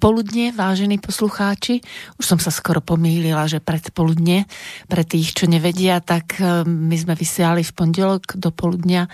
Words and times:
popoludne, 0.00 0.48
vážení 0.56 0.96
poslucháči. 0.96 1.84
Už 2.16 2.24
som 2.24 2.40
sa 2.40 2.48
skoro 2.48 2.80
pomýlila, 2.80 3.44
že 3.44 3.60
predpoludne, 3.60 4.48
pre 4.88 5.04
tých, 5.04 5.36
čo 5.36 5.44
nevedia, 5.44 6.00
tak 6.00 6.40
e, 6.40 6.64
my 6.64 6.96
sme 6.96 7.12
vysiali 7.12 7.60
v 7.60 7.76
pondelok 7.76 8.32
do 8.40 8.48
poludnia 8.48 9.12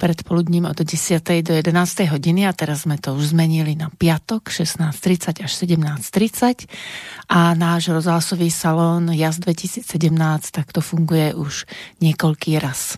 predpoludním 0.00 0.64
od 0.64 0.80
10. 0.80 1.20
do 1.44 1.52
11. 1.52 1.76
hodiny 2.08 2.48
a 2.48 2.56
teraz 2.56 2.88
sme 2.88 2.96
to 2.96 3.12
už 3.12 3.36
zmenili 3.36 3.76
na 3.76 3.92
piatok 3.92 4.48
16.30 4.48 5.44
až 5.44 5.52
17.30 5.52 6.64
a 7.28 7.52
náš 7.52 7.92
rozhlasový 7.92 8.48
salón 8.48 9.12
JAS 9.12 9.36
2017 9.36 9.84
tak 10.48 10.72
to 10.72 10.80
funguje 10.80 11.36
už 11.36 11.68
niekoľký 12.00 12.56
raz. 12.56 12.96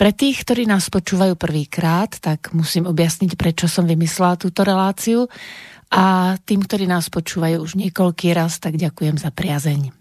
Pre 0.00 0.10
tých, 0.10 0.42
ktorí 0.42 0.66
nás 0.66 0.90
počúvajú 0.90 1.38
prvýkrát, 1.38 2.10
tak 2.18 2.50
musím 2.56 2.90
objasniť, 2.90 3.38
prečo 3.38 3.70
som 3.70 3.86
vymyslela 3.86 4.34
túto 4.34 4.66
reláciu 4.66 5.30
a 5.92 6.34
tým, 6.40 6.64
ktorí 6.64 6.88
nás 6.88 7.12
počúvajú 7.12 7.60
už 7.60 7.76
niekoľký 7.76 8.32
raz, 8.32 8.56
tak 8.56 8.80
ďakujem 8.80 9.20
za 9.20 9.28
priazeň. 9.28 9.92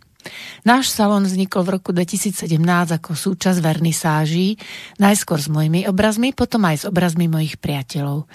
Náš 0.64 0.94
salon 0.94 1.26
vznikol 1.26 1.66
v 1.66 1.74
roku 1.82 1.92
2017 1.92 2.48
ako 2.96 3.12
súčasť 3.18 3.60
vernisáží, 3.60 4.56
najskôr 5.02 5.42
s 5.42 5.50
mojimi 5.52 5.90
obrazmi, 5.90 6.32
potom 6.32 6.64
aj 6.70 6.86
s 6.86 6.88
obrazmi 6.88 7.28
mojich 7.28 7.58
priateľov. 7.58 8.30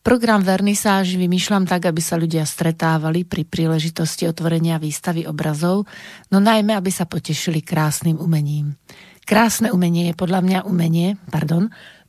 Program 0.00 0.40
vernisáži 0.40 1.20
vymýšľam 1.20 1.68
tak, 1.68 1.84
aby 1.84 2.00
sa 2.00 2.16
ľudia 2.16 2.48
stretávali 2.48 3.28
pri 3.28 3.44
príležitosti 3.44 4.24
otvorenia 4.24 4.80
výstavy 4.80 5.28
obrazov, 5.28 5.84
no 6.32 6.40
najmä, 6.40 6.72
aby 6.72 6.88
sa 6.88 7.04
potešili 7.04 7.60
krásnym 7.60 8.16
umením. 8.16 8.80
Krásne 9.28 9.68
umenie 9.68 10.08
je 10.08 10.16
podľa 10.16 10.40
mňa 10.40 10.58
umenie, 10.64 11.20
pardon, 11.28 11.68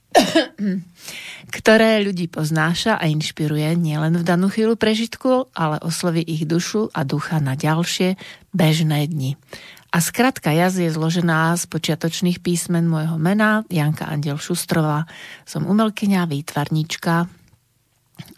ktoré 1.56 2.02
ľudí 2.02 2.30
poznáša 2.30 2.98
a 2.98 3.06
inšpiruje 3.06 3.78
nielen 3.78 4.18
v 4.18 4.24
danú 4.26 4.50
chvíľu 4.50 4.76
prežitku, 4.76 5.54
ale 5.54 5.78
osloví 5.82 6.26
ich 6.26 6.46
dušu 6.50 6.90
a 6.94 7.06
ducha 7.06 7.38
na 7.42 7.54
ďalšie 7.54 8.18
bežné 8.54 9.06
dni. 9.10 9.38
A 9.90 10.06
skratka 10.06 10.54
jaz 10.54 10.78
je 10.78 10.90
zložená 10.94 11.58
z 11.58 11.66
počiatočných 11.66 12.46
písmen 12.46 12.86
môjho 12.86 13.18
mena, 13.18 13.66
Janka 13.74 14.06
Andel 14.06 14.38
Šustrová. 14.38 15.10
Som 15.50 15.66
umelkyňa, 15.66 16.30
výtvarnička, 16.30 17.26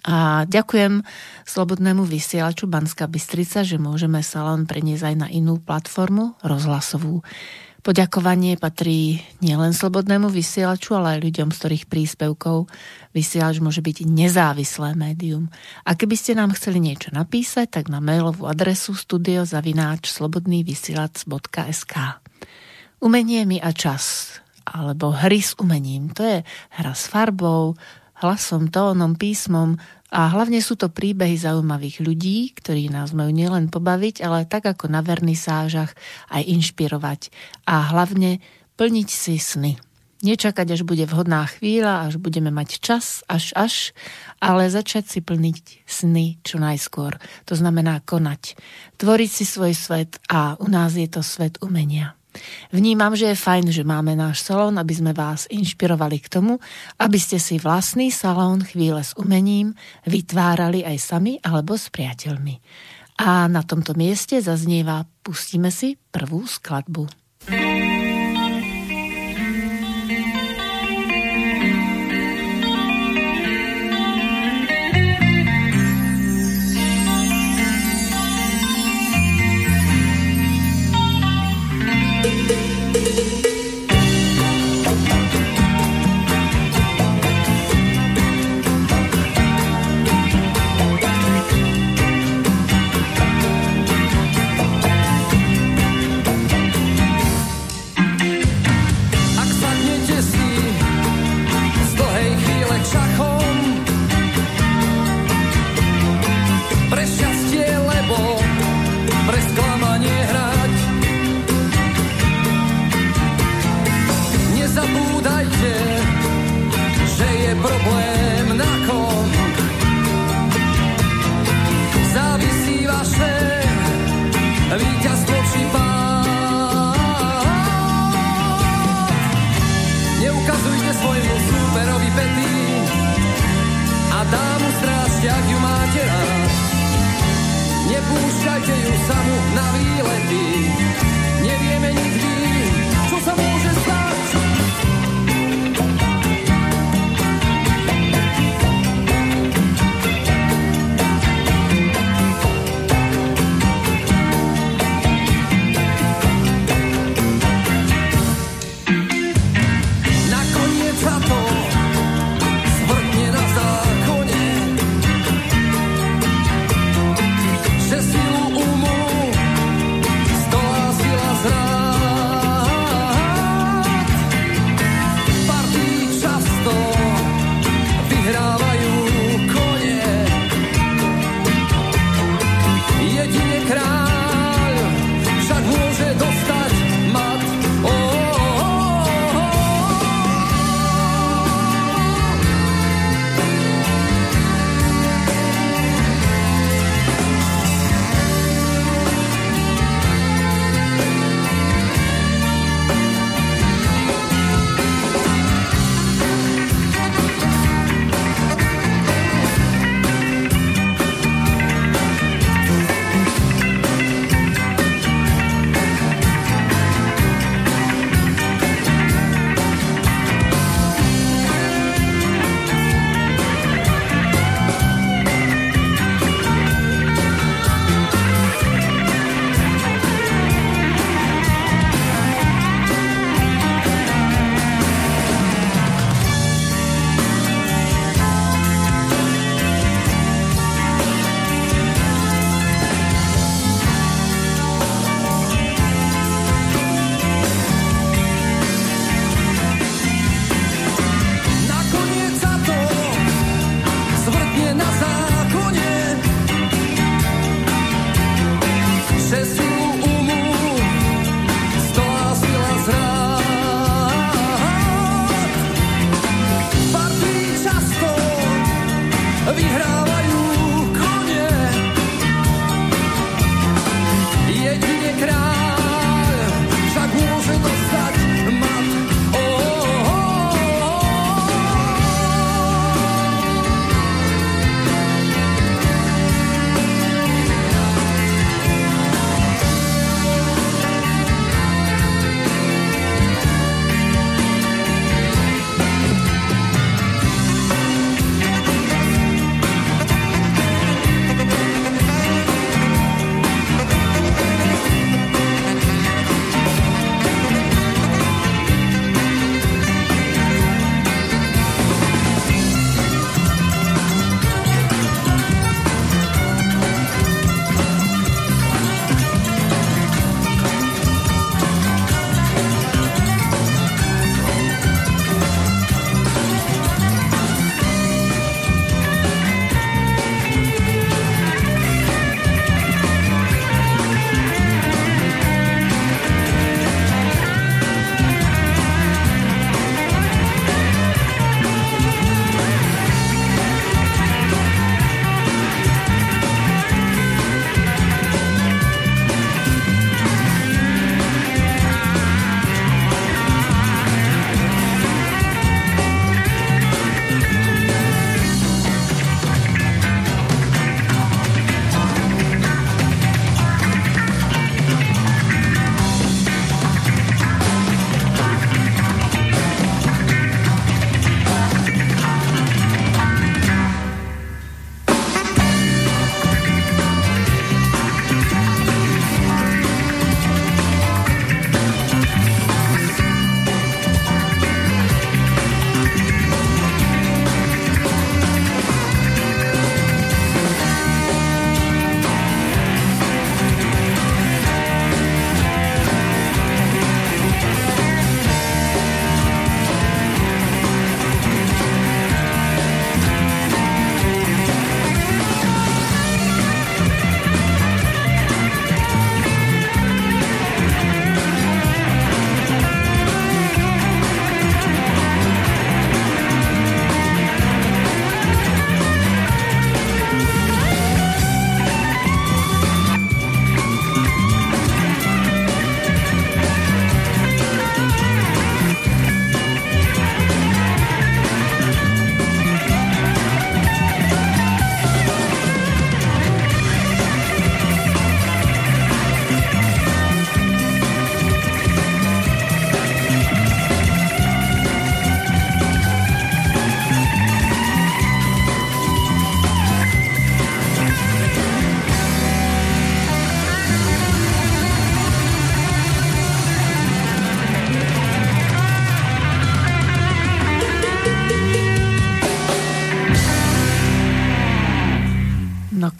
a 0.06 0.46
ďakujem 0.46 1.02
Slobodnému 1.46 2.06
vysielaču 2.06 2.70
Banska 2.70 3.10
Bystrica, 3.10 3.66
že 3.66 3.82
môžeme 3.82 4.22
salón 4.22 4.70
preniesť 4.70 5.14
aj 5.14 5.16
na 5.18 5.28
inú 5.30 5.58
platformu, 5.58 6.38
rozhlasovú. 6.46 7.26
Poďakovanie 7.82 8.62
patrí 8.62 9.26
nielen 9.42 9.74
slobodnému 9.74 10.30
vysielaču, 10.30 10.94
ale 10.94 11.18
aj 11.18 11.26
ľuďom, 11.26 11.50
z 11.50 11.58
ktorých 11.58 11.86
príspevkov 11.90 12.70
vysielač 13.10 13.58
môže 13.58 13.82
byť 13.82 14.06
nezávislé 14.06 14.94
médium. 14.94 15.50
A 15.82 15.98
keby 15.98 16.14
ste 16.14 16.38
nám 16.38 16.54
chceli 16.54 16.78
niečo 16.78 17.10
napísať, 17.10 17.82
tak 17.82 17.90
na 17.90 17.98
mailovú 17.98 18.46
adresu 18.46 18.94
studiozavináč 18.94 20.14
slobodnývysielac.sk 20.14 21.96
Umenie 23.02 23.50
mi 23.50 23.58
a 23.58 23.74
čas 23.74 24.38
alebo 24.62 25.10
hry 25.10 25.42
s 25.42 25.58
umením. 25.58 26.14
To 26.14 26.22
je 26.22 26.38
hra 26.78 26.94
s 26.94 27.10
farbou, 27.10 27.74
hlasom, 28.22 28.70
tónom, 28.70 29.18
písmom, 29.18 29.82
a 30.12 30.28
hlavne 30.28 30.60
sú 30.60 30.76
to 30.76 30.92
príbehy 30.92 31.40
zaujímavých 31.40 32.04
ľudí, 32.04 32.52
ktorí 32.52 32.92
nás 32.92 33.16
majú 33.16 33.32
nielen 33.32 33.72
pobaviť, 33.72 34.20
ale 34.20 34.44
tak 34.44 34.68
ako 34.68 34.92
na 34.92 35.00
vernisážach 35.00 35.96
aj 36.28 36.44
inšpirovať. 36.52 37.32
A 37.64 37.96
hlavne 37.96 38.44
plniť 38.76 39.08
si 39.08 39.40
sny. 39.40 39.80
Nečakať, 40.22 40.78
až 40.78 40.82
bude 40.86 41.08
vhodná 41.10 41.50
chvíľa, 41.50 42.06
až 42.06 42.22
budeme 42.22 42.54
mať 42.54 42.78
čas, 42.78 43.26
až 43.26 43.56
až, 43.58 43.74
ale 44.38 44.70
začať 44.70 45.10
si 45.10 45.20
plniť 45.24 45.88
sny 45.90 46.38
čo 46.46 46.62
najskôr. 46.62 47.18
To 47.50 47.58
znamená 47.58 48.06
konať. 48.06 48.54
Tvoriť 49.02 49.32
si 49.34 49.50
svoj 49.50 49.74
svet 49.74 50.22
a 50.30 50.60
u 50.62 50.70
nás 50.70 50.94
je 50.94 51.10
to 51.10 51.26
svet 51.26 51.58
umenia. 51.66 52.21
Vnímam, 52.72 53.12
že 53.16 53.32
je 53.32 53.38
fajn, 53.38 53.76
že 53.76 53.84
máme 53.84 54.16
náš 54.16 54.44
salón, 54.44 54.80
aby 54.80 54.94
sme 54.96 55.12
vás 55.12 55.48
inšpirovali 55.52 56.24
k 56.24 56.32
tomu, 56.32 56.58
aby 56.98 57.20
ste 57.20 57.38
si 57.38 57.60
vlastný 57.60 58.10
salón 58.10 58.64
chvíle 58.64 59.04
s 59.04 59.12
umením 59.20 59.76
vytvárali 60.08 60.88
aj 60.88 60.98
sami 61.00 61.34
alebo 61.44 61.76
s 61.76 61.92
priateľmi. 61.92 62.60
A 63.22 63.46
na 63.52 63.62
tomto 63.62 63.94
mieste 63.94 64.40
zaznieva 64.40 65.06
Pustíme 65.22 65.70
si 65.70 66.02
prvú 66.10 66.50
skladbu. 66.50 67.06
thank 67.42 67.91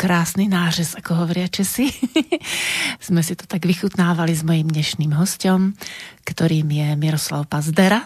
krásny 0.02 0.50
nářez, 0.50 0.98
ako 0.98 1.14
hovoria 1.14 1.46
Česi. 1.46 1.94
Sme 3.06 3.22
si 3.22 3.38
to 3.38 3.46
tak 3.46 3.70
vychutnávali 3.70 4.34
s 4.34 4.42
mojím 4.42 4.74
dnešným 4.74 5.14
hostom, 5.14 5.78
ktorým 6.26 6.74
je 6.74 6.98
Miroslav 6.98 7.46
Pazdera 7.46 8.02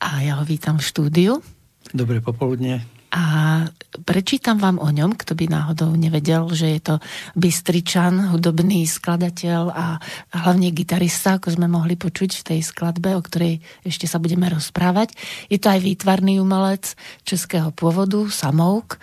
a 0.00 0.24
ja 0.24 0.40
ho 0.40 0.44
vítam 0.48 0.80
v 0.80 0.88
štúdiu. 0.88 1.44
Dobré 1.92 2.24
popoludne. 2.24 2.88
A 3.12 3.64
prečítam 4.08 4.56
vám 4.56 4.80
o 4.80 4.88
ňom, 4.88 5.12
kto 5.12 5.36
by 5.36 5.44
náhodou 5.52 5.92
nevedel, 5.92 6.48
že 6.56 6.72
je 6.72 6.80
to 6.80 6.94
Bystričan, 7.36 8.32
hudobný 8.32 8.88
skladateľ 8.88 9.62
a 9.76 10.00
hlavne 10.32 10.72
gitarista, 10.72 11.36
ako 11.36 11.52
sme 11.52 11.68
mohli 11.68 12.00
počuť 12.00 12.32
v 12.32 12.46
tej 12.48 12.60
skladbe, 12.64 13.12
o 13.12 13.20
ktorej 13.20 13.60
ešte 13.84 14.08
sa 14.08 14.16
budeme 14.16 14.48
rozprávať. 14.48 15.12
Je 15.52 15.60
to 15.60 15.68
aj 15.68 15.84
výtvarný 15.84 16.40
umelec 16.40 16.96
českého 17.28 17.76
pôvodu, 17.76 18.24
Samouk. 18.32 18.96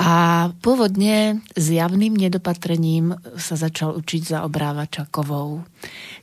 A 0.00 0.48
pôvodne 0.64 1.44
s 1.52 1.66
javným 1.68 2.16
nedopatrením 2.16 3.12
sa 3.36 3.60
začal 3.60 3.92
učiť 3.92 4.22
za 4.24 4.38
obrávača 4.48 5.04
kovou. 5.12 5.68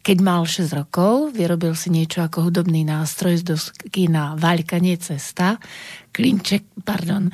Keď 0.01 0.17
mal 0.25 0.41
6 0.49 0.73
rokov, 0.73 1.37
vyrobil 1.37 1.77
si 1.77 1.93
niečo 1.93 2.25
ako 2.25 2.49
hudobný 2.49 2.81
nástroj 2.81 3.45
z 3.45 3.53
dosky 3.53 4.09
na 4.09 4.33
vaľkanie 4.33 4.97
cesta, 4.97 5.61
klinček, 6.09 6.65
pardon, 6.81 7.29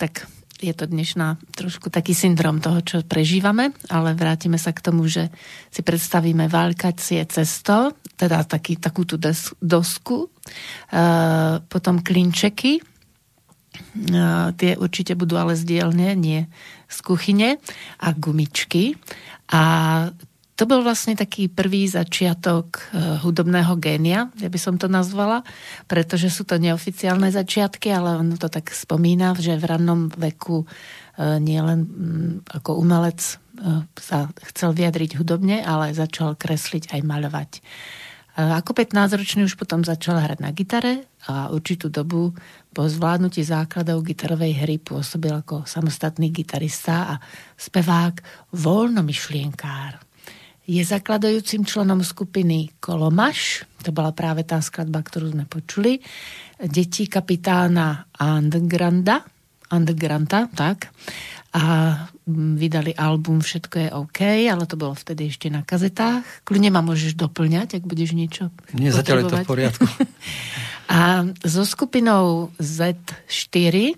tak 0.00 0.24
je 0.56 0.72
to 0.72 0.88
dnešná 0.88 1.36
trošku 1.52 1.92
taký 1.92 2.16
syndrom 2.16 2.64
toho, 2.64 2.80
čo 2.80 3.04
prežívame, 3.04 3.76
ale 3.92 4.16
vrátime 4.16 4.56
sa 4.56 4.72
k 4.72 4.80
tomu, 4.80 5.04
že 5.04 5.28
si 5.68 5.84
predstavíme 5.84 6.48
válkacie 6.48 7.20
cesto, 7.28 7.92
teda 8.16 8.48
taký, 8.48 8.80
takú 8.80 9.04
tú 9.04 9.20
dosku, 9.60 10.16
e, 10.24 10.28
potom 11.60 12.00
klinčeky, 12.00 12.80
tie 14.56 14.72
určite 14.76 15.12
budú 15.14 15.36
ale 15.40 15.58
z 15.58 15.84
nie 16.16 16.46
z 16.86 16.98
kuchyne 17.02 17.58
a 17.98 18.08
gumičky. 18.14 18.94
A 19.50 19.62
to 20.56 20.64
bol 20.64 20.80
vlastne 20.80 21.12
taký 21.12 21.52
prvý 21.52 21.84
začiatok 21.84 22.80
e, 22.80 23.20
hudobného 23.20 23.76
génia, 23.76 24.32
ja 24.40 24.48
by 24.48 24.56
som 24.56 24.80
to 24.80 24.88
nazvala, 24.88 25.44
pretože 25.84 26.32
sú 26.32 26.48
to 26.48 26.56
neoficiálne 26.56 27.28
začiatky, 27.28 27.92
ale 27.92 28.16
on 28.16 28.40
to 28.40 28.48
tak 28.48 28.72
spomína, 28.72 29.36
že 29.36 29.60
v 29.60 29.68
rannom 29.68 30.08
veku 30.16 30.64
e, 30.64 30.66
nielen 31.44 31.84
ako 32.48 32.80
umelec 32.80 33.20
e, 33.20 33.32
sa 34.00 34.32
chcel 34.48 34.72
vyjadriť 34.72 35.20
hudobne, 35.20 35.60
ale 35.60 35.92
začal 35.92 36.32
kresliť 36.40 36.88
aj 36.96 37.00
maľovať. 37.04 37.50
Ako 38.36 38.76
15-ročný 38.76 39.48
už 39.48 39.56
potom 39.56 39.80
začal 39.80 40.20
hrať 40.20 40.44
na 40.44 40.52
gitare 40.52 41.08
a 41.24 41.48
určitú 41.48 41.88
dobu 41.88 42.36
po 42.68 42.84
zvládnutí 42.84 43.40
základov 43.40 44.04
gitarovej 44.04 44.60
hry 44.60 44.76
pôsobil 44.76 45.32
ako 45.32 45.64
samostatný 45.64 46.28
gitarista 46.28 47.16
a 47.16 47.24
spevák 47.56 48.20
voľnomyšlienkár. 48.52 50.04
Je 50.68 50.84
zakladajúcim 50.84 51.64
členom 51.64 52.04
skupiny 52.04 52.76
Kolomaš, 52.76 53.64
to 53.80 53.88
bola 53.88 54.12
práve 54.12 54.44
tá 54.44 54.60
skladba, 54.60 55.00
ktorú 55.00 55.32
sme 55.32 55.48
počuli, 55.48 55.96
deti 56.60 57.08
kapitána 57.08 58.12
Andgranda, 58.20 59.24
Andgranta, 59.70 60.46
tak, 60.54 60.90
a 61.56 61.62
vydali 62.28 62.92
album 62.92 63.40
Všetko 63.40 63.76
je 63.80 63.88
OK, 63.94 64.20
ale 64.50 64.68
to 64.68 64.76
bolo 64.76 64.92
vtedy 64.92 65.32
ešte 65.32 65.48
na 65.48 65.64
kazetách. 65.64 66.26
Kľudne 66.44 66.68
ma 66.68 66.84
môžeš 66.84 67.16
doplňať, 67.16 67.80
ak 67.80 67.84
budeš 67.88 68.12
niečo 68.12 68.52
Nie, 68.76 68.92
zatiaľ 68.92 69.24
je 69.24 69.26
to 69.32 69.36
v 69.40 69.48
poriadku. 69.48 69.86
a 70.92 71.24
so 71.46 71.62
skupinou 71.64 72.52
Z4 72.60 73.76
e, 73.88 73.94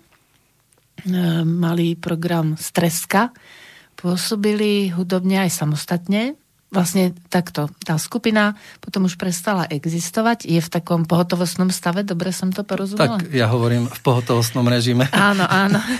mali 1.42 1.98
program 1.98 2.54
Streska, 2.54 3.34
pôsobili 3.98 4.94
hudobne 4.94 5.42
aj 5.42 5.50
samostatne 5.50 6.38
vlastne 6.68 7.16
takto, 7.32 7.72
tá 7.80 7.96
skupina 7.96 8.52
potom 8.84 9.08
už 9.08 9.16
prestala 9.16 9.64
existovať, 9.72 10.44
je 10.44 10.60
v 10.60 10.68
takom 10.68 11.08
pohotovostnom 11.08 11.72
stave, 11.72 12.04
dobre 12.04 12.28
som 12.28 12.52
to 12.52 12.60
porozumela? 12.60 13.16
Tak 13.16 13.32
ja 13.32 13.48
hovorím 13.48 13.88
v 13.88 14.00
pohotovostnom 14.04 14.68
režime. 14.68 15.08
Áno, 15.16 15.44
áno. 15.48 15.80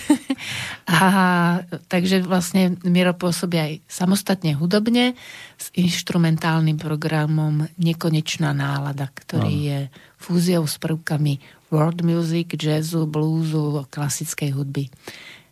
A, 0.89 1.61
takže 1.91 2.25
vlastne 2.25 2.81
Miro 2.87 3.13
pôsobí 3.13 3.61
aj 3.61 3.73
samostatne 3.85 4.57
hudobne 4.57 5.13
s 5.61 5.69
instrumentálnym 5.77 6.81
programom 6.81 7.69
Nekonečná 7.77 8.57
nálada, 8.57 9.13
ktorý 9.13 9.53
áno. 9.53 9.67
je 9.69 9.79
fúziou 10.17 10.65
s 10.65 10.81
prvkami 10.81 11.43
world 11.69 12.01
music, 12.01 12.57
jazzu, 12.57 13.05
bluesu, 13.05 13.85
klasickej 13.93 14.51
hudby. 14.57 14.89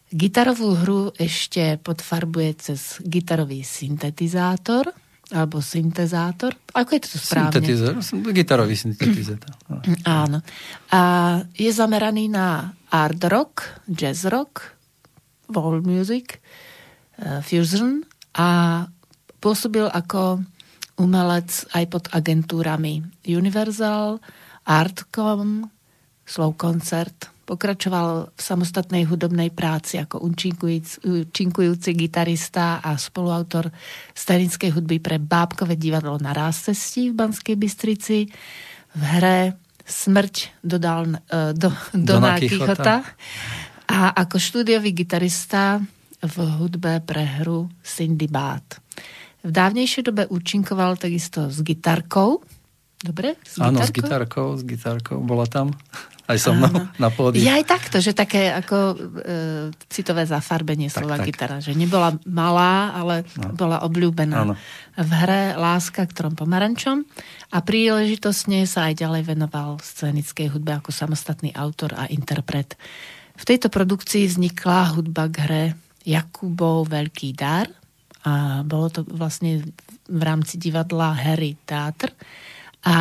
Gitarovú 0.09 0.79
hru 0.79 1.01
ešte 1.19 1.77
podfarbuje 1.83 2.51
cez 2.57 3.03
gitarový 3.05 3.61
syntetizátor, 3.67 4.95
alebo 5.35 5.59
syntezátor. 5.59 6.55
Ako 6.71 6.91
je 6.95 7.01
to 7.03 7.19
správne? 7.19 7.59
Syntetizer, 7.59 7.95
gitarový 8.31 8.79
syntetizátor. 8.79 9.51
Áno. 10.07 10.39
A 10.95 11.01
je 11.51 11.71
zameraný 11.71 12.31
na 12.31 12.79
art 12.95 13.19
rock, 13.27 13.83
jazz 13.91 14.23
rock, 14.31 14.77
world 15.51 15.83
music, 15.83 16.39
uh, 17.19 17.43
fusion 17.43 18.07
a 18.39 18.83
pôsobil 19.43 19.87
ako 19.91 20.47
umelec 20.97 21.51
aj 21.75 21.85
pod 21.91 22.05
agentúrami 22.15 23.05
Universal, 23.27 24.23
Artcom, 24.67 25.69
Slow 26.27 26.55
Concert, 26.59 27.36
Pokračoval 27.47 28.35
v 28.35 28.41
samostatnej 28.43 29.07
hudobnej 29.07 29.55
práci 29.55 30.03
ako 30.03 30.19
účinkujúci 30.27 31.91
gitarista 31.95 32.83
a 32.83 32.99
spoluautor 32.99 33.71
scénickej 34.19 34.75
hudby 34.75 34.99
pre 34.99 35.23
Bábkové 35.23 35.79
divadlo 35.79 36.19
na 36.19 36.35
Rástesti 36.35 37.15
v 37.15 37.23
Banskej 37.23 37.55
Bystrici. 37.55 38.27
V 38.99 39.03
hre 39.03 39.55
Smrť 39.87 40.67
dodal 40.67 41.23
e, 41.31 41.55
do, 41.55 41.71
do, 41.95 42.19
do 42.19 42.27
Kichota. 42.43 43.07
A 43.87 44.11
ako 44.19 44.43
štúdiový 44.43 44.91
gitarista 44.91 45.79
v 46.19 46.37
hudbe 46.59 46.99
pre 47.07 47.23
hru 47.39 47.71
Cindy 47.87 48.27
Bát. 48.27 48.83
V 49.47 49.51
dávnejšej 49.55 50.03
dobe 50.11 50.27
účinkoval 50.27 50.99
takisto 50.99 51.47
s 51.47 51.63
gitarkou. 51.63 52.43
Dobre? 52.99 53.39
S 53.47 53.63
Áno, 53.63 53.79
s 53.79 53.95
gitarkou, 53.95 54.59
s 54.59 54.67
gitarkou. 54.67 55.23
Bola 55.23 55.47
tam 55.47 55.71
aj 56.27 56.39
so 56.43 56.51
mnou 56.51 56.71
Áno. 56.75 56.91
na 56.99 57.09
pódiu. 57.15 57.39
Je 57.39 57.51
aj 57.51 57.65
takto, 57.67 58.03
že 58.03 58.11
také 58.11 58.51
ako 58.51 58.77
e, 58.79 58.97
citové 59.87 60.27
zafarbenie 60.27 60.91
tak, 60.91 61.03
slova 61.03 61.23
tak. 61.23 61.27
gitara, 61.31 61.57
že 61.63 61.73
nebola 61.79 62.19
malá, 62.27 62.91
ale 62.99 63.23
no. 63.39 63.55
bola 63.55 63.87
obľúbená 63.87 64.37
Áno. 64.43 64.55
v 64.99 65.11
hre 65.23 65.55
Láska 65.55 66.03
k 66.11 66.13
trom 66.13 66.35
pomarančom 66.35 67.07
a 67.55 67.59
príležitostne 67.63 68.67
sa 68.67 68.91
aj 68.91 69.07
ďalej 69.07 69.23
venoval 69.39 69.79
scénickej 69.79 70.51
hudbe 70.51 70.75
ako 70.75 70.91
samostatný 70.91 71.55
autor 71.55 71.95
a 71.95 72.11
interpret. 72.11 72.75
V 73.39 73.45
tejto 73.47 73.71
produkcii 73.71 74.27
vznikla 74.27 74.99
hudba 74.99 75.31
k 75.31 75.37
hre 75.47 75.65
Jakubov 76.03 76.91
Veľký 76.91 77.35
dar 77.39 77.71
a 78.27 78.67
bolo 78.67 78.91
to 78.91 79.01
vlastne 79.07 79.63
v 80.07 80.23
rámci 80.23 80.59
divadla 80.59 81.15
Harry 81.15 81.55
Teatr 81.63 82.11
a 82.83 82.99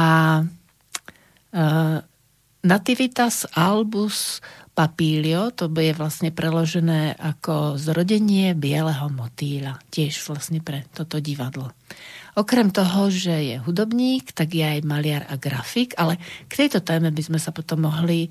e, 1.50 2.14
Nativitas 2.66 3.46
albus 3.54 4.42
papílio, 4.74 5.54
to 5.54 5.70
je 5.70 5.94
vlastne 5.94 6.34
preložené 6.34 7.14
ako 7.14 7.78
zrodenie 7.78 8.58
bieleho 8.58 9.08
motýla, 9.14 9.78
tiež 9.94 10.18
vlastne 10.26 10.66
pre 10.66 10.84
toto 10.90 11.22
divadlo. 11.22 11.72
Okrem 12.36 12.74
toho, 12.74 13.08
že 13.14 13.32
je 13.32 13.56
hudobník, 13.62 14.34
tak 14.34 14.58
je 14.58 14.66
aj 14.66 14.82
maliar 14.82 15.24
a 15.30 15.38
grafik, 15.38 15.94
ale 15.96 16.18
k 16.52 16.66
tejto 16.66 16.82
téme 16.82 17.14
by 17.14 17.22
sme 17.24 17.40
sa 17.40 17.54
potom 17.54 17.86
mohli 17.86 18.28
e, 18.28 18.30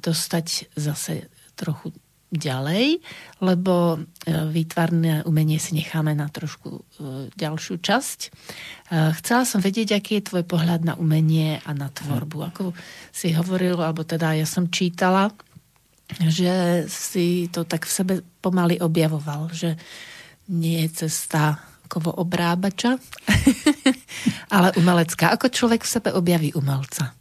dostať 0.00 0.74
zase 0.74 1.30
trochu 1.52 1.94
ďalej, 2.30 3.02
lebo 3.42 3.98
e, 3.98 3.98
výtvarné 4.30 5.26
umenie 5.26 5.58
si 5.58 5.74
necháme 5.74 6.14
na 6.14 6.30
trošku 6.30 6.70
e, 6.70 6.82
ďalšiu 7.34 7.82
časť. 7.82 8.20
E, 8.22 8.28
chcela 9.18 9.42
som 9.42 9.58
vedieť, 9.58 9.98
aký 9.98 10.22
je 10.22 10.28
tvoj 10.30 10.44
pohľad 10.46 10.86
na 10.86 10.94
umenie 10.94 11.58
a 11.66 11.74
na 11.74 11.90
tvorbu. 11.90 12.38
Ako 12.54 12.64
si 13.10 13.34
hovoril, 13.34 13.82
alebo 13.82 14.06
teda 14.06 14.38
ja 14.38 14.46
som 14.46 14.70
čítala, 14.70 15.34
že 16.22 16.86
si 16.86 17.50
to 17.50 17.66
tak 17.66 17.86
v 17.86 17.92
sebe 17.92 18.14
pomaly 18.42 18.78
objavoval, 18.78 19.50
že 19.50 19.74
nie 20.50 20.86
je 20.86 21.06
cesta 21.06 21.58
kovo 21.90 22.14
obrábača, 22.14 22.94
ale 24.54 24.70
umelecká. 24.78 25.34
Ako 25.34 25.50
človek 25.50 25.82
v 25.82 25.92
sebe 25.98 26.10
objaví 26.14 26.54
umelca? 26.54 27.19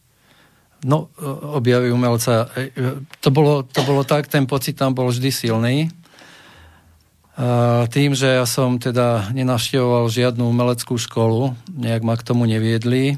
No, 0.79 1.11
objavy 1.59 1.91
umelca, 1.91 2.47
e, 2.55 2.71
to 3.19 3.29
bolo, 3.35 3.67
to 3.67 3.83
bolo 3.83 4.07
tak, 4.07 4.31
ten 4.31 4.47
pocit 4.47 4.79
tam 4.79 4.95
bol 4.95 5.11
vždy 5.11 5.29
silný. 5.31 5.77
A 7.39 7.87
tým, 7.87 8.11
že 8.15 8.27
ja 8.27 8.43
som 8.43 8.75
teda 8.79 9.31
nenavštevoval 9.31 10.11
žiadnu 10.11 10.43
umeleckú 10.43 10.99
školu, 10.99 11.55
nejak 11.71 12.03
ma 12.03 12.19
k 12.19 12.27
tomu 12.27 12.43
neviedli, 12.43 13.15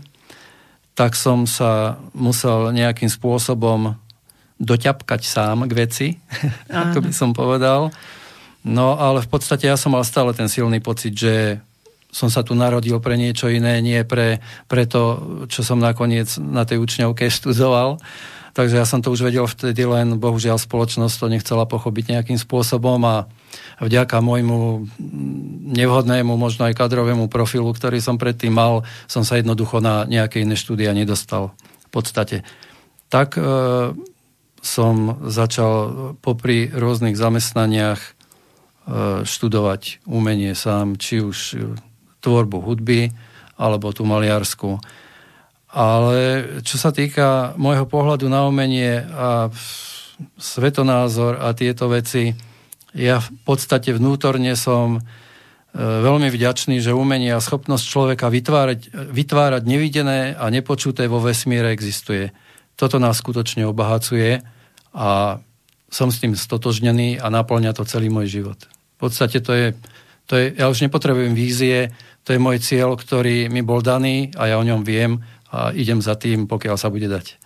tak 0.93 1.17
som 1.17 1.49
sa 1.49 1.97
musel 2.13 2.69
nejakým 2.69 3.09
spôsobom 3.09 3.97
doťapkať 4.61 5.21
sám 5.25 5.65
k 5.65 5.73
veci, 5.73 6.07
ako 6.69 7.01
by 7.01 7.11
som 7.13 7.33
povedal. 7.33 7.89
No 8.61 8.93
ale 8.93 9.25
v 9.25 9.29
podstate 9.29 9.65
ja 9.65 9.73
som 9.73 9.97
mal 9.97 10.05
stále 10.05 10.37
ten 10.37 10.45
silný 10.45 10.77
pocit, 10.77 11.17
že 11.17 11.57
som 12.11 12.27
sa 12.27 12.43
tu 12.43 12.53
narodil 12.53 12.99
pre 12.99 13.15
niečo 13.15 13.47
iné, 13.47 13.79
nie 13.79 14.03
pre, 14.03 14.43
pre 14.67 14.83
to, 14.83 15.17
čo 15.47 15.63
som 15.63 15.79
nakoniec 15.79 16.27
na 16.37 16.67
tej 16.67 16.83
učňovke 16.83 17.31
študoval. 17.39 17.97
Takže 18.51 18.83
ja 18.83 18.83
som 18.83 18.99
to 18.99 19.15
už 19.15 19.31
vedel 19.31 19.47
vtedy, 19.47 19.87
len 19.87 20.19
bohužiaľ 20.19 20.59
spoločnosť 20.59 21.15
to 21.15 21.31
nechcela 21.31 21.63
pochopiť 21.63 22.19
nejakým 22.19 22.35
spôsobom 22.35 22.99
a 23.07 23.31
vďaka 23.79 24.19
môjmu 24.19 24.91
nevhodnému, 25.71 26.35
možno 26.35 26.67
aj 26.67 26.75
kadrovému 26.75 27.31
profilu, 27.31 27.71
ktorý 27.71 28.03
som 28.03 28.19
predtým 28.19 28.51
mal, 28.51 28.83
som 29.07 29.23
sa 29.23 29.39
jednoducho 29.39 29.79
na 29.79 30.03
nejaké 30.03 30.43
iné 30.43 30.59
štúdia 30.59 30.91
nedostal. 30.91 31.55
V 31.87 31.89
podstate. 31.95 32.43
Tak 33.07 33.39
e, 33.39 33.43
som 34.59 34.95
začal 35.23 35.73
popri 36.19 36.67
rôznych 36.67 37.15
zamestnaniach 37.15 37.99
e, 38.03 38.09
študovať 39.23 40.03
umenie 40.03 40.51
sám, 40.59 40.99
či 40.99 41.23
už 41.23 41.37
tvorbu 42.21 42.61
hudby 42.61 43.11
alebo 43.57 43.91
tú 43.91 44.05
maliarsku. 44.05 44.81
Ale 45.71 46.43
čo 46.67 46.75
sa 46.75 46.91
týka 46.91 47.55
môjho 47.55 47.87
pohľadu 47.87 48.27
na 48.27 48.43
umenie 48.43 49.01
a 49.07 49.47
svetonázor 50.35 51.39
a 51.39 51.55
tieto 51.55 51.87
veci, 51.87 52.35
ja 52.91 53.23
v 53.23 53.29
podstate 53.47 53.95
vnútorne 53.95 54.51
som 54.59 54.99
e, 54.99 55.01
veľmi 55.79 56.27
vďačný, 56.27 56.83
že 56.83 56.91
umenie 56.91 57.31
a 57.31 57.39
schopnosť 57.39 57.85
človeka 57.87 58.27
vytvárať, 58.27 58.91
vytvárať 59.15 59.63
nevidené 59.63 60.35
a 60.35 60.51
nepočuté 60.51 61.07
vo 61.07 61.23
vesmíre 61.23 61.71
existuje. 61.71 62.35
Toto 62.75 62.99
nás 62.99 63.23
skutočne 63.23 63.63
obohacuje 63.63 64.43
a 64.91 65.39
som 65.87 66.11
s 66.11 66.19
tým 66.19 66.35
stotožnený 66.35 67.19
a 67.19 67.31
naplňa 67.31 67.71
to 67.71 67.87
celý 67.87 68.11
môj 68.11 68.27
život. 68.27 68.59
V 68.99 69.07
podstate 69.07 69.39
to 69.39 69.51
je, 69.55 69.67
to 70.27 70.35
je 70.35 70.45
ja 70.55 70.67
už 70.67 70.83
nepotrebujem 70.83 71.31
vízie, 71.31 71.95
to 72.23 72.33
je 72.33 72.39
môj 72.39 72.61
cieľ, 72.61 72.93
ktorý 72.93 73.49
mi 73.49 73.65
bol 73.65 73.81
daný 73.81 74.29
a 74.37 74.51
ja 74.51 74.55
o 74.61 74.67
ňom 74.67 74.85
viem 74.85 75.21
a 75.51 75.73
idem 75.75 75.99
za 75.99 76.15
tým, 76.15 76.47
pokiaľ 76.47 76.75
sa 76.77 76.93
bude 76.93 77.09
dať. 77.09 77.41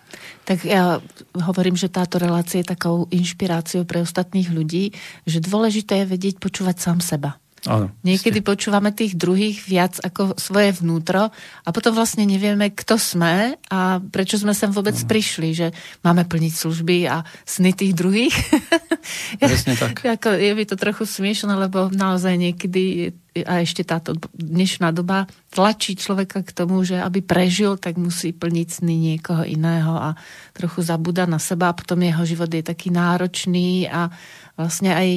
Tak 0.46 0.62
ja 0.62 1.02
hovorím, 1.34 1.74
že 1.74 1.90
táto 1.90 2.22
relácia 2.22 2.62
je 2.62 2.70
takou 2.70 3.10
inšpiráciou 3.10 3.82
pre 3.82 3.98
ostatných 4.06 4.46
ľudí, 4.54 4.94
že 5.26 5.42
dôležité 5.42 6.06
je 6.06 6.12
vedieť 6.14 6.38
počúvať 6.38 6.76
sám 6.78 7.02
seba. 7.02 7.42
Áno, 7.66 7.90
Niekedy 8.06 8.40
ste. 8.40 8.46
počúvame 8.46 8.94
tých 8.94 9.18
druhých 9.18 9.66
viac 9.66 9.98
ako 9.98 10.38
svoje 10.38 10.70
vnútro 10.78 11.34
a 11.66 11.68
potom 11.74 11.92
vlastne 11.92 12.22
nevieme, 12.22 12.70
kto 12.70 12.94
sme 12.94 13.58
a 13.68 13.98
prečo 13.98 14.38
sme 14.38 14.54
sem 14.54 14.70
vôbec 14.70 14.94
ano. 14.94 15.08
prišli, 15.10 15.48
že 15.52 15.66
máme 16.06 16.22
plniť 16.24 16.52
služby 16.54 16.96
a 17.10 17.26
sny 17.42 17.74
tých 17.74 17.92
druhých. 17.92 18.34
Presne 19.42 19.74
tak. 19.74 20.02
ako, 20.18 20.38
je 20.38 20.52
mi 20.54 20.64
to 20.64 20.78
trochu 20.78 21.04
smiešné, 21.06 21.52
lebo 21.58 21.90
naozaj 21.90 22.38
niekedy 22.38 23.12
a 23.44 23.60
ešte 23.60 23.84
táto 23.84 24.16
dnešná 24.32 24.96
doba 24.96 25.28
tlačí 25.52 25.92
človeka 25.92 26.40
k 26.40 26.54
tomu, 26.56 26.80
že 26.86 26.96
aby 26.96 27.20
prežil, 27.20 27.76
tak 27.76 28.00
musí 28.00 28.32
plniť 28.32 28.80
sny 28.80 28.94
niekoho 29.12 29.44
iného 29.44 29.92
a 29.92 30.16
trochu 30.56 30.80
zabúda 30.80 31.28
na 31.28 31.36
seba 31.36 31.68
a 31.68 31.76
potom 31.76 32.00
jeho 32.00 32.24
život 32.24 32.48
je 32.48 32.64
taký 32.64 32.88
náročný 32.88 33.92
a 33.92 34.08
vlastne 34.56 34.96
aj 34.96 35.08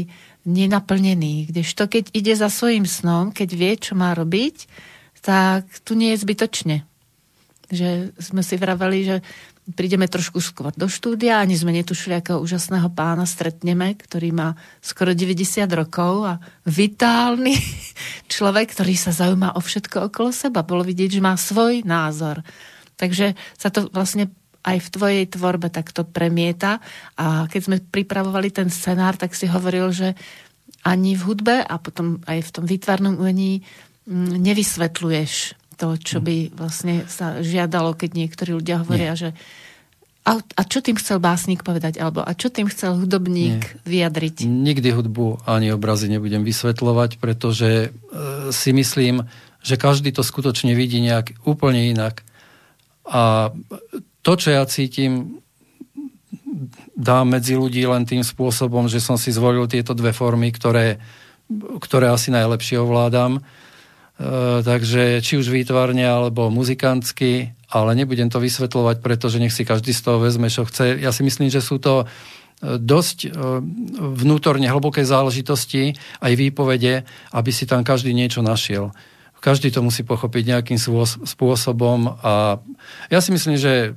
nenaplnený. 0.48 1.52
Kdežto 1.52 1.90
keď 1.90 2.12
ide 2.16 2.34
za 2.36 2.48
svojim 2.48 2.88
snom, 2.88 3.32
keď 3.36 3.50
vie, 3.56 3.74
čo 3.80 3.94
má 3.96 4.16
robiť, 4.16 4.70
tak 5.20 5.68
tu 5.84 5.96
nie 6.00 6.16
je 6.16 6.24
zbytočne. 6.24 6.78
Že 7.70 8.16
sme 8.18 8.42
si 8.42 8.56
vraveli, 8.56 9.00
že 9.06 9.18
prídeme 9.78 10.10
trošku 10.10 10.42
skôr 10.42 10.74
do 10.74 10.90
štúdia, 10.90 11.38
ani 11.38 11.54
sme 11.54 11.76
netušili, 11.76 12.18
akého 12.18 12.42
úžasného 12.42 12.90
pána 12.90 13.30
stretneme, 13.30 13.94
ktorý 13.94 14.34
má 14.34 14.58
skoro 14.82 15.14
90 15.14 15.70
rokov 15.70 16.26
a 16.26 16.34
vitálny 16.66 17.54
človek, 18.34 18.74
ktorý 18.74 18.94
sa 18.98 19.14
zaujíma 19.14 19.54
o 19.58 19.62
všetko 19.62 20.10
okolo 20.10 20.34
seba. 20.34 20.66
Bolo 20.66 20.82
vidieť, 20.82 21.20
že 21.20 21.26
má 21.26 21.38
svoj 21.38 21.86
názor. 21.86 22.42
Takže 22.98 23.38
sa 23.56 23.72
to 23.72 23.88
vlastne 23.94 24.28
aj 24.64 24.78
v 24.80 24.92
tvojej 24.92 25.24
tvorbe 25.32 25.72
takto 25.72 26.04
premieta. 26.04 26.84
A 27.16 27.48
keď 27.48 27.62
sme 27.64 27.78
pripravovali 27.80 28.52
ten 28.52 28.68
scenár, 28.68 29.16
tak 29.16 29.34
si 29.34 29.48
hovoril, 29.48 29.92
že 29.92 30.14
ani 30.84 31.16
v 31.16 31.26
hudbe 31.28 31.56
a 31.64 31.76
potom 31.80 32.24
aj 32.28 32.40
v 32.40 32.54
tom 32.56 32.66
výtvarnom 32.68 33.20
umení 33.20 33.64
mm, 34.08 34.40
nevysvetľuješ 34.40 35.34
to, 35.80 35.96
čo 35.96 36.20
by 36.20 36.52
vlastne 36.56 37.08
sa 37.08 37.40
žiadalo, 37.40 37.96
keď 37.96 38.10
niektorí 38.16 38.52
ľudia 38.52 38.84
hovoria, 38.84 39.16
Nie. 39.16 39.20
že 39.20 39.30
a, 40.28 40.36
a 40.36 40.62
čo 40.68 40.84
tým 40.84 41.00
chcel 41.00 41.18
básnik 41.24 41.64
povedať? 41.64 41.98
Alebo 41.98 42.22
a 42.22 42.36
čo 42.36 42.52
tým 42.52 42.68
chcel 42.68 43.00
hudobník 43.00 43.64
Nie. 43.64 43.80
vyjadriť? 43.88 44.46
Nikdy 44.46 44.90
hudbu 44.92 45.48
ani 45.48 45.72
obrazy 45.72 46.12
nebudem 46.12 46.44
vysvetľovať, 46.44 47.18
pretože 47.18 47.70
e, 47.72 48.52
si 48.52 48.70
myslím, 48.76 49.26
že 49.64 49.80
každý 49.80 50.12
to 50.12 50.22
skutočne 50.22 50.76
vidí 50.76 51.00
nejak 51.00 51.40
úplne 51.48 51.88
inak. 51.90 52.22
A 53.10 53.56
to, 54.30 54.38
čo 54.38 54.54
ja 54.54 54.62
cítim, 54.70 55.42
dám 56.94 57.34
medzi 57.34 57.58
ľudí 57.58 57.82
len 57.90 58.06
tým 58.06 58.22
spôsobom, 58.22 58.86
že 58.86 59.02
som 59.02 59.18
si 59.18 59.34
zvolil 59.34 59.66
tieto 59.66 59.98
dve 59.98 60.14
formy, 60.14 60.54
ktoré, 60.54 61.02
ktoré 61.82 62.14
asi 62.14 62.30
najlepšie 62.30 62.78
ovládam. 62.78 63.42
E, 63.42 64.62
takže 64.62 65.26
či 65.26 65.42
už 65.42 65.50
výtvarne 65.50 66.06
alebo 66.06 66.54
muzikantsky, 66.54 67.58
ale 67.74 67.98
nebudem 67.98 68.30
to 68.30 68.38
vysvetľovať, 68.38 69.02
pretože 69.02 69.42
nech 69.42 69.50
si 69.50 69.66
každý 69.66 69.98
z 69.98 70.06
toho 70.06 70.22
vezme, 70.22 70.46
čo 70.46 70.62
chce. 70.62 71.02
Ja 71.02 71.10
si 71.10 71.26
myslím, 71.26 71.50
že 71.50 71.66
sú 71.66 71.82
to 71.82 72.06
e, 72.06 72.78
dosť 72.78 73.18
e, 73.26 73.30
vnútorne 73.98 74.70
hlboké 74.70 75.10
záležitosti, 75.10 75.98
aj 76.22 76.34
výpovede, 76.38 77.02
aby 77.34 77.50
si 77.50 77.66
tam 77.66 77.82
každý 77.82 78.14
niečo 78.14 78.46
našiel. 78.46 78.94
Každý 79.40 79.72
to 79.72 79.80
musí 79.80 80.04
pochopiť 80.04 80.44
nejakým 80.56 80.80
spôsobom 81.24 82.00
a 82.20 82.60
ja 83.08 83.20
si 83.24 83.32
myslím, 83.32 83.56
že 83.56 83.96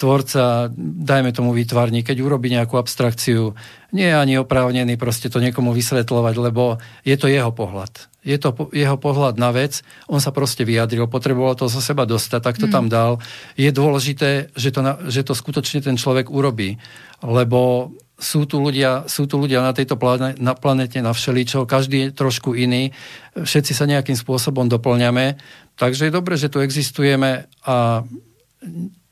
tvorca, 0.00 0.72
dajme 0.80 1.28
tomu 1.36 1.52
výtvarník, 1.52 2.08
keď 2.08 2.24
urobí 2.24 2.48
nejakú 2.48 2.80
abstrakciu, 2.80 3.52
nie 3.92 4.08
je 4.08 4.16
ani 4.16 4.40
oprávnený 4.40 4.96
proste 4.96 5.28
to 5.28 5.44
niekomu 5.44 5.76
vysvetľovať, 5.76 6.34
lebo 6.40 6.80
je 7.04 7.16
to 7.20 7.28
jeho 7.28 7.52
pohľad. 7.52 8.08
Je 8.24 8.40
to 8.40 8.52
jeho 8.72 8.96
pohľad 8.96 9.36
na 9.36 9.52
vec, 9.52 9.84
on 10.08 10.20
sa 10.20 10.32
proste 10.32 10.64
vyjadril, 10.64 11.04
potreboval 11.04 11.52
to 11.52 11.68
zo 11.68 11.84
seba 11.84 12.08
dostať, 12.08 12.40
tak 12.40 12.56
to 12.56 12.68
mm. 12.68 12.72
tam 12.72 12.88
dal. 12.88 13.20
Je 13.60 13.68
dôležité, 13.68 14.52
že 14.56 14.72
to, 14.72 14.80
že 15.08 15.20
to 15.20 15.36
skutočne 15.36 15.84
ten 15.84 16.00
človek 16.00 16.32
urobí, 16.32 16.80
lebo 17.20 17.92
sú 18.20 18.44
tu 18.44 18.60
ľudia, 18.60 19.08
sú 19.08 19.24
tu 19.24 19.40
ľudia 19.40 19.64
na 19.64 19.72
tejto 19.72 19.96
planete, 19.96 20.36
na 20.38 20.52
planete 20.52 21.00
na 21.00 21.16
všeličo, 21.16 21.64
každý 21.64 22.08
je 22.08 22.08
trošku 22.12 22.52
iný, 22.52 22.92
všetci 23.32 23.72
sa 23.72 23.88
nejakým 23.88 24.14
spôsobom 24.14 24.68
doplňame, 24.68 25.40
takže 25.80 26.06
je 26.06 26.12
dobre, 26.12 26.36
že 26.36 26.52
tu 26.52 26.60
existujeme 26.60 27.48
a 27.64 28.04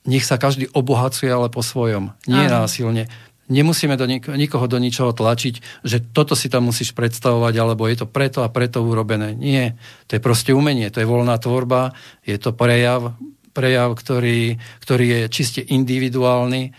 nech 0.05 0.25
sa 0.29 0.37
každý 0.37 0.69
obohacuje, 0.77 1.33
ale 1.33 1.49
po 1.49 1.65
svojom, 1.65 2.13
nie 2.29 2.45
Aha. 2.45 2.65
násilne. 2.65 3.09
Nemusíme 3.49 3.97
do 3.97 4.05
nik- 4.05 4.29
nikoho 4.29 4.69
do 4.69 4.77
ničoho 4.77 5.17
tlačiť, 5.17 5.81
že 5.81 6.05
toto 6.13 6.37
si 6.37 6.53
tam 6.53 6.69
musíš 6.69 6.93
predstavovať, 6.93 7.55
alebo 7.57 7.89
je 7.89 8.05
to 8.05 8.07
preto 8.07 8.45
a 8.45 8.53
preto 8.53 8.85
urobené. 8.85 9.33
Nie, 9.33 9.81
to 10.05 10.21
je 10.21 10.25
proste 10.25 10.53
umenie, 10.53 10.93
to 10.93 11.01
je 11.01 11.09
voľná 11.09 11.41
tvorba, 11.41 11.97
je 12.29 12.37
to 12.37 12.53
prejav, 12.53 13.17
prejav, 13.57 13.97
ktorý, 13.97 14.61
ktorý 14.85 15.07
je 15.09 15.21
čiste 15.33 15.61
individuálny, 15.65 16.77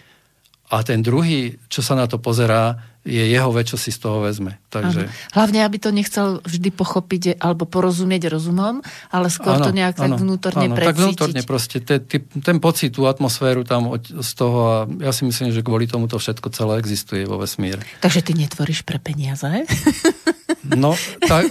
a 0.69 0.77
ten 0.85 1.01
druhý, 1.01 1.57
čo 1.65 1.81
sa 1.81 1.97
na 1.97 2.05
to 2.05 2.21
pozerá, 2.21 2.88
je 3.07 3.23
jeho 3.23 3.49
vec, 3.55 3.71
čo 3.71 3.79
si 3.79 3.95
z 3.95 3.99
toho 4.03 4.19
vezme. 4.19 4.59
Takže... 4.67 5.07
Hlavne, 5.31 5.63
aby 5.63 5.77
to 5.79 5.89
nechcel 5.95 6.43
vždy 6.43 6.69
pochopiť 6.75 7.23
alebo 7.39 7.63
porozumieť 7.63 8.27
rozumom, 8.27 8.83
ale 9.07 9.31
skôr 9.31 9.55
ano, 9.55 9.65
to 9.65 9.71
nejak 9.71 9.95
ano, 9.97 10.19
tak 10.19 10.21
vnútorne 10.21 10.67
ano, 10.67 10.75
precítiť. 10.75 10.93
Tak 10.93 11.07
vnútorne 11.07 11.41
proste, 11.47 11.77
te, 11.79 11.95
te, 12.03 12.19
ten 12.19 12.59
pocit, 12.59 12.91
tú 12.91 13.07
atmosféru 13.07 13.63
tam 13.63 13.95
z 14.03 14.31
toho 14.35 14.59
a 14.67 14.75
ja 14.99 15.15
si 15.15 15.23
myslím, 15.23 15.55
že 15.55 15.63
kvôli 15.63 15.87
tomu 15.87 16.11
to 16.11 16.19
všetko 16.19 16.51
celé 16.51 16.83
existuje 16.83 17.23
vo 17.23 17.39
vesmíre. 17.39 17.79
Takže 18.03 18.19
ty 18.19 18.35
netvoríš 18.35 18.83
pre 18.83 18.99
peniaze? 18.99 19.47
No, 20.69 20.93
tak... 21.23 21.49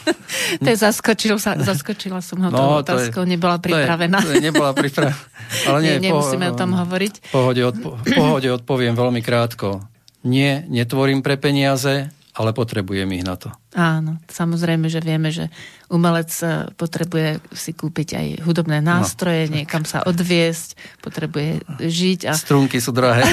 to 0.62 0.68
je 0.68 0.76
zaskočil 0.76 1.40
sa, 1.40 1.56
zaskočila 1.56 2.20
som 2.20 2.36
ho 2.44 2.50
no, 2.52 2.56
tou 2.56 2.68
otázkou, 2.84 3.24
nebola 3.24 3.56
pripravená. 3.56 4.20
To 4.20 4.28
je, 4.28 4.28
to 4.28 4.32
je 4.38 4.44
nebola 4.44 4.70
pripravená. 4.76 5.16
Ale 5.68 5.78
nie, 5.82 5.94
nie 5.98 6.12
nemusíme 6.12 6.46
po, 6.46 6.52
o 6.52 6.58
tom 6.60 6.70
hovoriť. 6.76 7.14
Pohode, 7.32 7.62
odpo, 7.64 7.96
pohode 8.04 8.48
odpoviem 8.52 8.92
veľmi 8.92 9.24
krátko. 9.24 9.91
Nie, 10.22 10.64
netvorím 10.70 11.22
pre 11.22 11.36
peniaze, 11.36 12.10
ale 12.34 12.50
potrebujem 12.54 13.10
ich 13.12 13.26
na 13.26 13.36
to. 13.36 13.50
Áno, 13.72 14.20
samozrejme, 14.28 14.92
že 14.92 15.00
vieme, 15.00 15.32
že 15.32 15.48
umelec 15.88 16.28
e, 16.44 16.68
potrebuje 16.76 17.40
si 17.56 17.72
kúpiť 17.72 18.08
aj 18.12 18.26
hudobné 18.44 18.84
no. 18.84 19.00
nástroje, 19.00 19.48
no. 19.48 19.56
niekam 19.56 19.88
sa 19.88 20.04
odviesť, 20.04 20.76
potrebuje 21.00 21.64
žiť. 21.80 22.20
A... 22.28 22.36
Strunky 22.36 22.84
sú 22.84 22.92
drahé. 22.92 23.24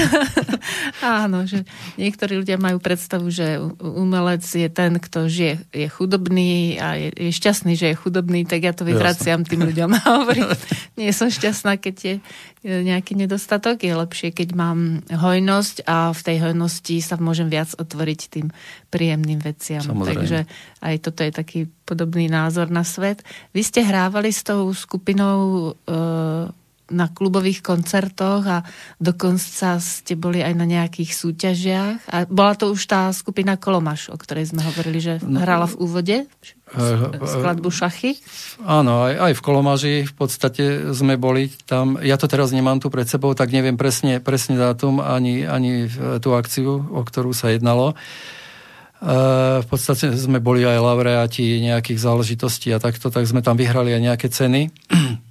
Áno, 1.04 1.44
že 1.44 1.68
niektorí 2.00 2.40
ľudia 2.40 2.56
majú 2.56 2.80
predstavu, 2.80 3.28
že 3.28 3.60
umelec 3.80 4.40
je 4.44 4.68
ten, 4.72 4.96
kto 4.96 5.28
žije, 5.28 5.60
je 5.76 5.88
chudobný 5.92 6.80
a 6.80 6.96
je, 6.96 7.08
je 7.16 7.30
šťastný, 7.36 7.76
že 7.76 7.92
je 7.92 8.00
chudobný, 8.00 8.48
tak 8.48 8.64
ja 8.64 8.72
to 8.72 8.88
vyvraciam 8.88 9.44
tým 9.44 9.68
ľuďom 9.68 9.90
a 9.92 10.00
hovorím, 10.24 10.48
nie 10.96 11.12
som 11.12 11.28
šťastná, 11.28 11.76
keď 11.76 11.96
je 12.00 12.14
nejaký 12.60 13.16
nedostatok, 13.16 13.80
je 13.80 13.96
lepšie, 13.96 14.36
keď 14.36 14.52
mám 14.52 15.00
hojnosť 15.08 15.88
a 15.88 16.12
v 16.12 16.20
tej 16.20 16.36
hojnosti 16.44 16.96
sa 17.00 17.16
môžem 17.16 17.48
viac 17.48 17.72
otvoriť 17.72 18.20
tým 18.28 18.52
príjemným 18.92 19.40
veciam. 19.40 19.80
Samozrejme. 19.80 20.28
Takže 20.28 20.29
aj 20.80 20.94
toto 21.02 21.20
je 21.26 21.32
taký 21.32 21.60
podobný 21.84 22.30
názor 22.30 22.70
na 22.70 22.86
svet. 22.86 23.22
Vy 23.52 23.62
ste 23.66 23.80
hrávali 23.82 24.30
s 24.30 24.46
tou 24.46 24.70
skupinou 24.70 25.72
e, 25.72 26.00
na 26.90 27.06
klubových 27.06 27.62
koncertoch 27.62 28.42
a 28.44 28.58
dokonca 28.98 29.78
ste 29.78 30.18
boli 30.18 30.42
aj 30.42 30.54
na 30.58 30.66
nejakých 30.66 31.10
súťažiach. 31.14 31.98
A 32.10 32.16
bola 32.26 32.58
to 32.58 32.74
už 32.74 32.82
tá 32.90 33.08
skupina 33.14 33.54
Kolomaš, 33.54 34.10
o 34.10 34.18
ktorej 34.18 34.50
sme 34.50 34.66
hovorili, 34.66 34.98
že 34.98 35.22
no, 35.22 35.38
hrala 35.38 35.70
v 35.70 35.78
úvode 35.78 36.16
skladbu 37.18 37.70
šachy? 37.70 38.18
Áno, 38.62 39.06
aj, 39.06 39.14
aj 39.30 39.32
v 39.38 39.42
Kolomaži 39.42 39.94
v 40.06 40.14
podstate 40.14 40.64
sme 40.94 41.18
boli 41.18 41.50
tam. 41.66 41.98
Ja 42.02 42.18
to 42.18 42.30
teraz 42.30 42.54
nemám 42.54 42.82
tu 42.82 42.90
pred 42.90 43.06
sebou, 43.06 43.34
tak 43.34 43.50
neviem 43.54 43.78
presne, 43.78 44.22
presne 44.22 44.58
dátum 44.58 45.02
ani, 45.02 45.46
ani 45.46 45.90
tú 46.22 46.34
akciu, 46.34 46.82
o 46.90 47.00
ktorú 47.02 47.34
sa 47.34 47.50
jednalo. 47.50 47.98
V 49.00 49.66
podstate 49.66 50.12
sme 50.12 50.44
boli 50.44 50.60
aj 50.60 50.76
laureáti 50.76 51.56
nejakých 51.64 52.04
záležitostí 52.04 52.68
a 52.76 52.82
takto, 52.82 53.08
tak 53.08 53.24
sme 53.24 53.40
tam 53.40 53.56
vyhrali 53.56 53.96
aj 53.96 54.02
nejaké 54.04 54.28
ceny. 54.28 54.68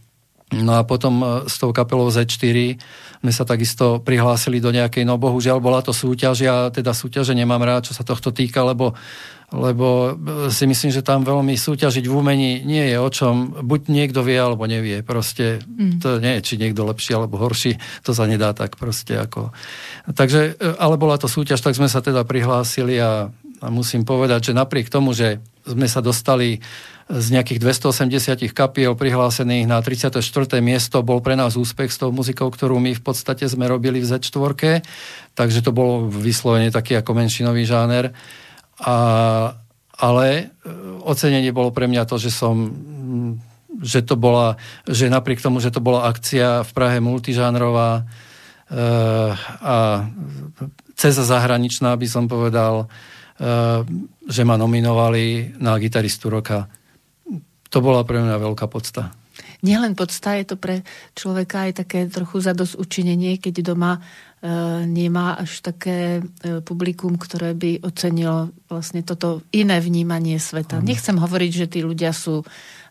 No 0.49 0.73
a 0.73 0.82
potom 0.82 1.21
e, 1.21 1.25
s 1.45 1.62
tou 1.62 1.69
kapelou 1.69 2.10
Z4 2.10 2.73
sme 3.21 3.32
sa 3.36 3.45
takisto 3.45 4.01
prihlásili 4.01 4.58
do 4.58 4.73
nejakej, 4.73 5.05
no 5.05 5.21
bohužiaľ 5.21 5.62
bola 5.62 5.86
to 5.86 5.93
súťaž, 5.93 6.41
ja 6.41 6.73
teda 6.73 6.95
súťaže 6.95 7.38
nemám 7.38 7.62
rád, 7.62 7.86
čo 7.86 7.93
sa 7.93 8.01
tohto 8.01 8.34
týka, 8.34 8.65
lebo, 8.65 8.97
lebo 9.53 10.17
e, 10.17 10.49
si 10.49 10.65
myslím, 10.65 10.89
že 10.89 11.05
tam 11.05 11.21
veľmi 11.21 11.53
súťažiť 11.53 12.01
v 12.01 12.13
umení 12.17 12.65
nie 12.65 12.82
je 12.82 12.97
o 12.97 13.10
čom, 13.13 13.62
buď 13.62 13.93
niekto 13.93 14.25
vie, 14.25 14.41
alebo 14.41 14.65
nevie, 14.65 15.05
proste 15.05 15.62
mm. 15.62 16.01
to 16.01 16.17
nie 16.17 16.41
je, 16.41 16.45
či 16.49 16.53
niekto 16.58 16.82
lepší 16.82 17.13
alebo 17.13 17.38
horší, 17.38 17.77
to 18.01 18.17
sa 18.17 18.25
nedá 18.25 18.49
tak 18.58 18.73
proste 18.82 19.21
ako. 19.21 19.53
Takže, 20.17 20.58
e, 20.58 20.73
ale 20.82 20.97
bola 20.97 21.21
to 21.21 21.29
súťaž, 21.29 21.62
tak 21.62 21.77
sme 21.77 21.86
sa 21.86 22.01
teda 22.01 22.25
prihlásili 22.25 22.97
a, 22.97 23.29
a 23.60 23.67
musím 23.67 24.08
povedať, 24.08 24.52
že 24.52 24.58
napriek 24.58 24.88
tomu, 24.88 25.12
že 25.12 25.43
sme 25.67 25.88
sa 25.91 26.00
dostali 26.00 26.63
z 27.10 27.28
nejakých 27.34 27.60
280 27.89 28.54
kapiel 28.54 28.93
prihlásených 28.93 29.65
na 29.65 29.82
34. 29.82 30.22
miesto 30.62 31.02
bol 31.02 31.26
pre 31.26 31.34
nás 31.34 31.58
úspech 31.58 31.89
s 31.89 31.98
tou 31.98 32.13
muzikou, 32.13 32.54
ktorú 32.54 32.78
my 32.78 32.93
v 32.93 33.02
podstate 33.02 33.50
sme 33.50 33.65
robili 33.65 33.98
v 33.98 34.06
Z4, 34.06 34.86
takže 35.34 35.60
to 35.65 35.74
bolo 35.74 36.06
vyslovene 36.06 36.69
taký 36.69 37.02
ako 37.02 37.17
menšinový 37.17 37.65
žáner. 37.65 38.13
A, 38.80 38.95
ale 39.98 40.28
e, 40.30 40.43
ocenenie 41.02 41.50
bolo 41.50 41.74
pre 41.74 41.89
mňa 41.89 42.06
to, 42.06 42.22
že 42.22 42.32
som 42.32 42.72
že 43.80 44.04
to 44.04 44.19
bola, 44.19 44.60
že 44.84 45.08
napriek 45.08 45.39
tomu, 45.39 45.63
že 45.63 45.72
to 45.72 45.80
bola 45.80 46.12
akcia 46.12 46.67
v 46.67 46.72
Prahe 46.76 47.00
multižánrová 47.00 47.89
e, 47.95 48.04
a 49.63 50.04
cez 51.00 51.15
zahraničná, 51.15 51.95
by 51.95 52.08
som 52.12 52.28
povedal, 52.28 52.91
že 54.30 54.43
ma 54.43 54.56
nominovali 54.60 55.56
na 55.63 55.80
gitaristu 55.80 56.28
roka 56.28 56.67
to 57.69 57.78
bola 57.80 58.02
pre 58.02 58.19
mňa 58.19 58.36
veľká 58.41 58.65
podsta. 58.65 59.13
Nielen 59.60 59.93
podsta, 59.93 60.39
je 60.39 60.56
to 60.56 60.56
pre 60.56 60.88
človeka 61.13 61.69
aj 61.69 61.84
také 61.86 62.08
trochu 62.08 62.39
zados 62.39 62.80
učinenie, 62.80 63.38
keď 63.38 63.75
doma 63.75 63.99
nemá 64.88 65.36
až 65.36 65.60
také 65.60 66.23
e, 66.23 66.63
publikum, 66.63 67.19
ktoré 67.19 67.52
by 67.52 67.84
ocenilo 67.84 68.56
vlastne 68.71 69.04
toto 69.04 69.43
iné 69.52 69.84
vnímanie 69.84 70.39
sveta. 70.39 70.80
Mm. 70.80 70.86
Nechcem 70.88 71.17
hovoriť, 71.19 71.52
že 71.52 71.67
tí 71.67 71.80
ľudia 71.84 72.15
sú 72.15 72.39
e, 72.39 72.45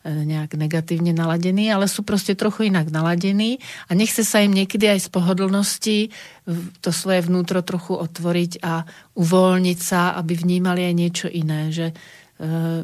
nejak 0.05 0.61
negatívne 0.61 1.17
naladení, 1.17 1.73
ale 1.73 1.89
sú 1.89 2.05
proste 2.05 2.37
trochu 2.37 2.69
inak 2.69 2.93
naladení 2.93 3.65
a 3.89 3.97
nechce 3.97 4.29
sa 4.29 4.45
im 4.45 4.53
niekedy 4.53 4.93
aj 4.93 5.01
z 5.01 5.09
pohodlnosti 5.09 5.99
to 6.85 6.91
svoje 6.93 7.25
vnútro 7.25 7.65
trochu 7.65 7.97
otvoriť 7.97 8.61
a 8.61 8.85
uvoľniť 9.17 9.79
sa, 9.81 10.21
aby 10.21 10.37
vnímali 10.37 10.85
aj 10.85 10.95
niečo 10.97 11.29
iné. 11.33 11.73
Že 11.73 11.87
e, 11.89 11.95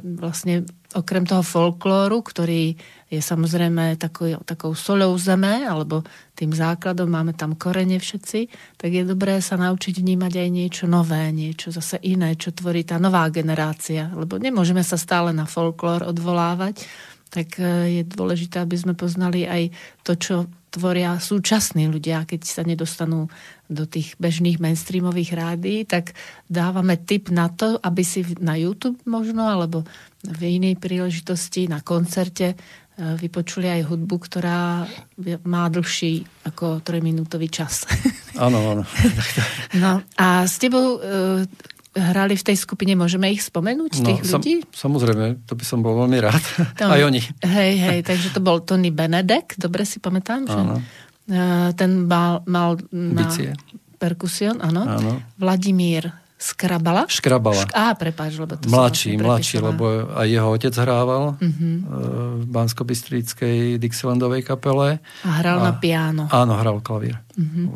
vlastne 0.03 0.67
okrem 0.99 1.23
toho 1.23 1.43
folklóru, 1.43 2.27
ktorý 2.27 2.75
je 3.07 3.21
samozrejme 3.23 3.95
takou, 3.99 4.35
takou 4.43 4.75
solou 4.75 5.15
zeme, 5.15 5.63
alebo 5.63 6.03
tým 6.35 6.51
základom, 6.51 7.07
máme 7.07 7.39
tam 7.39 7.55
korene 7.55 8.03
všetci, 8.03 8.51
tak 8.79 8.91
je 8.91 9.07
dobré 9.07 9.39
sa 9.39 9.55
naučiť 9.55 10.03
vnímať 10.03 10.33
aj 10.35 10.49
niečo 10.51 10.85
nové, 10.91 11.31
niečo 11.31 11.71
zase 11.71 12.03
iné, 12.03 12.35
čo 12.35 12.51
tvorí 12.51 12.83
tá 12.83 12.99
nová 12.99 13.31
generácia. 13.31 14.11
Lebo 14.11 14.43
nemôžeme 14.43 14.83
sa 14.83 14.99
stále 14.99 15.31
na 15.31 15.47
folklór 15.47 16.03
odvolávať, 16.11 16.83
tak 17.31 17.59
e, 17.59 18.01
je 18.01 18.03
dôležité, 18.07 18.63
aby 18.63 18.75
sme 18.79 18.95
poznali 18.95 19.47
aj 19.47 19.71
to, 20.03 20.13
čo 20.15 20.35
tvoria 20.75 21.23
súčasní 21.23 21.87
ľudia, 21.87 22.27
keď 22.27 22.41
sa 22.43 22.67
nedostanú 22.67 23.31
do 23.71 23.87
tých 23.87 24.19
bežných 24.19 24.59
mainstreamových 24.59 25.31
rádií, 25.39 25.87
tak 25.87 26.19
dávame 26.51 26.99
tip 26.99 27.31
na 27.31 27.47
to, 27.47 27.79
aby 27.79 28.03
si 28.03 28.27
na 28.43 28.59
YouTube 28.59 28.99
možno, 29.07 29.47
alebo 29.47 29.87
v 30.27 30.59
inej 30.59 30.83
príležitosti 30.83 31.71
na 31.71 31.79
koncerte 31.79 32.53
e, 32.53 32.57
vypočuli 32.99 33.71
aj 33.71 33.87
hudbu, 33.87 34.17
ktorá 34.19 34.85
má 35.47 35.65
dlhší 35.71 36.27
ako 36.51 36.83
3-minútový 36.83 37.47
čas. 37.47 37.87
Áno, 38.35 38.59
áno. 38.75 38.85
No 39.83 40.03
a 40.19 40.47
s 40.47 40.59
tebou 40.59 40.99
e, 40.99 41.47
hrali 41.95 42.35
v 42.35 42.45
tej 42.45 42.57
skupine, 42.59 42.99
môžeme 42.99 43.31
ich 43.31 43.43
spomenúť, 43.47 43.93
no, 44.03 44.07
tých 44.11 44.23
sam, 44.27 44.43
ľudí? 44.43 44.67
Samozrejme, 44.75 45.47
to 45.47 45.55
by 45.55 45.65
som 45.65 45.79
bol 45.81 45.95
veľmi 46.05 46.19
rád. 46.19 46.43
Tom, 46.81 46.91
aj 46.91 47.01
oni. 47.07 47.23
Hej, 47.47 47.73
hej, 47.79 47.99
takže 48.03 48.35
to 48.35 48.41
bol 48.43 48.59
Tony 48.63 48.91
Benedek, 48.91 49.55
dobre 49.55 49.87
si 49.87 50.03
pamätám, 50.03 50.51
že 50.51 50.59
áno. 50.59 50.83
E, 51.31 51.71
ten 51.79 52.11
mal, 52.11 52.43
mal 52.51 52.83
na 52.91 53.25
Bicie. 53.25 53.55
perkusion, 54.03 54.59
áno. 54.59 54.83
áno. 54.85 55.23
Vladimír 55.39 56.24
Skrabala? 56.45 57.09
Škrabala. 57.09 57.65
Šk- 57.65 57.73
á, 57.73 57.97
prepáč, 57.97 58.37
lebo 58.37 58.61
to 58.61 58.69
Mladší, 58.69 59.17
som 59.17 59.25
mladší, 59.25 59.57
lebo 59.65 60.13
aj 60.13 60.29
jeho 60.29 60.49
otec 60.53 60.75
hrával 60.77 61.41
uh-huh. 61.41 61.77
v 62.37 62.47
bansko 62.53 62.85
Dixielandovej 63.81 64.45
kapele. 64.45 65.01
A 65.25 65.31
hral 65.41 65.65
a, 65.65 65.73
na 65.73 65.73
piano. 65.81 66.29
Áno, 66.29 66.61
hral 66.61 66.85
klavír. 66.85 67.17
Uh-huh. 67.33 67.73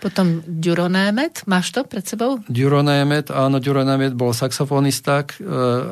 Potom 0.00 0.40
Duronémet, 0.48 1.44
máš 1.44 1.76
to 1.76 1.84
pred 1.84 2.08
sebou? 2.08 2.40
Duronémet, 2.48 3.28
áno, 3.28 3.60
Duronémet 3.60 4.16
bol 4.16 4.32
saxofonista, 4.32 5.28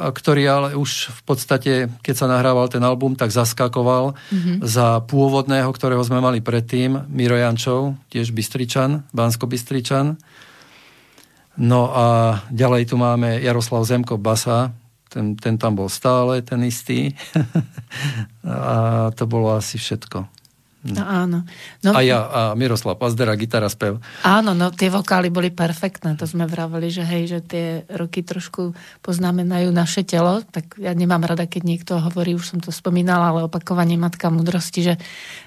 ktorý 0.09 0.43
ale 0.49 0.69
už 0.81 1.13
v 1.13 1.23
podstate, 1.29 1.73
keď 2.01 2.15
sa 2.17 2.25
nahrával 2.25 2.73
ten 2.73 2.81
album, 2.81 3.21
tak 3.21 3.37
zaskakoval 3.37 4.17
uh-huh. 4.17 4.65
za 4.65 5.05
pôvodného, 5.05 5.69
ktorého 5.69 6.01
sme 6.01 6.25
mali 6.25 6.41
predtým, 6.41 7.05
Miro 7.13 7.37
Jančov, 7.37 8.01
tiež 8.09 8.33
Bystričan, 8.33 9.05
Bansko-Bystričan. 9.13 10.17
No 11.55 11.91
a 11.95 12.07
ďalej 12.51 12.91
tu 12.91 12.97
máme 12.99 13.39
Jaroslav 13.39 13.87
Zemko 13.87 14.19
Basa, 14.19 14.75
ten, 15.07 15.39
ten 15.39 15.55
tam 15.55 15.79
bol 15.79 15.87
stále, 15.87 16.43
ten 16.43 16.59
istý. 16.67 17.15
a 18.43 19.11
to 19.15 19.31
bolo 19.31 19.55
asi 19.55 19.79
všetko. 19.79 20.27
No 20.85 21.01
áno. 21.01 21.39
No, 21.81 21.97
a 21.97 22.05
ja, 22.05 22.19
a 22.29 22.41
Miroslav 22.53 23.01
Pazdera, 23.01 23.33
gitara, 23.41 23.73
spev. 23.73 24.05
Áno, 24.21 24.53
no 24.53 24.69
tie 24.69 24.93
vokály 24.93 25.33
boli 25.33 25.49
perfektné, 25.49 26.13
to 26.21 26.29
sme 26.29 26.45
vraveli, 26.45 26.93
že 26.93 27.01
hej, 27.09 27.25
že 27.25 27.39
tie 27.41 27.67
roky 27.89 28.21
trošku 28.21 28.77
poznamenajú 29.01 29.73
naše 29.73 30.05
telo, 30.05 30.45
tak 30.45 30.77
ja 30.77 30.93
nemám 30.93 31.25
rada, 31.25 31.49
keď 31.49 31.63
niekto 31.65 31.93
hovorí, 31.97 32.37
už 32.37 32.53
som 32.53 32.61
to 32.61 32.69
spomínala, 32.69 33.33
ale 33.33 33.49
opakovanie 33.49 33.97
matka 33.97 34.29
múdrosti, 34.29 34.93
že 34.93 34.95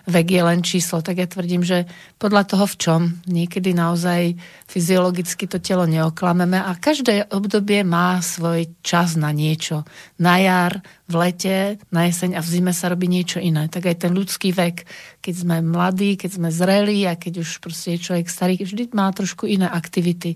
vek 0.09 0.25
je 0.25 0.41
len 0.41 0.65
číslo, 0.65 1.05
tak 1.05 1.21
ja 1.21 1.29
tvrdím, 1.29 1.61
že 1.61 1.85
podľa 2.17 2.57
toho 2.57 2.65
v 2.65 2.75
čom, 2.81 3.01
niekedy 3.29 3.77
naozaj 3.77 4.33
fyziologicky 4.65 5.45
to 5.45 5.61
telo 5.61 5.85
neoklameme 5.85 6.57
a 6.57 6.73
každé 6.73 7.29
obdobie 7.29 7.85
má 7.85 8.17
svoj 8.25 8.73
čas 8.81 9.13
na 9.13 9.29
niečo. 9.29 9.85
Na 10.17 10.41
jar, 10.41 10.81
v 11.07 11.13
lete, 11.15 11.79
na 11.87 12.03
jeseň 12.03 12.35
a 12.35 12.43
v 12.43 12.51
zime 12.51 12.75
sa 12.75 12.91
robí 12.91 13.07
niečo 13.07 13.39
iné. 13.39 13.71
Tak 13.71 13.87
aj 13.87 14.07
ten 14.07 14.11
ľudský 14.11 14.51
vek, 14.51 14.83
keď 15.23 15.33
sme 15.39 15.55
mladí, 15.63 16.19
keď 16.19 16.31
sme 16.35 16.49
zrelí 16.51 17.07
a 17.07 17.15
keď 17.15 17.47
už 17.47 17.63
proste 17.63 17.95
je 17.95 18.03
človek 18.03 18.27
starý, 18.27 18.59
vždy 18.59 18.91
má 18.91 19.07
trošku 19.15 19.47
iné 19.47 19.71
aktivity. 19.71 20.35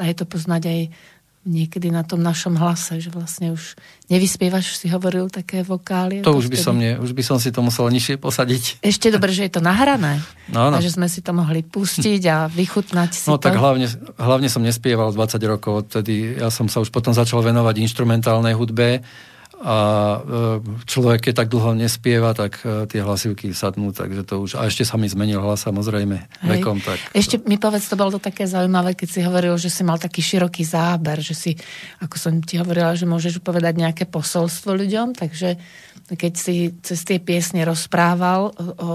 A 0.00 0.08
je 0.08 0.16
to 0.16 0.24
poznať 0.24 0.62
aj 0.64 0.80
niekedy 1.46 1.94
na 1.94 2.02
tom 2.02 2.18
našom 2.18 2.58
hlase, 2.58 2.98
že 2.98 3.06
vlastne 3.06 3.54
už 3.54 3.78
nevyspievaš, 4.10 4.74
si 4.82 4.90
hovoril 4.90 5.30
také 5.30 5.62
vokály. 5.62 6.26
To 6.26 6.34
už 6.34 6.50
by, 6.50 6.58
som 6.58 6.74
nie, 6.74 6.98
už 6.98 7.14
by 7.14 7.22
som 7.22 7.38
si 7.38 7.54
to 7.54 7.62
musel 7.62 7.86
nižšie 7.86 8.18
posadiť. 8.18 8.82
Ešte 8.82 9.14
dobre, 9.14 9.30
že 9.30 9.46
je 9.46 9.52
to 9.54 9.62
nahrané. 9.62 10.18
No, 10.50 10.74
no. 10.74 10.76
A 10.76 10.82
že 10.82 10.90
sme 10.90 11.06
si 11.06 11.22
to 11.22 11.30
mohli 11.30 11.62
pustiť 11.62 12.22
a 12.26 12.50
vychutnať 12.50 13.10
si 13.14 13.30
No 13.30 13.38
to. 13.38 13.46
tak 13.46 13.54
hlavne, 13.62 13.86
hlavne 14.18 14.50
som 14.50 14.60
nespieval 14.66 15.14
20 15.14 15.38
rokov, 15.46 15.86
odtedy 15.86 16.34
ja 16.34 16.50
som 16.50 16.66
sa 16.66 16.82
už 16.82 16.90
potom 16.90 17.14
začal 17.14 17.38
venovať 17.46 17.78
instrumentálnej 17.78 18.58
hudbe 18.58 19.06
a 19.56 19.76
e, 19.80 20.60
človek, 20.84 21.30
keď 21.30 21.34
tak 21.44 21.48
dlho 21.48 21.72
nespieva, 21.72 22.36
tak 22.36 22.60
e, 22.60 22.84
tie 22.84 23.00
hlasivky 23.00 23.56
sadnú, 23.56 23.88
takže 23.88 24.28
to 24.28 24.44
už... 24.44 24.60
A 24.60 24.68
ešte 24.68 24.84
sa 24.84 25.00
mi 25.00 25.08
zmenil 25.08 25.40
hlas, 25.40 25.64
samozrejme, 25.64 26.16
Hej. 26.16 26.60
vekom. 26.60 26.76
Tak 26.84 27.16
Ešte 27.16 27.40
mi 27.48 27.56
povedz, 27.56 27.88
to 27.88 27.96
bolo 27.96 28.12
to 28.12 28.20
také 28.20 28.44
zaujímavé, 28.44 28.92
keď 28.92 29.08
si 29.08 29.20
hovoril, 29.24 29.56
že 29.56 29.72
si 29.72 29.80
mal 29.80 29.96
taký 29.96 30.20
široký 30.20 30.60
záber, 30.60 31.24
že 31.24 31.32
si, 31.32 31.52
ako 32.04 32.16
som 32.20 32.36
ti 32.44 32.60
hovorila, 32.60 32.92
že 32.92 33.08
môžeš 33.08 33.40
povedať 33.40 33.80
nejaké 33.80 34.04
posolstvo 34.04 34.76
ľuďom, 34.76 35.16
takže 35.16 35.56
keď 36.12 36.32
si 36.36 36.76
cez 36.84 37.00
tie 37.08 37.16
piesne 37.16 37.64
rozprával 37.64 38.52
o, 38.52 38.54
o 38.76 38.90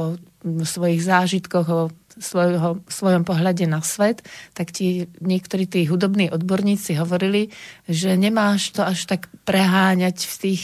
svojich 0.61 1.01
zážitkoch, 1.01 1.67
o 1.67 1.81
svojho, 2.19 2.83
svojom 2.89 3.23
pohľade 3.23 3.63
na 3.69 3.79
svet, 3.79 4.25
tak 4.51 4.75
ti 4.75 5.07
niektorí 5.21 5.69
tí 5.69 5.87
hudobní 5.87 6.27
odborníci 6.27 6.99
hovorili, 6.99 7.53
že 7.87 8.19
nemáš 8.19 8.75
to 8.75 8.83
až 8.83 9.07
tak 9.07 9.31
preháňať 9.47 10.17
v 10.27 10.35
tých, 10.41 10.63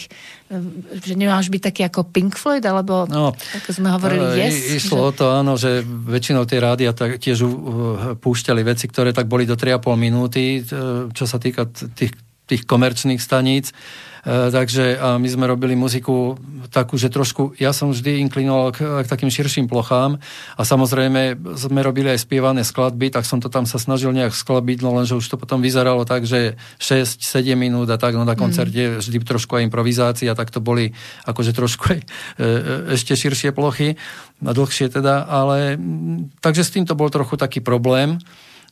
eh, 0.49 0.59
že 0.99 1.13
nemáš 1.15 1.47
byť 1.47 1.61
taký 1.61 1.81
ako 1.87 2.09
Pink 2.09 2.35
Floyd, 2.35 2.65
alebo 2.67 3.07
No, 3.07 3.31
ako 3.31 3.69
sme 3.71 3.91
hovorili, 3.93 4.25
E, 4.35 4.49
yes. 4.49 4.55
Išlo 4.83 4.97
že... 4.97 5.03
o 5.03 5.11
to, 5.15 5.25
áno, 5.31 5.53
že 5.55 5.85
väčšinou 5.85 6.43
tie 6.43 6.59
rádia 6.59 6.91
tak 6.91 7.21
tiež 7.21 7.45
púšťali 8.19 8.61
veci, 8.65 8.89
ktoré 8.89 9.13
tak 9.13 9.29
boli 9.29 9.47
do 9.47 9.55
3,5 9.55 9.95
minúty, 9.95 10.65
t- 10.65 10.73
čo 11.13 11.25
sa 11.29 11.37
týka 11.37 11.69
tých, 11.69 12.11
tých 12.47 12.63
komerčných 12.63 13.19
staníc. 13.21 13.75
E, 14.23 14.51
takže 14.51 14.97
my 15.19 15.27
sme 15.27 15.45
robili 15.47 15.75
muziku 15.75 16.39
takú, 16.69 16.99
že 16.99 17.07
trošku, 17.07 17.55
ja 17.57 17.71
som 17.71 17.91
vždy 17.91 18.19
inklinoval 18.27 18.75
k, 18.75 18.79
k 19.03 19.07
takým 19.07 19.31
širším 19.31 19.71
plochám 19.71 20.19
a 20.55 20.61
samozrejme 20.61 21.39
sme 21.55 21.79
robili 21.79 22.11
aj 22.11 22.27
spievané 22.27 22.67
skladby, 22.67 23.11
tak 23.11 23.23
som 23.23 23.39
to 23.39 23.47
tam 23.47 23.63
sa 23.63 23.79
snažil 23.79 24.11
nejak 24.11 24.35
sklabiť, 24.35 24.83
no 24.83 24.91
lenže 24.95 25.15
už 25.15 25.27
to 25.27 25.39
potom 25.39 25.63
vyzeralo 25.63 26.03
tak, 26.03 26.27
že 26.27 26.59
6-7 26.79 27.55
minút 27.55 27.87
a 27.87 27.97
tak, 27.97 28.19
no 28.19 28.27
na 28.27 28.35
koncerte 28.35 28.99
vždy 28.99 29.17
trošku 29.23 29.57
aj 29.57 29.65
improvizácia, 29.67 30.35
tak 30.35 30.51
to 30.51 30.59
boli 30.59 30.91
akože 31.23 31.51
trošku 31.55 31.83
aj 31.95 31.99
e, 31.99 32.05
e, 32.05 32.45
ešte 32.99 33.15
širšie 33.15 33.55
plochy, 33.55 33.95
dlhšie 34.43 34.91
teda, 34.91 35.25
ale 35.25 35.79
mm, 35.79 36.43
takže 36.43 36.67
s 36.67 36.73
týmto 36.75 36.93
bol 36.93 37.09
trochu 37.09 37.39
taký 37.39 37.63
problém. 37.63 38.19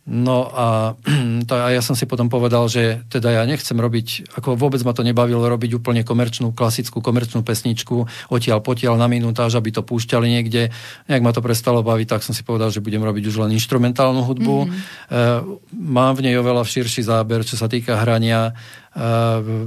No 0.06 0.46
a, 0.54 0.94
a 1.66 1.68
ja 1.74 1.82
som 1.82 1.98
si 1.98 2.06
potom 2.06 2.30
povedal, 2.30 2.70
že 2.70 3.02
teda 3.10 3.42
ja 3.42 3.44
nechcem 3.50 3.74
robiť, 3.74 4.38
ako 4.38 4.54
vôbec 4.54 4.78
ma 4.86 4.94
to 4.94 5.02
nebavilo 5.02 5.42
robiť 5.42 5.82
úplne 5.82 6.06
komerčnú, 6.06 6.54
klasickú 6.54 7.02
komerčnú 7.02 7.42
pesničku, 7.42 8.30
odtiaľ 8.30 8.62
potiaľ 8.62 9.02
na 9.02 9.10
minutáž, 9.10 9.58
aby 9.58 9.74
to 9.74 9.82
púšťali 9.82 10.30
niekde. 10.30 10.70
Nejak 11.10 11.26
ma 11.26 11.34
to 11.34 11.42
prestalo 11.42 11.82
baviť, 11.82 12.08
tak 12.14 12.22
som 12.22 12.38
si 12.38 12.46
povedal, 12.46 12.70
že 12.70 12.86
budem 12.86 13.02
robiť 13.02 13.34
už 13.34 13.50
len 13.50 13.58
instrumentálnu 13.58 14.22
hudbu. 14.22 14.58
Mm-hmm. 14.70 14.78
E, 15.10 15.26
mám 15.74 16.14
v 16.14 16.30
nej 16.30 16.38
oveľa 16.38 16.70
širší 16.70 17.02
záber, 17.02 17.42
čo 17.42 17.58
sa 17.58 17.66
týka 17.66 17.98
hrania. 17.98 18.54
E, 18.54 19.04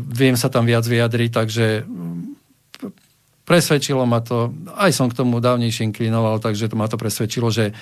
viem 0.07 0.39
sa 0.39 0.47
tam 0.47 0.71
viac 0.71 0.87
vyjadriť, 0.87 1.31
takže 1.35 1.67
presvedčilo 3.43 4.05
ma 4.05 4.21
to, 4.21 4.53
aj 4.77 4.93
som 4.93 5.09
k 5.09 5.17
tomu 5.17 5.41
dávnejšie 5.41 5.89
inklinoval, 5.89 6.37
takže 6.37 6.69
to 6.69 6.77
ma 6.77 6.85
to 6.85 7.01
presvedčilo, 7.01 7.49
že 7.49 7.73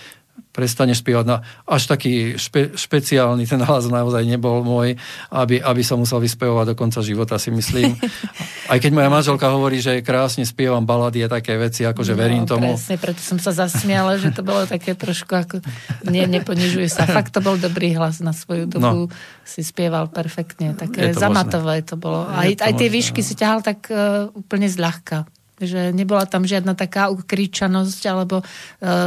prestaneš 0.57 1.05
spievať 1.05 1.25
na 1.29 1.37
až 1.69 1.85
taký 1.85 2.41
špe, 2.41 2.73
špeciálny, 2.73 3.45
ten 3.45 3.61
hlas 3.61 3.93
naozaj 3.93 4.25
nebol 4.25 4.65
môj, 4.65 4.97
aby, 5.29 5.61
aby 5.61 5.83
som 5.85 6.01
musel 6.01 6.17
vyspevovať 6.17 6.73
do 6.73 6.75
konca 6.75 7.05
života, 7.05 7.37
si 7.37 7.53
myslím. 7.53 7.93
Aj 8.73 8.81
keď 8.81 8.91
moja 8.97 9.13
manželka 9.13 9.53
hovorí, 9.53 9.85
že 9.85 10.01
krásne 10.01 10.49
spievam 10.49 10.89
balady 10.89 11.21
a 11.21 11.29
také 11.29 11.61
veci, 11.61 11.85
akože 11.85 12.17
no, 12.17 12.19
verím 12.19 12.45
tomu. 12.49 12.73
Presne, 12.73 12.97
preto 12.97 13.21
som 13.21 13.37
sa 13.37 13.53
zasmiala, 13.53 14.17
že 14.17 14.33
to 14.33 14.41
bolo 14.41 14.65
také 14.65 14.97
trošku 14.97 15.37
ako... 15.37 15.61
Nie, 16.09 16.25
neponižuje 16.25 16.89
sa. 16.89 17.05
Fakt 17.05 17.37
to 17.37 17.45
bol 17.45 17.61
dobrý 17.61 17.93
hlas 17.93 18.25
na 18.25 18.33
svoju 18.33 18.65
dobu. 18.65 19.13
No. 19.13 19.13
Si 19.45 19.61
spieval 19.61 20.09
perfektne. 20.09 20.73
Také 20.73 21.13
to 21.13 21.21
zamatové 21.21 21.85
možné. 21.85 21.89
to 21.93 21.95
bolo. 22.01 22.25
Aj, 22.27 22.49
to 22.57 22.65
aj 22.65 22.75
tie 22.81 22.89
výšky 22.89 23.21
no. 23.21 23.27
si 23.29 23.35
ťahal 23.37 23.61
tak 23.61 23.93
uh, 23.93 24.33
úplne 24.33 24.67
zľahka 24.73 25.29
že 25.57 25.89
nebola 25.97 26.29
tam 26.29 26.45
žiadna 26.45 26.77
taká 26.77 27.09
ukričanosť 27.09 28.03
alebo 28.13 28.41
e, 28.41 28.45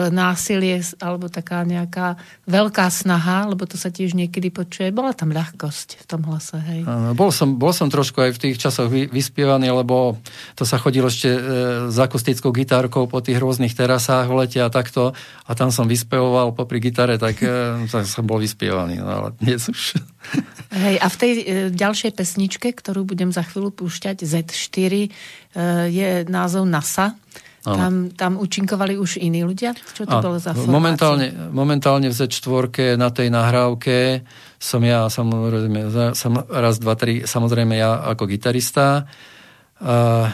násilie 0.10 0.82
alebo 0.98 1.30
taká 1.30 1.62
nejaká 1.62 2.18
veľká 2.50 2.90
snaha, 2.90 3.46
lebo 3.46 3.70
to 3.70 3.78
sa 3.78 3.94
tiež 3.94 4.18
niekedy 4.18 4.50
počuje. 4.50 4.90
Bola 4.90 5.14
tam 5.14 5.30
ľahkosť 5.30 6.02
v 6.02 6.06
tom 6.10 6.26
hlase, 6.26 6.58
hej. 6.58 6.82
Bol, 7.14 7.30
som, 7.30 7.62
bol 7.62 7.70
som 7.70 7.94
trošku 7.94 8.18
aj 8.26 8.32
v 8.34 8.42
tých 8.50 8.56
časoch 8.58 8.90
vy, 8.90 9.06
vyspievaný, 9.06 9.70
lebo 9.70 10.18
to 10.58 10.66
sa 10.66 10.82
chodilo 10.82 11.14
ešte 11.14 11.30
e, 11.30 11.42
s 11.94 11.98
akustickou 12.02 12.50
gitárkou 12.50 13.06
po 13.06 13.22
tých 13.22 13.38
rôznych 13.38 13.78
terasách 13.78 14.26
v 14.26 14.38
lete 14.46 14.60
a 14.66 14.74
takto 14.74 15.14
a 15.46 15.52
tam 15.54 15.70
som 15.70 15.86
vyspevoval 15.86 16.58
popri 16.58 16.82
gitare, 16.82 17.22
tak, 17.22 17.46
e, 17.46 17.86
som 18.14 18.26
bol 18.26 18.42
vyspievaný, 18.42 19.06
no 19.06 19.10
ale 19.10 19.30
dnes 19.38 19.70
už... 19.70 20.02
Hej, 20.70 20.96
a 21.02 21.08
v 21.10 21.16
tej 21.18 21.32
e, 21.34 21.44
ďalšej 21.74 22.12
pesničke, 22.14 22.70
ktorú 22.76 23.08
budem 23.08 23.34
za 23.34 23.42
chvíľu 23.42 23.74
púšťať, 23.74 24.22
Z4, 24.22 24.78
e, 24.78 25.10
je 25.90 26.10
názov 26.30 26.70
NASA. 26.70 27.18
Tam, 27.60 28.08
tam 28.16 28.40
účinkovali 28.40 28.96
už 28.96 29.20
iní 29.20 29.44
ľudia? 29.44 29.76
Čo 29.76 30.08
to 30.08 30.16
a, 30.16 30.24
bolo 30.24 30.40
za 30.40 30.56
momentálne, 30.56 31.52
momentálne 31.52 32.08
v 32.08 32.16
Z4 32.16 32.96
na 32.96 33.12
tej 33.12 33.28
nahrávke 33.30 34.24
som 34.60 34.84
ja, 34.84 35.08
samozrejme, 35.08 35.88
som 36.16 36.36
raz, 36.48 36.80
dva, 36.84 37.00
tri, 37.00 37.24
samozrejme 37.24 37.80
ja 37.80 38.04
ako 38.12 38.28
gitarista. 38.28 39.08
A 39.80 40.28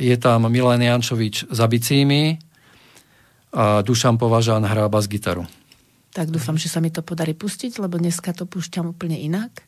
je 0.00 0.16
tam 0.16 0.48
Milan 0.48 0.80
Jančovič 0.80 1.52
za 1.52 1.68
bicími 1.68 2.40
a 3.52 3.84
Dušan 3.84 4.16
Považán 4.16 4.64
hrá 4.64 4.88
bas 4.88 5.04
gitaru. 5.04 5.44
Tak 6.10 6.26
dúfam, 6.30 6.58
že 6.58 6.66
sa 6.66 6.82
mi 6.82 6.90
to 6.90 7.06
podarí 7.06 7.38
pustiť, 7.38 7.78
lebo 7.78 7.94
dneska 7.94 8.34
to 8.34 8.42
púšťam 8.42 8.90
úplne 8.90 9.14
inak. 9.14 9.62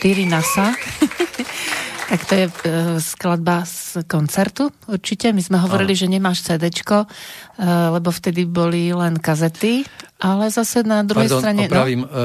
Z4 0.00 0.24
NASA. 0.32 0.72
tak 2.10 2.20
to 2.24 2.32
je 2.32 2.46
e, 2.48 2.52
skladba 3.04 3.68
z 3.68 4.00
koncertu 4.08 4.72
určite. 4.88 5.28
My 5.28 5.44
sme 5.44 5.60
hovorili, 5.60 5.92
Aha. 5.92 6.00
že 6.00 6.06
nemáš 6.08 6.40
CD, 6.40 6.72
e, 6.72 7.04
lebo 7.68 8.08
vtedy 8.08 8.48
boli 8.48 8.96
len 8.96 9.20
kazety, 9.20 9.84
ale 10.24 10.48
zase 10.48 10.88
na 10.88 11.04
druhej 11.04 11.28
Pardon, 11.28 11.40
strane... 11.44 11.62
No. 11.68 11.72
Opravím, 11.76 12.02
no? 12.08 12.16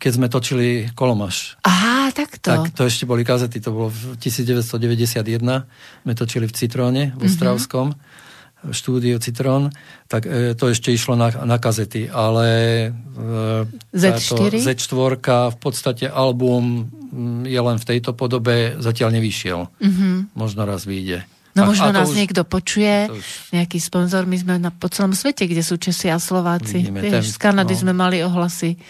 keď 0.00 0.12
sme 0.16 0.26
točili 0.32 0.88
Kolomaš. 0.96 1.60
Aha, 1.60 2.08
takto. 2.16 2.48
Tak 2.64 2.72
to 2.72 2.88
ešte 2.88 3.04
boli 3.04 3.20
kazety, 3.20 3.60
to 3.60 3.68
bolo 3.68 3.92
v 3.92 4.16
1991. 4.16 5.44
Sme 5.44 6.12
točili 6.16 6.48
v 6.48 6.52
Citróne, 6.56 7.12
v 7.20 7.28
Ostravskom. 7.28 7.92
Mm-hmm 7.92 8.31
štúdio 8.70 9.18
Citrón, 9.18 9.74
tak 10.06 10.30
e, 10.30 10.54
to 10.54 10.70
ešte 10.70 10.94
išlo 10.94 11.18
na, 11.18 11.34
na 11.42 11.58
kazety, 11.58 12.06
ale 12.06 12.48
e, 12.86 13.96
Z4? 13.96 14.62
Z4 14.62 15.18
v 15.50 15.58
podstate 15.58 16.06
album 16.06 16.86
mm, 16.86 17.50
je 17.50 17.60
len 17.60 17.76
v 17.82 17.88
tejto 17.90 18.14
podobe, 18.14 18.78
zatiaľ 18.78 19.18
nevyšiel. 19.18 19.66
Mm-hmm. 19.66 20.14
Možno 20.38 20.62
raz 20.62 20.86
vyjde. 20.86 21.26
No 21.52 21.66
a, 21.66 21.68
možno 21.68 21.90
a 21.90 21.92
nás 21.92 22.08
už, 22.08 22.16
niekto 22.16 22.46
počuje, 22.48 23.12
už, 23.12 23.52
nejaký 23.52 23.76
sponzor, 23.76 24.24
my 24.24 24.36
sme 24.40 24.54
na, 24.56 24.72
po 24.72 24.88
celom 24.88 25.12
svete, 25.12 25.44
kde 25.44 25.60
sú 25.60 25.76
Česi 25.76 26.08
a 26.08 26.16
Slováci. 26.16 26.86
Vieš, 26.88 27.36
z 27.36 27.38
Kanady 27.42 27.76
no. 27.76 27.80
sme 27.82 27.92
mali 27.92 28.24
ohlasy 28.24 28.80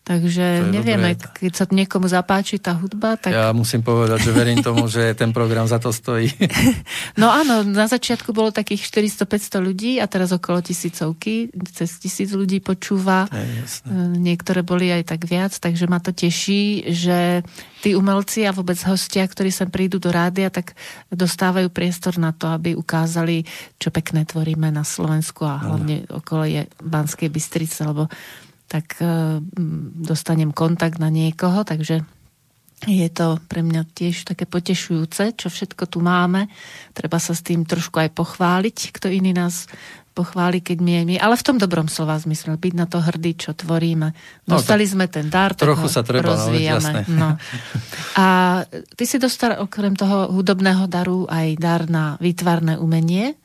Takže 0.00 0.64
nevieme, 0.64 1.12
dobré. 1.12 1.28
keď 1.44 1.52
sa 1.52 1.64
niekomu 1.68 2.08
zapáči 2.08 2.56
tá 2.56 2.72
hudba, 2.72 3.20
tak... 3.20 3.36
Ja 3.36 3.52
musím 3.52 3.84
povedať, 3.84 4.26
že 4.26 4.32
verím 4.32 4.64
tomu, 4.64 4.88
že 4.88 5.12
ten 5.12 5.28
program 5.30 5.68
za 5.68 5.76
to 5.76 5.92
stojí. 5.92 6.32
no 7.20 7.28
áno, 7.28 7.62
na 7.68 7.84
začiatku 7.84 8.32
bolo 8.32 8.48
takých 8.48 8.88
400-500 8.88 9.60
ľudí 9.60 9.92
a 10.00 10.08
teraz 10.08 10.32
okolo 10.32 10.64
tisícovky, 10.64 11.52
cez 11.76 12.00
tisíc 12.00 12.32
ľudí 12.32 12.64
počúva. 12.64 13.28
Je, 13.28 13.62
Niektoré 14.16 14.64
boli 14.64 14.88
aj 14.88 15.14
tak 15.14 15.28
viac, 15.28 15.52
takže 15.52 15.84
ma 15.84 16.00
to 16.00 16.16
teší, 16.16 16.90
že 16.90 17.44
tí 17.84 17.92
umelci 17.92 18.48
a 18.48 18.56
vôbec 18.56 18.80
hostia, 18.88 19.28
ktorí 19.28 19.52
sem 19.52 19.68
prídu 19.68 20.00
do 20.00 20.08
rádia, 20.08 20.48
tak 20.48 20.72
dostávajú 21.12 21.68
priestor 21.68 22.16
na 22.16 22.32
to, 22.32 22.48
aby 22.48 22.72
ukázali, 22.72 23.44
čo 23.76 23.92
pekné 23.92 24.24
tvoríme 24.24 24.72
na 24.72 24.82
Slovensku 24.82 25.44
a 25.44 25.60
hlavne 25.60 26.08
okolo 26.08 26.48
je 26.48 26.62
Banskej 26.80 27.28
Bystrice, 27.28 27.84
lebo 27.84 28.08
tak 28.70 29.02
e, 29.02 29.42
dostanem 30.06 30.54
kontakt 30.54 31.02
na 31.02 31.10
niekoho, 31.10 31.66
takže 31.66 32.06
je 32.88 33.08
to 33.12 33.36
pre 33.44 33.60
mňa 33.60 33.92
tiež 33.92 34.24
také 34.24 34.48
potešujúce, 34.48 35.36
čo 35.36 35.52
všetko 35.52 35.84
tu 35.84 36.00
máme. 36.00 36.48
Treba 36.96 37.20
sa 37.20 37.36
s 37.36 37.44
tým 37.44 37.68
trošku 37.68 38.00
aj 38.00 38.16
pochváliť, 38.16 38.96
kto 38.96 39.12
iný 39.12 39.36
nás 39.36 39.68
pochváli, 40.16 40.64
keď 40.64 40.78
my 40.80 40.92
my, 41.04 41.16
ale 41.20 41.36
v 41.36 41.44
tom 41.44 41.56
dobrom 41.60 41.92
slova 41.92 42.16
zmysle, 42.16 42.56
byť 42.56 42.74
na 42.74 42.88
to 42.88 43.04
hrdý, 43.04 43.36
čo 43.36 43.52
tvoríme. 43.52 44.08
No, 44.48 44.56
Dostali 44.56 44.88
no, 44.88 44.90
sme 44.96 45.06
ten 45.12 45.28
dar, 45.28 45.52
trochu 45.52 45.92
sa 45.92 46.00
treba, 46.00 46.34
rozvíjame. 46.34 47.04
No, 47.14 47.36
A 48.24 48.26
ty 48.96 49.04
si 49.04 49.20
dostal 49.20 49.60
okrem 49.60 49.92
toho 49.92 50.32
hudobného 50.32 50.88
daru 50.88 51.28
aj 51.28 51.48
dar 51.60 51.84
na 51.84 52.16
výtvarné 52.16 52.80
umenie. 52.80 53.36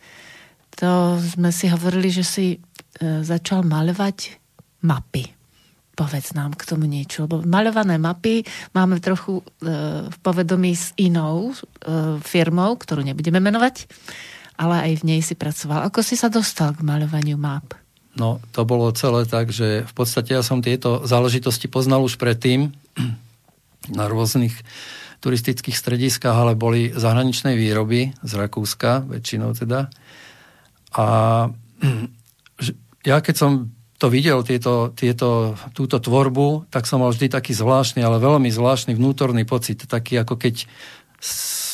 To 0.80 1.20
sme 1.20 1.52
si 1.52 1.68
hovorili, 1.68 2.08
že 2.08 2.24
si 2.24 2.48
e, 2.56 2.58
začal 3.24 3.64
maľovať 3.68 4.45
mapy. 4.84 5.32
Povedz 5.96 6.36
nám 6.36 6.60
k 6.60 6.68
tomu 6.68 6.92
niečo, 6.92 7.24
lebo 7.24 7.40
maľované 7.48 7.96
mapy 7.96 8.44
máme 8.76 9.00
trochu 9.00 9.40
e, 9.40 9.44
v 10.12 10.18
povedomí 10.20 10.76
s 10.76 10.92
inou 11.00 11.56
e, 11.56 12.20
firmou, 12.20 12.76
ktorú 12.76 13.00
nebudeme 13.00 13.40
menovať, 13.40 13.88
ale 14.60 14.92
aj 14.92 14.94
v 15.00 15.04
nej 15.08 15.22
si 15.24 15.40
pracoval. 15.40 15.88
Ako 15.88 16.04
si 16.04 16.20
sa 16.20 16.28
dostal 16.28 16.76
k 16.76 16.84
maľovaniu 16.84 17.40
map? 17.40 17.80
No, 18.16 18.40
to 18.56 18.64
bolo 18.64 18.92
celé 18.96 19.28
tak, 19.28 19.52
že 19.52 19.84
v 19.84 19.94
podstate 19.96 20.36
ja 20.36 20.44
som 20.44 20.64
tieto 20.64 21.04
záležitosti 21.04 21.68
poznal 21.68 22.04
už 22.04 22.16
predtým 22.16 22.72
na 23.92 24.06
rôznych 24.08 24.56
turistických 25.20 25.76
strediskách, 25.76 26.36
ale 26.36 26.54
boli 26.56 26.96
zahraničné 26.96 27.56
výroby 27.60 28.16
z 28.24 28.32
Rakúska, 28.36 29.04
väčšinou 29.04 29.52
teda. 29.52 29.92
A 30.96 31.06
ja 33.10 33.18
keď 33.20 33.36
som 33.36 33.75
to 33.96 34.12
videl, 34.12 34.44
tieto, 34.44 34.92
tieto, 34.92 35.56
túto 35.72 36.04
tvorbu, 36.04 36.68
tak 36.68 36.84
som 36.84 37.00
mal 37.00 37.16
vždy 37.16 37.32
taký 37.32 37.56
zvláštny, 37.56 38.04
ale 38.04 38.20
veľmi 38.20 38.52
zvláštny 38.52 38.92
vnútorný 38.92 39.48
pocit. 39.48 39.88
Taký 39.88 40.20
ako 40.20 40.36
keď 40.36 40.68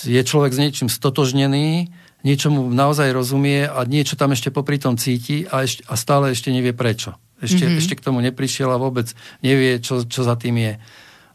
je 0.06 0.22
človek 0.22 0.54
s 0.54 0.62
niečím 0.62 0.90
stotožnený, 0.90 1.90
niečomu 2.22 2.70
naozaj 2.70 3.10
rozumie 3.10 3.66
a 3.66 3.82
niečo 3.90 4.14
tam 4.14 4.38
ešte 4.38 4.54
popri 4.54 4.78
tom 4.78 5.02
cíti 5.02 5.50
a, 5.50 5.66
ešte, 5.66 5.82
a 5.90 5.98
stále 5.98 6.38
ešte 6.38 6.54
nevie 6.54 6.78
prečo. 6.78 7.18
Ešte, 7.42 7.66
mm-hmm. 7.66 7.82
ešte 7.82 7.98
k 7.98 8.06
tomu 8.06 8.22
neprišiel 8.22 8.70
a 8.70 8.78
vôbec 8.78 9.10
nevie, 9.42 9.82
čo, 9.82 10.06
čo 10.06 10.22
za 10.22 10.38
tým 10.38 10.62
je. 10.62 10.74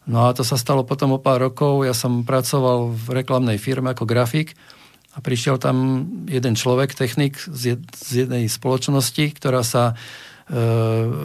No 0.07 0.31
a 0.31 0.35
to 0.39 0.47
sa 0.47 0.55
stalo 0.55 0.87
potom 0.87 1.19
o 1.19 1.23
pár 1.23 1.43
rokov. 1.43 1.83
Ja 1.83 1.91
som 1.91 2.23
pracoval 2.23 2.95
v 2.95 3.07
reklamnej 3.11 3.59
firme 3.59 3.91
ako 3.91 4.07
grafik 4.07 4.55
a 5.17 5.19
prišiel 5.19 5.59
tam 5.59 6.07
jeden 6.31 6.55
človek, 6.55 6.95
technik 6.95 7.43
z, 7.43 7.75
jed, 7.75 7.83
z 7.91 8.11
jednej 8.23 8.47
spoločnosti, 8.47 9.35
ktorá 9.35 9.67
sa 9.67 9.99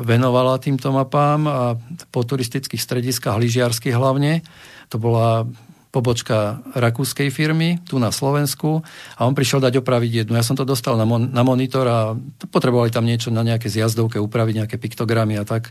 venovala 0.01 0.57
týmto 0.57 0.89
mapám 0.89 1.45
a 1.45 1.77
po 2.09 2.25
turistických 2.25 2.81
strediskách 2.81 3.37
lyžiarských 3.37 3.93
hlavne. 3.93 4.41
To 4.89 4.97
bola 4.97 5.45
pobočka 5.91 6.63
rakúskej 6.73 7.29
firmy 7.29 7.83
tu 7.83 7.99
na 7.99 8.09
Slovensku 8.09 8.79
a 9.19 9.27
on 9.27 9.35
prišiel 9.35 9.59
dať 9.59 9.83
opraviť 9.83 10.25
jednu. 10.25 10.39
Ja 10.39 10.47
som 10.47 10.55
to 10.55 10.63
dostal 10.63 10.95
na, 10.95 11.03
mon- 11.03 11.29
na 11.29 11.43
monitor 11.43 11.85
a 11.85 12.15
potrebovali 12.49 12.89
tam 12.89 13.03
niečo 13.03 13.29
na 13.29 13.43
nejaké 13.43 13.67
zjazdovke 13.67 14.17
upraviť, 14.17 14.65
nejaké 14.65 14.75
piktogramy 14.79 15.35
a 15.35 15.43
tak. 15.43 15.69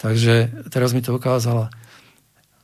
Takže 0.00 0.66
teraz 0.72 0.96
mi 0.96 1.04
to 1.04 1.14
ukázala. 1.14 1.68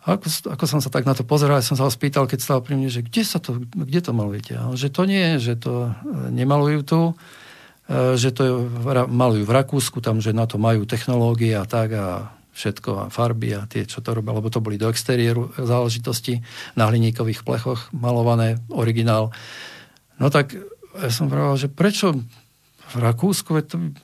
Ako, 0.08 0.56
ako 0.56 0.64
som 0.64 0.80
sa 0.80 0.88
tak 0.88 1.04
na 1.04 1.12
to 1.12 1.28
pozeral, 1.28 1.60
som 1.60 1.76
sa 1.76 1.84
ho 1.84 1.92
spýtal, 1.92 2.24
keď 2.24 2.40
stál 2.40 2.60
pri 2.64 2.80
mne, 2.80 2.88
že 2.88 3.04
kde, 3.04 3.22
sa 3.22 3.36
to, 3.36 3.60
kde 3.60 4.00
to 4.00 4.16
malujete? 4.16 4.56
A 4.56 4.72
že 4.72 4.88
to 4.88 5.04
nie, 5.04 5.36
že 5.36 5.60
to 5.60 5.92
e, 5.92 6.32
nemalujú 6.32 6.80
tu, 6.88 7.00
E, 7.12 7.47
že 7.88 8.30
to 8.36 8.68
malujú 9.08 9.48
v 9.48 9.56
Rakúsku, 9.56 10.04
tam, 10.04 10.20
že 10.20 10.36
na 10.36 10.44
to 10.44 10.60
majú 10.60 10.84
technológie 10.84 11.56
a 11.56 11.64
tak 11.64 11.96
a 11.96 12.36
všetko 12.52 12.90
a 12.98 13.04
farby 13.08 13.54
a 13.54 13.64
tie, 13.70 13.86
čo 13.86 14.02
to 14.02 14.12
robia, 14.12 14.34
lebo 14.34 14.50
to 14.50 14.60
boli 14.60 14.76
do 14.76 14.90
exteriéru 14.90 15.54
záležitosti 15.56 16.42
na 16.74 16.90
hliníkových 16.90 17.46
plechoch 17.46 17.88
malované, 17.94 18.58
originál. 18.68 19.30
No 20.18 20.28
tak 20.28 20.58
ja 20.98 21.10
som 21.14 21.30
povedal, 21.30 21.56
že 21.56 21.68
prečo 21.70 22.18
v 22.88 22.96
Rakúsku, 22.98 23.54
to, 23.64 23.94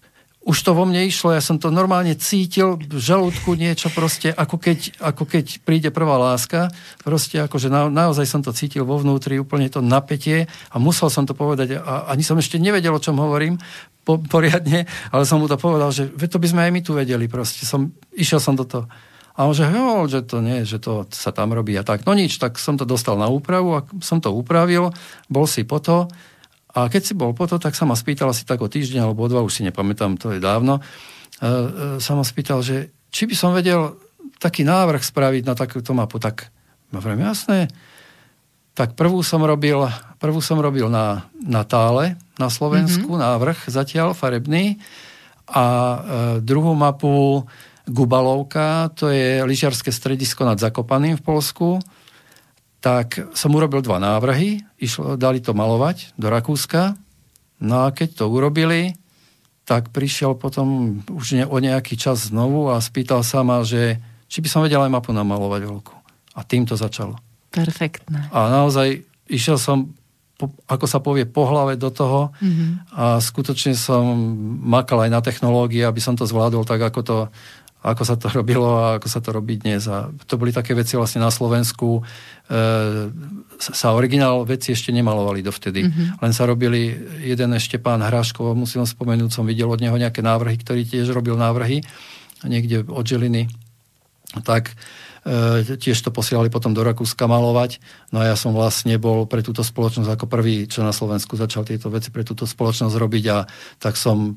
už 0.45 0.57
to 0.61 0.76
vo 0.76 0.84
mne 0.84 1.09
išlo, 1.09 1.32
ja 1.32 1.40
som 1.40 1.57
to 1.57 1.72
normálne 1.72 2.12
cítil 2.20 2.76
v 2.76 3.01
žalúdku 3.01 3.57
niečo 3.57 3.88
proste, 3.88 4.28
ako 4.28 4.61
keď, 4.61 5.01
ako 5.01 5.24
keď 5.24 5.45
príde 5.64 5.88
prvá 5.88 6.20
láska, 6.20 6.68
proste 7.01 7.40
akože 7.40 7.72
na, 7.72 7.88
naozaj 7.88 8.28
som 8.28 8.45
to 8.45 8.53
cítil 8.53 8.84
vo 8.84 9.01
vnútri, 9.01 9.40
úplne 9.40 9.72
to 9.72 9.80
napätie 9.80 10.45
a 10.68 10.76
musel 10.76 11.09
som 11.09 11.24
to 11.24 11.32
povedať 11.32 11.80
a 11.80 12.12
ani 12.12 12.20
som 12.20 12.36
ešte 12.36 12.61
nevedel, 12.61 12.92
o 12.92 13.01
čom 13.01 13.16
hovorím 13.16 13.57
po, 14.05 14.20
poriadne, 14.20 14.84
ale 15.09 15.24
som 15.24 15.40
mu 15.40 15.49
to 15.49 15.57
povedal, 15.57 15.88
že 15.88 16.12
to 16.12 16.36
by 16.36 16.47
sme 16.47 16.61
aj 16.68 16.72
my 16.76 16.80
tu 16.84 16.92
vedeli 16.92 17.24
proste, 17.24 17.64
som, 17.64 17.88
išiel 18.12 18.36
som 18.36 18.53
do 18.53 18.68
toho. 18.68 18.84
A 19.34 19.51
on 19.51 19.57
že, 19.57 19.66
jo, 19.66 20.07
že 20.07 20.22
to 20.22 20.38
nie, 20.38 20.62
že 20.62 20.78
to 20.78 21.09
sa 21.11 21.34
tam 21.34 21.51
robí 21.51 21.74
a 21.74 21.82
tak. 21.82 22.07
No 22.07 22.14
nič, 22.14 22.38
tak 22.38 22.55
som 22.61 22.78
to 22.78 22.86
dostal 22.86 23.18
na 23.18 23.26
úpravu 23.26 23.74
a 23.74 23.82
som 23.99 24.22
to 24.22 24.30
upravil, 24.30 24.95
bol 25.26 25.49
si 25.49 25.66
po 25.66 25.82
to 25.82 26.07
a 26.75 26.91
keď 26.91 27.03
si 27.07 27.14
bol 27.14 27.31
potom, 27.31 27.62
tak 27.62 27.79
sa 27.79 27.87
ma 27.87 27.95
spýtal 27.95 28.35
asi 28.35 28.43
tak 28.43 28.59
o 28.59 28.66
týždeň 28.66 29.07
alebo 29.07 29.22
o 29.22 29.31
dva, 29.31 29.47
už 29.47 29.62
si 29.62 29.62
nepamätám, 29.62 30.18
to 30.18 30.35
je 30.35 30.43
dávno, 30.43 30.83
e, 30.83 31.47
e, 31.47 31.51
sa 32.03 32.18
ma 32.18 32.27
spýtal, 32.27 32.66
že 32.66 32.91
či 33.14 33.31
by 33.31 33.35
som 33.39 33.55
vedel 33.55 33.95
taký 34.43 34.66
návrh 34.66 34.99
spraviť 35.07 35.43
na 35.47 35.55
takúto 35.55 35.95
mapu. 35.95 36.18
Tak 36.18 36.51
ma 36.91 36.99
vrem, 36.99 37.22
jasné. 37.22 37.70
Tak 38.75 38.99
prvú 38.99 39.22
som 39.22 39.39
robil, 39.47 39.87
prvú 40.18 40.43
som 40.43 40.59
robil 40.59 40.91
na, 40.91 41.31
na 41.39 41.62
tále 41.62 42.18
na 42.35 42.51
Slovensku, 42.51 43.07
mm-hmm. 43.07 43.22
návrh 43.22 43.59
zatiaľ 43.70 44.18
farebný. 44.18 44.83
A 45.47 45.64
e, 45.64 45.99
druhú 46.43 46.75
mapu 46.75 47.47
Gubalovka, 47.87 48.91
to 48.99 49.14
je 49.14 49.47
lyžiarske 49.47 49.95
stredisko 49.95 50.43
nad 50.43 50.59
Zakopaným 50.59 51.20
v 51.20 51.22
Polsku 51.22 51.79
tak 52.85 53.32
som 53.32 53.49
urobil 53.57 53.80
dva 53.80 53.97
návrhy, 53.97 54.61
išlo, 54.76 55.16
dali 55.16 55.41
to 55.41 55.57
malovať 55.57 56.12
do 56.20 56.28
Rakúska, 56.28 56.93
no 57.64 57.89
a 57.89 57.97
keď 57.97 58.20
to 58.20 58.24
urobili, 58.28 58.93
tak 59.64 59.89
prišiel 59.89 60.37
potom 60.37 61.01
už 61.09 61.41
ne, 61.41 61.45
o 61.49 61.57
nejaký 61.57 61.97
čas 61.97 62.28
znovu 62.28 62.68
a 62.68 62.76
spýtal 62.85 63.24
sa 63.24 63.41
ma, 63.41 63.64
že 63.64 63.97
či 64.28 64.45
by 64.45 64.49
som 64.53 64.61
vedel 64.61 64.85
aj 64.85 64.93
mapu 64.93 65.16
namalovať 65.16 65.64
veľkú. 65.64 65.97
A 66.37 66.45
tým 66.45 66.68
to 66.68 66.76
začalo. 66.76 67.16
Perfektné. 67.49 68.28
A 68.28 68.53
naozaj 68.53 69.01
išiel 69.32 69.57
som, 69.57 69.97
po, 70.37 70.53
ako 70.68 70.85
sa 70.85 71.01
povie, 71.01 71.24
po 71.24 71.49
hlave 71.49 71.80
do 71.80 71.89
toho 71.89 72.37
mm-hmm. 72.37 72.93
a 72.93 73.16
skutočne 73.16 73.72
som 73.72 74.05
makal 74.61 75.01
aj 75.01 75.09
na 75.09 75.24
technológie, 75.24 75.80
aby 75.89 76.05
som 76.05 76.20
to 76.20 76.28
zvládol 76.28 76.68
tak, 76.68 76.85
ako 76.85 77.01
to 77.01 77.16
ako 77.85 78.03
sa 78.09 78.16
to 78.16 78.32
robilo 78.39 78.80
a 78.80 78.97
ako 78.97 79.09
sa 79.12 79.20
to 79.20 79.30
robí 79.37 79.61
dnes. 79.61 79.85
A 79.87 80.09
to 80.24 80.41
boli 80.41 80.51
také 80.51 80.72
veci 80.72 80.97
vlastne 80.97 81.20
na 81.20 81.28
Slovensku. 81.28 82.01
E, 82.01 82.03
sa 83.61 83.89
originál 83.93 84.49
veci 84.49 84.72
ešte 84.72 84.89
nemalovali 84.91 85.45
dovtedy. 85.45 85.85
Mm-hmm. 85.85 86.24
Len 86.24 86.32
sa 86.32 86.49
robili 86.49 86.97
jeden 87.20 87.53
ešte 87.53 87.76
pán 87.76 88.01
Hráško, 88.01 88.57
musím 88.57 88.89
spomenúť, 88.89 89.30
som 89.30 89.45
videl 89.45 89.68
od 89.68 89.85
neho 89.85 89.95
nejaké 89.95 90.24
návrhy, 90.24 90.57
ktorý 90.57 90.89
tiež 90.89 91.12
robil 91.12 91.37
návrhy 91.37 91.85
niekde 92.45 92.85
od 92.89 93.05
Žiliny. 93.05 93.49
Tak 94.45 94.76
tiež 95.80 95.97
to 96.05 96.12
posielali 96.12 96.53
potom 96.53 96.76
do 96.76 96.85
Rakúska 96.85 97.24
malovať. 97.24 97.80
No 98.12 98.20
a 98.20 98.28
ja 98.28 98.37
som 98.37 98.53
vlastne 98.53 99.01
bol 99.01 99.24
pre 99.24 99.41
túto 99.41 99.64
spoločnosť 99.64 100.11
ako 100.12 100.26
prvý, 100.28 100.68
čo 100.68 100.85
na 100.85 100.93
Slovensku 100.93 101.41
začal 101.41 101.64
tieto 101.64 101.89
veci 101.89 102.12
pre 102.12 102.28
túto 102.28 102.45
spoločnosť 102.45 102.93
robiť 102.93 103.24
a 103.32 103.49
tak 103.80 103.97
som 103.97 104.37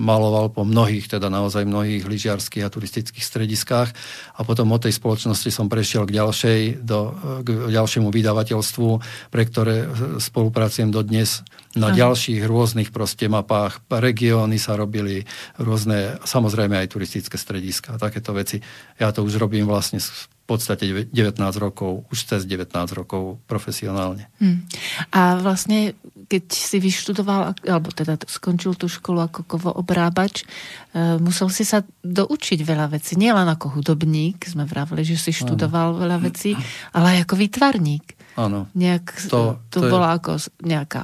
maloval 0.00 0.48
po 0.48 0.64
mnohých, 0.64 1.12
teda 1.12 1.28
naozaj 1.28 1.68
mnohých 1.68 2.08
lyžiarských 2.08 2.64
a 2.64 2.72
turistických 2.72 3.20
strediskách 3.20 3.88
a 4.34 4.40
potom 4.40 4.72
od 4.72 4.80
tej 4.80 4.96
spoločnosti 4.96 5.52
som 5.52 5.68
prešiel 5.68 6.08
k, 6.08 6.16
ďalšej, 6.16 6.60
do, 6.80 7.12
k 7.44 7.48
ďalšiemu 7.68 8.08
vydavateľstvu, 8.08 8.88
pre 9.28 9.42
ktoré 9.44 9.86
spolupracujem 10.16 10.88
dodnes 10.88 11.44
na 11.76 11.92
Aha. 11.92 12.08
ďalších 12.08 12.40
rôznych 12.48 12.90
proste 12.90 13.28
mapách. 13.28 13.84
Regióny 13.86 14.56
sa 14.56 14.74
robili 14.74 15.28
rôzne, 15.60 16.18
samozrejme 16.24 16.80
aj 16.80 16.90
turistické 16.90 17.36
strediska 17.36 17.94
a 17.94 18.00
takéto 18.00 18.32
veci. 18.32 18.58
Ja 18.96 19.12
to 19.12 19.22
už 19.22 19.38
robím 19.38 19.68
vlastne 19.68 20.00
podstate 20.50 21.06
19 21.14 21.38
rokov, 21.62 22.10
už 22.10 22.26
cez 22.26 22.42
19 22.42 22.74
rokov 22.98 23.38
profesionálne. 23.46 24.26
Hmm. 24.42 24.66
A 25.14 25.38
vlastne, 25.38 25.94
keď 26.30 26.46
si 26.46 26.78
vyštudoval, 26.78 27.58
alebo 27.66 27.90
teda 27.90 28.14
skončil 28.30 28.78
tú 28.78 28.86
školu 28.86 29.26
ako 29.26 29.42
obrábač, 29.74 30.46
e, 30.94 31.18
musel 31.18 31.50
si 31.50 31.66
sa 31.66 31.82
doučiť 32.06 32.62
veľa 32.62 32.94
vecí. 32.94 33.18
Nie 33.18 33.34
len 33.34 33.50
ako 33.50 33.74
hudobník, 33.74 34.46
sme 34.46 34.62
vravili, 34.62 35.02
že 35.02 35.18
si 35.18 35.34
študoval 35.34 35.98
ano. 35.98 36.06
veľa 36.06 36.18
vecí, 36.22 36.54
ale 36.94 37.18
aj 37.18 37.26
ako 37.26 37.34
výtvarník. 37.34 38.06
Áno. 38.38 38.70
Nejak, 38.78 39.26
to, 39.26 39.58
to, 39.74 39.82
to 39.82 39.90
bola 39.90 40.14
je... 40.14 40.16
ako 40.22 40.32
nejaká 40.62 41.02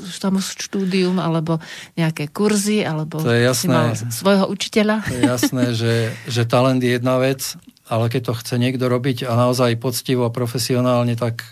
samoštúdium, 0.00 1.20
alebo 1.20 1.60
nejaké 2.00 2.32
kurzy, 2.32 2.80
alebo 2.80 3.20
to 3.20 3.36
je 3.36 3.44
jasné, 3.44 3.60
si 3.60 3.66
mal 3.68 3.92
svojho 3.92 4.48
učiteľa. 4.48 4.96
To 5.12 5.12
je 5.12 5.24
jasné, 5.28 5.64
že, 5.76 5.94
že 6.24 6.48
talent 6.48 6.80
je 6.80 6.96
jedna 6.96 7.20
vec, 7.20 7.60
ale 7.84 8.08
keď 8.08 8.32
to 8.32 8.38
chce 8.40 8.54
niekto 8.56 8.88
robiť 8.88 9.28
a 9.28 9.36
naozaj 9.36 9.76
poctivo 9.76 10.24
a 10.24 10.32
profesionálne, 10.32 11.20
tak 11.20 11.44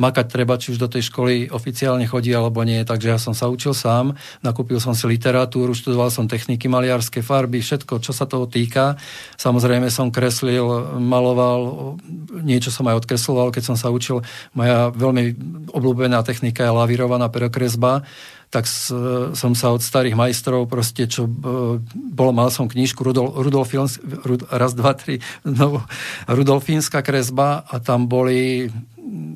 makať 0.00 0.26
treba, 0.28 0.56
či 0.56 0.72
už 0.72 0.78
do 0.80 0.88
tej 0.88 1.12
školy 1.12 1.52
oficiálne 1.52 2.08
chodí 2.08 2.32
alebo 2.32 2.64
nie. 2.64 2.80
Takže 2.80 3.08
ja 3.12 3.18
som 3.20 3.36
sa 3.36 3.52
učil 3.52 3.76
sám, 3.76 4.16
nakúpil 4.40 4.80
som 4.80 4.96
si 4.96 5.04
literatúru, 5.04 5.76
študoval 5.76 6.08
som 6.08 6.24
techniky 6.24 6.66
maliarské, 6.66 7.20
farby, 7.20 7.60
všetko, 7.60 8.00
čo 8.00 8.16
sa 8.16 8.24
toho 8.24 8.48
týka. 8.48 8.96
Samozrejme 9.36 9.92
som 9.92 10.08
kreslil, 10.08 10.64
maloval, 10.96 11.94
niečo 12.40 12.72
som 12.72 12.88
aj 12.88 13.04
odkresloval, 13.04 13.52
keď 13.52 13.72
som 13.72 13.76
sa 13.76 13.92
učil. 13.92 14.24
Moja 14.56 14.88
veľmi 14.92 15.36
obľúbená 15.72 16.24
technika 16.24 16.64
je 16.64 16.72
lavírovaná 16.72 17.28
perokresba 17.28 18.04
tak 18.52 18.68
som 19.32 19.56
sa 19.56 19.72
od 19.72 19.80
starých 19.80 20.12
majstrov 20.12 20.68
proste, 20.68 21.08
čo 21.08 21.24
e, 21.24 21.30
bolo, 22.12 22.36
mal 22.36 22.52
som 22.52 22.68
knižku 22.68 23.00
Rudol, 23.00 23.32
Rudolf, 23.40 23.72
Rud, 24.04 24.44
raz, 24.52 24.76
dva, 24.76 24.92
tri, 24.92 25.24
no, 25.48 25.80
kresba 27.00 27.64
a 27.64 27.74
tam 27.80 28.12
boli 28.12 28.68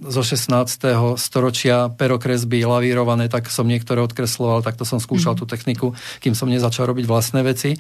zo 0.09 0.23
16. 0.25 1.21
storočia 1.21 1.93
perokresby 1.93 2.65
lavírované, 2.65 3.29
tak 3.29 3.53
som 3.53 3.69
niektoré 3.69 4.01
odkresloval, 4.01 4.65
tak 4.65 4.81
to 4.81 4.89
som 4.89 4.97
skúšal 4.97 5.37
mm. 5.37 5.39
tú 5.39 5.45
techniku, 5.45 5.87
kým 6.25 6.33
som 6.33 6.49
nezačal 6.49 6.89
robiť 6.89 7.05
vlastné 7.05 7.45
veci. 7.45 7.77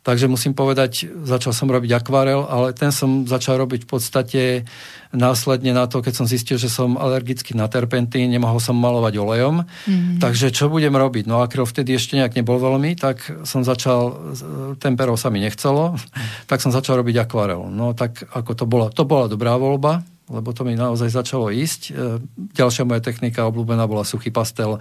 Takže 0.00 0.32
musím 0.32 0.56
povedať, 0.56 1.12
začal 1.28 1.52
som 1.52 1.68
robiť 1.68 2.00
akvarel, 2.00 2.48
ale 2.48 2.72
ten 2.72 2.88
som 2.88 3.28
začal 3.28 3.60
robiť 3.60 3.84
v 3.84 3.88
podstate 3.88 4.42
následne 5.12 5.76
na 5.76 5.84
to, 5.84 6.00
keď 6.00 6.14
som 6.16 6.24
zistil, 6.24 6.56
že 6.56 6.72
som 6.72 6.96
alergický 6.96 7.52
na 7.52 7.68
terpentín, 7.68 8.32
nemohol 8.32 8.64
som 8.64 8.80
malovať 8.80 9.20
olejom. 9.20 9.68
Mm-hmm. 9.68 10.16
Takže 10.24 10.56
čo 10.56 10.72
budem 10.72 10.96
robiť? 10.96 11.28
No 11.28 11.44
akryl 11.44 11.68
vtedy 11.68 12.00
ešte 12.00 12.16
nejak 12.16 12.32
nebol 12.32 12.56
veľmi, 12.56 12.96
tak 12.96 13.44
som 13.44 13.60
začal, 13.60 14.32
ten 14.80 14.96
perov 14.96 15.20
sa 15.20 15.28
mi 15.28 15.44
nechcelo, 15.44 16.00
tak 16.48 16.64
som 16.64 16.72
začal 16.72 17.04
robiť 17.04 17.28
akvarel. 17.28 17.68
No 17.68 17.92
tak 17.92 18.24
ako 18.32 18.56
to 18.56 18.64
bola, 18.64 18.86
to 18.88 19.04
bola 19.04 19.28
dobrá 19.28 19.60
voľba, 19.60 20.00
lebo 20.30 20.54
to 20.54 20.62
mi 20.62 20.78
naozaj 20.78 21.10
začalo 21.10 21.50
ísť. 21.50 21.80
E, 21.90 22.22
ďalšia 22.54 22.86
moja 22.86 23.02
technika 23.02 23.50
obľúbená 23.50 23.84
bola 23.90 24.06
suchý 24.06 24.30
pastel 24.30 24.78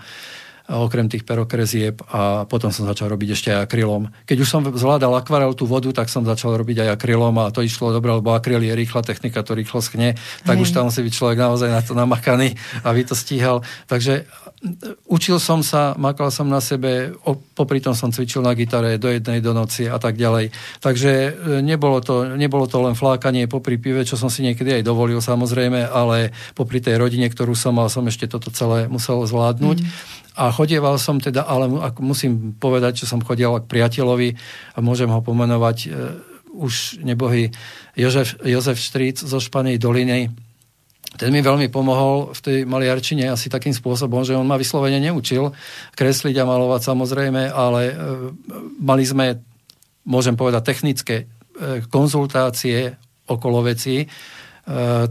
okrem 0.69 1.09
tých 1.09 1.25
perokrezieb 1.25 1.97
a 2.13 2.45
potom 2.45 2.69
som 2.69 2.85
začal 2.85 3.09
robiť 3.09 3.29
ešte 3.33 3.49
aj 3.49 3.65
akrylom. 3.65 4.13
Keď 4.29 4.37
už 4.37 4.49
som 4.49 4.61
zvládal 4.61 5.17
akvarel 5.17 5.57
tú 5.57 5.65
vodu, 5.65 5.89
tak 5.89 6.13
som 6.13 6.21
začal 6.21 6.53
robiť 6.61 6.85
aj 6.85 6.89
akrylom 6.93 7.33
a 7.41 7.49
to 7.49 7.65
išlo 7.65 7.89
dobre, 7.89 8.13
lebo 8.13 8.37
akryl 8.37 8.61
je 8.61 8.77
rýchla 8.77 9.01
technika, 9.01 9.41
to 9.41 9.57
rýchlo 9.57 9.81
schne, 9.81 10.13
tak 10.45 10.61
Hej. 10.61 10.69
už 10.69 10.77
tam 10.77 10.93
si 10.93 11.01
byť 11.01 11.13
človek 11.17 11.37
naozaj 11.41 11.69
na 11.73 11.81
to 11.81 11.97
namakaný, 11.97 12.53
aby 12.85 13.01
to 13.01 13.17
stíhal. 13.17 13.65
Takže 13.89 14.29
učil 15.07 15.39
som 15.39 15.64
sa, 15.64 15.95
makal 15.95 16.28
som 16.36 16.51
na 16.51 16.60
sebe, 16.60 17.16
popri 17.55 17.80
tom 17.80 17.95
som 17.95 18.12
cvičil 18.12 18.43
na 18.43 18.51
gitare 18.51 18.99
do 18.99 19.07
jednej 19.07 19.39
do 19.39 19.55
noci 19.55 19.88
a 19.88 19.95
tak 19.95 20.20
ďalej. 20.20 20.51
Takže 20.84 21.12
e, 21.12 21.32
nebolo 21.64 22.03
to, 22.03 22.36
nebolo 22.36 22.68
to 22.68 22.84
len 22.84 22.91
flákanie 22.91 23.47
popri 23.47 23.80
pive, 23.80 24.03
čo 24.03 24.20
som 24.20 24.28
si 24.28 24.43
niekedy 24.43 24.80
aj 24.80 24.84
dovolil 24.84 25.24
samozrejme, 25.24 25.88
ale 25.88 26.36
popri 26.60 26.84
tej 26.84 26.99
rodine, 26.99 27.32
ktorú 27.32 27.55
som 27.55 27.80
mal, 27.80 27.88
som 27.88 28.03
ešte 28.03 28.28
toto 28.28 28.51
celé 28.51 28.91
musel 28.91 29.24
zvládnuť. 29.24 29.80
Mm. 29.80 29.88
A 30.39 30.51
chodieval 30.51 30.99
som 30.99 31.24
teda, 31.24 31.47
ale 31.47 31.68
musím 32.03 32.55
povedať, 32.55 33.03
že 33.03 33.10
som 33.12 33.24
chodil 33.24 33.51
k 33.64 33.70
priateľovi 33.72 34.30
a 34.76 34.78
môžem 34.84 35.07
ho 35.07 35.24
pomenovať 35.24 35.78
e, 35.84 35.88
už 36.51 36.99
nebohý 36.99 37.55
Jozef, 37.95 38.36
Jozef 38.43 38.76
Štríc 38.76 39.24
zo 39.24 39.39
Španej 39.39 39.80
doliny, 39.80 40.48
ten 41.20 41.36
mi 41.36 41.43
veľmi 41.43 41.67
pomohol 41.67 42.32
v 42.32 42.39
tej 42.39 42.57
maliarčine 42.63 43.28
asi 43.28 43.51
takým 43.51 43.76
spôsobom, 43.76 44.24
že 44.24 44.39
on 44.39 44.47
ma 44.47 44.55
vyslovene 44.55 45.03
neučil 45.03 45.51
kresliť 45.91 46.36
a 46.39 46.47
malovať 46.47 46.82
samozrejme, 46.88 47.51
ale 47.51 47.82
e, 47.91 47.93
mali 48.80 49.03
sme, 49.03 49.43
môžem 50.07 50.39
povedať, 50.39 50.63
technické 50.63 51.15
e, 51.28 51.84
konzultácie 51.91 52.95
okolo 53.28 53.67
veci, 53.67 53.99
e, 53.99 54.07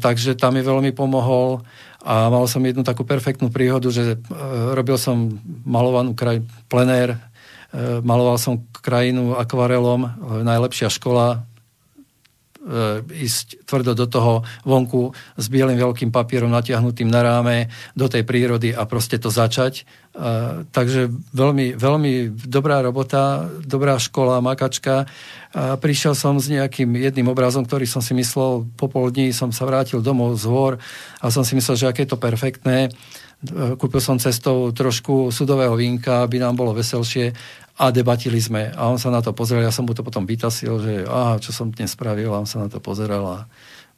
takže 0.00 0.40
tam 0.40 0.56
mi 0.56 0.64
veľmi 0.64 0.96
pomohol 0.96 1.60
a 2.00 2.32
mal 2.32 2.48
som 2.48 2.64
jednu 2.64 2.88
takú 2.88 3.04
perfektnú 3.04 3.52
príhodu, 3.52 3.92
že 3.92 4.16
e, 4.16 4.18
robil 4.72 4.96
som 4.96 5.36
malovanú 5.68 6.16
kraj, 6.16 6.40
plenér, 6.72 7.20
e, 7.68 8.00
maloval 8.00 8.40
som 8.40 8.64
krajinu 8.80 9.36
akvarelom, 9.36 10.08
e, 10.08 10.10
najlepšia 10.40 10.88
škola 10.88 11.44
ísť 13.08 13.64
tvrdo 13.64 13.96
do 13.96 14.04
toho 14.04 14.44
vonku 14.68 15.16
s 15.40 15.46
bielým 15.48 15.80
veľkým 15.80 16.12
papierom 16.12 16.52
natiahnutým 16.52 17.08
na 17.08 17.20
ráme 17.24 17.56
do 17.96 18.06
tej 18.06 18.28
prírody 18.28 18.76
a 18.76 18.84
proste 18.84 19.16
to 19.16 19.32
začať. 19.32 19.88
E, 20.18 20.64
takže 20.68 21.08
veľmi, 21.32 21.78
veľmi 21.78 22.12
dobrá 22.44 22.82
robota, 22.84 23.46
dobrá 23.64 23.96
škola, 23.96 24.44
makačka. 24.44 25.08
A 25.54 25.80
prišiel 25.80 26.12
som 26.12 26.36
s 26.36 26.52
nejakým 26.52 26.92
jedným 26.98 27.32
obrazom, 27.32 27.64
ktorý 27.64 27.88
som 27.88 28.04
si 28.04 28.12
myslel, 28.12 28.68
po 28.76 28.90
pol 28.90 29.08
dní 29.08 29.32
som 29.32 29.48
sa 29.48 29.64
vrátil 29.64 30.04
domov 30.04 30.36
z 30.36 30.44
hôr 30.50 30.72
a 31.22 31.32
som 31.32 31.40
si 31.40 31.56
myslel, 31.56 31.76
že 31.78 31.88
aké 31.88 32.04
je 32.04 32.12
to 32.12 32.20
perfektné. 32.20 32.88
E, 32.88 33.78
kúpil 33.78 34.02
som 34.02 34.18
cestou 34.18 34.74
trošku 34.74 35.30
sudového 35.30 35.78
vínka, 35.78 36.26
aby 36.26 36.42
nám 36.42 36.58
bolo 36.58 36.74
veselšie 36.74 37.32
a 37.78 37.94
debatili 37.94 38.42
sme. 38.42 38.74
A 38.74 38.90
on 38.90 38.98
sa 38.98 39.14
na 39.14 39.22
to 39.22 39.30
pozrel, 39.30 39.62
ja 39.62 39.70
som 39.70 39.86
mu 39.86 39.94
to 39.94 40.02
potom 40.02 40.26
vytasil, 40.26 40.82
že 40.82 41.06
aha, 41.06 41.38
čo 41.38 41.54
som 41.54 41.70
dnes 41.70 41.94
spravil, 41.94 42.34
a 42.34 42.42
on 42.42 42.50
sa 42.50 42.58
na 42.58 42.66
to 42.66 42.82
pozeral 42.82 43.24
a 43.24 43.38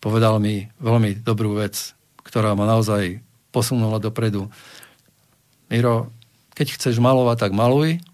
povedal 0.04 0.36
mi 0.36 0.68
veľmi 0.84 1.24
dobrú 1.24 1.56
vec, 1.56 1.96
ktorá 2.20 2.52
ma 2.52 2.68
naozaj 2.68 3.24
posunula 3.48 3.96
dopredu. 3.96 4.52
Miro, 5.72 6.12
keď 6.52 6.76
chceš 6.76 7.00
malovať, 7.00 7.48
tak 7.48 7.52
maluj, 7.56 8.04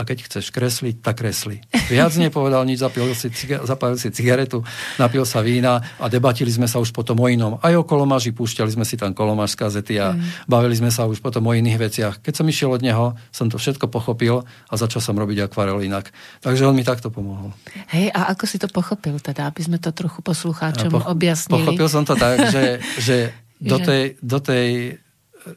a 0.00 0.02
keď 0.08 0.24
chceš 0.24 0.48
kresliť, 0.48 1.04
tak 1.04 1.20
kresli. 1.20 1.60
Viac 1.92 2.16
nepovedal 2.16 2.64
nič, 2.64 2.80
zapil 2.80 3.12
si, 3.12 3.28
zapalil 3.68 4.00
si 4.00 4.08
cigaretu, 4.08 4.64
napil 4.96 5.28
sa 5.28 5.44
vína 5.44 5.84
a 6.00 6.08
debatili 6.08 6.48
sme 6.48 6.64
sa 6.64 6.80
už 6.80 6.96
potom 6.96 7.20
o 7.20 7.28
inom. 7.28 7.60
Aj 7.60 7.76
o 7.76 7.84
kolomaži, 7.84 8.32
púšťali 8.32 8.72
sme 8.72 8.88
si 8.88 8.96
tam 8.96 9.12
kolomaž 9.12 9.52
z 9.52 9.56
kazety 9.60 9.94
a 10.00 10.16
mm. 10.16 10.48
bavili 10.48 10.72
sme 10.72 10.88
sa 10.88 11.04
už 11.04 11.20
potom 11.20 11.44
o 11.44 11.52
iných 11.52 11.76
veciach. 11.76 12.14
Keď 12.24 12.32
som 12.32 12.48
išiel 12.48 12.72
od 12.72 12.80
neho, 12.80 13.12
som 13.28 13.52
to 13.52 13.60
všetko 13.60 13.92
pochopil 13.92 14.48
a 14.72 14.74
začal 14.80 15.04
som 15.04 15.12
robiť 15.20 15.52
akvarel 15.52 15.84
inak. 15.84 16.08
Takže 16.40 16.64
on 16.64 16.72
mi 16.72 16.80
takto 16.80 17.12
pomohol. 17.12 17.52
Hej, 17.92 18.08
a 18.16 18.32
ako 18.32 18.48
si 18.48 18.56
to 18.56 18.72
pochopil 18.72 19.20
teda, 19.20 19.52
aby 19.52 19.60
sme 19.60 19.76
to 19.76 19.92
trochu 19.92 20.24
poslucháčom 20.24 20.96
poch- 20.96 21.12
objasnili? 21.12 21.60
Pochopil 21.60 21.88
som 21.92 22.08
to 22.08 22.16
tak, 22.16 22.48
že, 22.48 22.80
že 23.06 23.36
do, 23.60 23.76
tej, 23.76 24.16
do, 24.24 24.40
tej, 24.40 24.96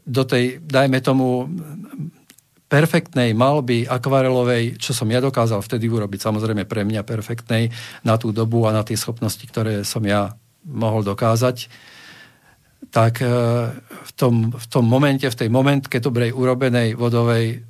do 0.03 0.23
tej, 0.27 0.59
dajme 0.59 0.99
tomu, 0.99 1.47
perfektnej 2.73 3.37
malby 3.37 3.85
akvarelovej, 3.85 4.81
čo 4.81 4.97
som 4.97 5.05
ja 5.13 5.21
dokázal 5.21 5.61
vtedy 5.61 5.85
urobiť, 5.93 6.25
samozrejme 6.25 6.65
pre 6.65 6.81
mňa 6.81 7.05
perfektnej 7.05 7.69
na 8.01 8.17
tú 8.17 8.33
dobu 8.33 8.65
a 8.65 8.73
na 8.73 8.81
tie 8.81 8.97
schopnosti, 8.97 9.45
ktoré 9.45 9.85
som 9.85 10.01
ja 10.01 10.33
mohol 10.65 11.05
dokázať, 11.05 11.69
tak 12.89 13.21
eh, 13.21 13.29
v 13.77 14.11
tom, 14.17 14.49
v 14.49 14.65
tom 14.65 14.85
momente, 14.89 15.29
v 15.29 15.37
tej 15.37 15.53
momentke 15.53 16.01
dobrej 16.01 16.33
urobenej 16.33 16.97
vodovej 16.97 17.61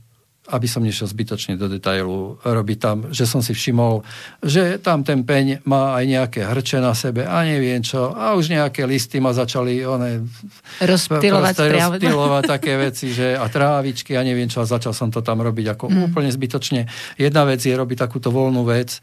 aby 0.52 0.68
som 0.68 0.84
nešiel 0.84 1.08
zbytočne 1.08 1.56
do 1.56 1.72
detailu, 1.72 2.36
robiť 2.44 2.78
tam, 2.80 2.98
že 3.16 3.24
som 3.24 3.40
si 3.40 3.56
všimol, 3.56 4.04
že 4.44 4.76
tam 4.76 5.00
ten 5.08 5.24
peň 5.24 5.64
má 5.64 5.96
aj 5.96 6.04
nejaké 6.04 6.40
hrče 6.44 6.84
na 6.84 6.92
sebe 6.92 7.24
a 7.24 7.48
neviem 7.48 7.80
čo. 7.80 8.12
A 8.12 8.36
už 8.36 8.52
nejaké 8.52 8.84
listy 8.84 9.24
ma 9.24 9.32
začali 9.32 9.88
one, 9.88 10.28
rozptilovať, 10.84 11.56
rozptilovať 11.56 12.44
také 12.44 12.76
veci, 12.76 13.16
že 13.16 13.40
a 13.40 13.48
trávičky 13.48 14.20
a 14.20 14.22
neviem 14.28 14.52
čo. 14.52 14.60
A 14.60 14.68
začal 14.68 14.92
som 14.92 15.08
to 15.08 15.24
tam 15.24 15.40
robiť 15.40 15.80
ako 15.80 15.86
mm. 15.88 16.02
úplne 16.12 16.28
zbytočne. 16.28 16.92
Jedna 17.16 17.48
vec 17.48 17.64
je 17.64 17.72
robiť 17.72 18.04
takúto 18.04 18.28
voľnú 18.28 18.68
vec, 18.68 19.00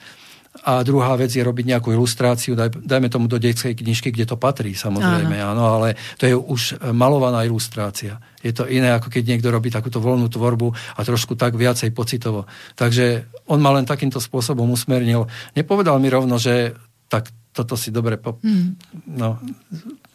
A 0.66 0.82
druhá 0.82 1.14
vec 1.14 1.30
je 1.30 1.46
robiť 1.46 1.62
nejakú 1.62 1.94
ilustráciu, 1.94 2.59
daj, 2.59 2.74
dajme 2.82 3.07
tomu 3.07 3.30
do 3.30 3.38
detskej 3.38 3.70
knižky, 3.70 4.11
kde 4.11 4.26
to 4.26 4.34
patrí, 4.34 4.74
samozrejme, 4.74 5.38
áno. 5.38 5.55
áno, 5.55 5.64
ale 5.78 5.94
to 6.18 6.26
je 6.26 6.34
už 6.34 6.62
malovaná 6.90 7.46
ilustrácia. 7.46 8.18
Je 8.42 8.51
to 8.51 8.66
iné, 8.66 8.90
ako 8.90 9.14
keď 9.14 9.30
niekto 9.30 9.46
robí 9.46 9.70
takúto 9.70 10.03
voľnú 10.03 10.26
tvorbu 10.26 10.74
a 10.74 11.01
trošku 11.07 11.38
tak 11.38 11.55
viacej 11.55 11.94
pocitovo. 11.94 12.51
Takže 12.74 13.30
on 13.46 13.62
ma 13.62 13.70
len 13.78 13.86
takýmto 13.86 14.18
spôsobom 14.18 14.66
usmernil. 14.74 15.30
Nepovedal 15.55 16.03
mi 16.03 16.11
rovno, 16.11 16.34
že 16.34 16.74
tak 17.07 17.30
toto 17.55 17.78
si 17.78 17.94
dobre 17.94 18.18
po... 18.18 18.42
Hmm. 18.42 18.74
No, 19.07 19.38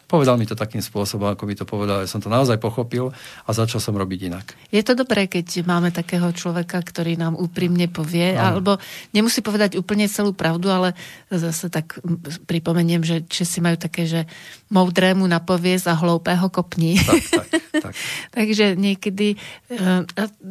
Povedal 0.06 0.38
mi 0.38 0.45
to 0.45 0.53
takým 0.53 0.86
spôsobom, 0.86 1.34
ako 1.34 1.49
by 1.49 1.53
to 1.58 1.66
povedal. 1.66 1.97
Ja 1.97 2.06
som 2.06 2.22
to 2.22 2.30
naozaj 2.30 2.62
pochopil 2.62 3.10
a 3.45 3.49
začal 3.49 3.82
som 3.82 3.97
robiť 3.97 4.20
inak. 4.30 4.45
Je 4.70 4.86
to 4.86 4.93
dobré, 4.93 5.26
keď 5.26 5.66
máme 5.66 5.89
takého 5.89 6.30
človeka, 6.30 6.78
ktorý 6.78 7.18
nám 7.18 7.34
úprimne 7.34 7.89
povie, 7.89 8.38
Áno. 8.38 8.62
alebo 8.62 8.72
nemusí 9.18 9.41
povedať 9.41 9.82
úplne 9.82 10.06
celú 10.06 10.38
pravdu, 10.38 10.70
ale 10.70 10.93
zase 11.34 11.74
tak 11.74 11.97
pripomeniem, 12.45 13.01
že 13.01 13.26
Česi 13.26 13.66
majú 13.66 13.82
také, 13.82 14.06
že 14.06 14.30
moudrému 14.70 15.26
napovies 15.26 15.89
a 15.89 15.97
hloupého 15.97 16.53
kopní. 16.53 17.01
Tak, 17.01 17.24
tak, 17.26 17.47
tak. 17.82 17.93
Takže 18.38 18.78
niekedy, 18.78 19.41
eh, 19.74 20.01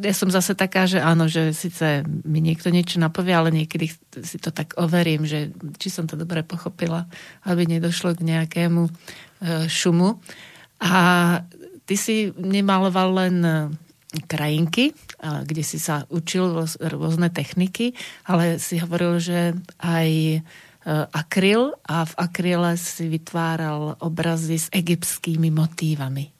ja 0.03 0.13
som 0.15 0.27
zase 0.27 0.51
taká, 0.51 0.83
že 0.83 0.99
áno, 0.99 1.31
že 1.31 1.55
síce 1.55 2.03
mi 2.27 2.43
niekto 2.43 2.71
niečo 2.75 2.99
napovie, 2.99 3.31
ale 3.31 3.55
niekedy 3.55 3.87
si 4.19 4.37
to 4.39 4.51
tak 4.51 4.75
overím, 4.75 5.23
že 5.23 5.55
či 5.79 5.87
som 5.87 6.07
to 6.07 6.19
dobre 6.19 6.43
pochopila, 6.43 7.07
aby 7.47 7.63
nedošlo 7.67 8.19
k 8.19 8.23
nejakému 8.23 8.91
šumu. 9.67 10.21
A 10.81 10.93
ty 11.85 11.95
si 11.95 12.33
nemaloval 12.35 13.09
len 13.25 13.35
e, 13.45 13.53
krajinky, 14.25 14.95
kde 15.21 15.63
si 15.63 15.81
sa 15.81 16.07
učil 16.07 16.65
rôzne 16.79 17.27
techniky, 17.31 17.95
ale 18.27 18.61
si 18.61 18.79
hovoril, 18.79 19.19
že 19.19 19.57
aj 19.81 20.09
e, 20.11 20.39
akryl 21.11 21.75
a 21.83 22.05
v 22.05 22.13
akryle 22.19 22.71
si 22.79 23.09
vytváral 23.09 23.97
obrazy 23.99 24.59
s 24.59 24.67
egyptskými 24.71 25.49
motívami. 25.51 26.31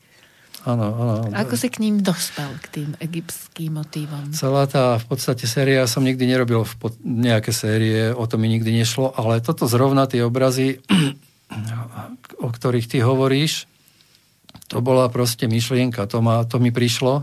Áno, 0.66 0.82
áno. 0.82 1.14
Ako 1.30 1.54
si 1.54 1.70
k 1.70 1.78
ním 1.78 2.02
dospel, 2.02 2.50
k 2.58 2.66
tým 2.82 2.90
egyptským 2.98 3.78
motívom? 3.78 4.34
Celá 4.34 4.66
tá 4.66 4.98
v 4.98 5.06
podstate 5.06 5.46
séria, 5.46 5.86
ja 5.86 5.86
som 5.86 6.02
nikdy 6.02 6.26
nerobil 6.26 6.66
v 6.66 6.74
pod, 6.74 6.98
nejaké 7.06 7.54
série, 7.54 8.10
o 8.10 8.26
to 8.26 8.34
mi 8.34 8.50
nikdy 8.50 8.74
nešlo, 8.74 9.14
ale 9.14 9.38
toto 9.38 9.70
zrovna 9.70 10.10
tie 10.10 10.26
obrazy 10.26 10.82
o 12.42 12.48
ktorých 12.50 12.90
ty 12.90 12.98
hovoríš, 13.02 13.70
to 14.66 14.82
bola 14.82 15.06
proste 15.06 15.46
myšlienka, 15.46 16.10
to, 16.10 16.18
ma, 16.18 16.42
to 16.42 16.58
mi 16.58 16.74
prišlo. 16.74 17.22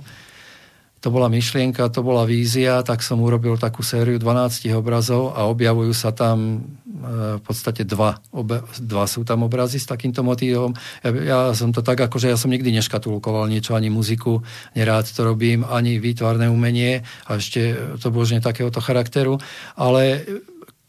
To 1.03 1.11
bola 1.11 1.27
myšlienka, 1.27 1.91
to 1.91 1.99
bola 1.99 2.23
vízia, 2.23 2.79
tak 2.79 3.03
som 3.03 3.19
urobil 3.19 3.59
takú 3.59 3.83
sériu 3.83 4.15
12 4.15 4.71
obrazov 4.71 5.35
a 5.35 5.43
objavujú 5.51 5.91
sa 5.91 6.15
tam 6.15 6.63
e, 6.63 7.35
v 7.35 7.41
podstate 7.43 7.83
dva. 7.83 8.23
Obe, 8.31 8.63
dva 8.79 9.03
sú 9.03 9.27
tam 9.27 9.43
obrazy 9.43 9.83
s 9.83 9.91
takýmto 9.91 10.23
motívom. 10.23 10.71
Ja, 11.03 11.11
ja 11.11 11.39
som 11.51 11.75
to 11.75 11.83
tak, 11.83 11.99
akože 11.99 12.31
ja 12.31 12.39
som 12.39 12.55
nikdy 12.55 12.71
neškatulkoval 12.79 13.51
niečo, 13.51 13.75
ani 13.75 13.91
muziku, 13.91 14.47
nerád 14.79 15.03
to 15.11 15.27
robím, 15.27 15.67
ani 15.67 15.99
výtvarné 15.99 16.47
umenie 16.47 17.03
a 17.27 17.35
ešte 17.35 17.75
to 17.99 18.07
božne 18.07 18.39
takéhoto 18.39 18.79
charakteru, 18.79 19.43
ale 19.75 20.23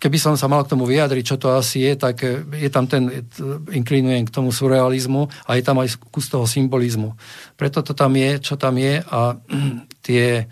keby 0.05 0.21
som 0.21 0.37
sa 0.37 0.53
mal 0.53 0.61
k 0.69 0.77
tomu 0.77 0.85
vyjadriť, 0.85 1.25
čo 1.25 1.37
to 1.41 1.57
asi 1.57 1.81
je, 1.81 1.97
tak 1.97 2.21
e, 2.21 2.45
je 2.61 2.69
tam 2.69 2.85
ten, 2.85 3.09
e, 3.09 3.25
inklinujem 3.73 4.29
k 4.29 4.35
tomu 4.37 4.53
surrealizmu 4.53 5.33
a 5.49 5.57
je 5.57 5.65
tam 5.65 5.81
aj 5.81 5.97
kus 6.13 6.29
toho 6.29 6.45
symbolizmu. 6.45 7.17
Preto 7.57 7.81
to 7.81 7.97
tam 7.97 8.13
je, 8.13 8.37
čo 8.37 8.61
tam 8.61 8.77
je 8.77 9.01
a 9.01 9.41
tie, 10.07 10.45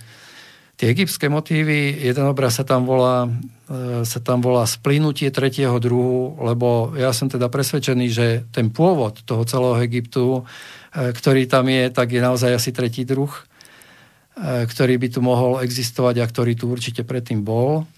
tie 0.80 0.86
egyptské 0.88 1.28
motívy, 1.28 2.00
jeden 2.00 2.24
obraz 2.24 2.56
sa 2.56 2.64
tam 2.64 2.88
volá 2.88 3.28
e, 3.68 4.08
sa 4.08 4.24
tam 4.24 4.40
volá 4.40 4.64
splinutie 4.64 5.28
tretieho 5.28 5.76
druhu, 5.76 6.40
lebo 6.40 6.96
ja 6.96 7.12
som 7.12 7.28
teda 7.28 7.52
presvedčený, 7.52 8.06
že 8.08 8.26
ten 8.56 8.72
pôvod 8.72 9.20
toho 9.28 9.44
celého 9.44 9.84
Egyptu, 9.84 10.48
ktorý 10.92 11.44
tam 11.44 11.68
je, 11.68 11.92
tak 11.92 12.12
je 12.12 12.20
naozaj 12.20 12.52
asi 12.52 12.68
tretí 12.68 13.08
druh, 13.08 13.32
ktorý 14.36 15.00
by 15.00 15.08
tu 15.08 15.24
mohol 15.24 15.64
existovať 15.64 16.20
a 16.20 16.28
ktorý 16.28 16.52
tu 16.52 16.68
určite 16.68 17.00
predtým 17.00 17.40
bol. 17.40 17.88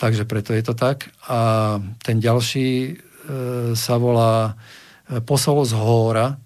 Takže 0.00 0.24
preto 0.24 0.56
je 0.56 0.64
to 0.64 0.72
tak. 0.72 1.12
A 1.28 1.76
ten 2.00 2.24
ďalší 2.24 2.68
e, 2.88 2.92
sa 3.76 4.00
volá 4.00 4.56
e, 5.04 5.20
Posol 5.20 5.68
z 5.68 5.76
hóra. 5.76 6.40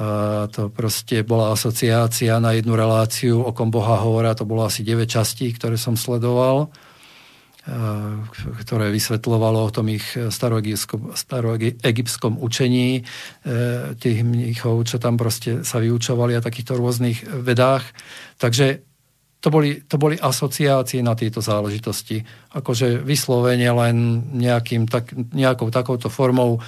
A 0.00 0.48
to 0.50 0.72
proste 0.74 1.22
bola 1.22 1.54
asociácia 1.54 2.40
na 2.42 2.56
jednu 2.56 2.74
reláciu 2.74 3.46
okom 3.46 3.70
Boha 3.70 4.00
hóra. 4.00 4.34
To 4.34 4.48
bolo 4.48 4.66
asi 4.66 4.82
9 4.82 5.06
častí, 5.06 5.54
ktoré 5.54 5.78
som 5.78 5.94
sledoval, 5.94 6.66
e, 6.66 7.70
ktoré 8.66 8.90
vysvetľovalo 8.90 9.70
o 9.70 9.70
tom 9.70 9.86
ich 9.86 10.18
staroegyptskom, 10.18 11.14
staroegyptskom 11.14 12.42
učení 12.42 12.90
e, 12.98 13.02
tých 14.02 14.26
mnichov, 14.26 14.82
čo 14.90 14.98
tam 14.98 15.14
proste 15.14 15.62
sa 15.62 15.78
vyučovali 15.78 16.34
a 16.34 16.42
takýchto 16.42 16.74
rôznych 16.74 17.22
vedách. 17.38 17.86
Takže 18.42 18.89
to 19.40 19.48
boli, 19.48 19.82
to 19.88 19.96
boli 19.96 20.20
asociácie 20.20 21.00
na 21.00 21.16
tieto 21.16 21.40
záležitosti. 21.40 22.20
Akože 22.52 23.00
vyslovene 23.00 23.72
len 23.72 23.96
nejakým, 24.36 24.84
tak, 24.84 25.16
nejakou 25.32 25.72
takouto 25.72 26.12
formou 26.12 26.60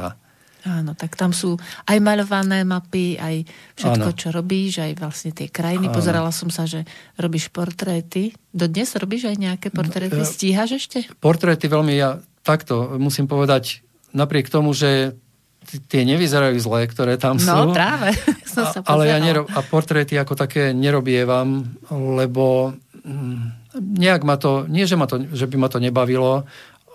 Áno, 0.67 0.99
tak 0.99 1.15
tam 1.15 1.32
sú 1.32 1.55
aj 1.88 1.95
maľované 2.03 2.67
mapy, 2.67 3.15
aj 3.15 3.47
všetko, 3.80 4.09
Áno. 4.11 4.19
čo 4.19 4.36
robíš, 4.36 4.84
aj 4.84 4.99
vlastne 4.99 5.32
tie 5.32 5.47
krajiny. 5.47 5.88
Áno. 5.88 5.95
Pozerala 5.95 6.28
som 6.36 6.51
sa, 6.51 6.67
že 6.67 6.84
robíš 7.15 7.47
portréty. 7.55 8.36
Dodnes 8.51 8.91
robíš 8.99 9.32
aj 9.32 9.39
nejaké 9.39 9.71
portréty? 9.71 10.19
No, 10.19 10.28
Stíhaš 10.28 10.84
ešte? 10.84 11.07
Portréty 11.23 11.71
veľmi, 11.71 11.95
ja 11.95 12.19
takto 12.48 12.95
musím 12.95 13.28
povedať, 13.28 13.84
napriek 14.16 14.48
tomu, 14.48 14.72
že 14.72 15.20
tie 15.91 16.08
nevyzerajú 16.08 16.56
zlé, 16.64 16.88
ktoré 16.88 17.20
tam 17.20 17.36
no, 17.36 17.43
sú. 17.43 17.52
No 17.52 17.76
práve, 17.76 18.16
som 18.48 18.72
sa 18.72 18.80
Ale 18.88 19.12
ja 19.12 19.20
nerob, 19.20 19.52
a 19.52 19.60
portréty 19.60 20.16
ako 20.16 20.39
také 20.39 20.72
nerobievam, 20.72 21.68
lebo 21.91 22.72
mm, 23.04 23.76
nejak 24.00 24.24
ma 24.24 24.39
to, 24.39 24.64
nie 24.72 24.88
že, 24.88 24.95
ma 24.95 25.12
to, 25.12 25.28
že 25.36 25.45
by 25.52 25.56
ma 25.60 25.68
to 25.68 25.84
nebavilo, 25.84 26.48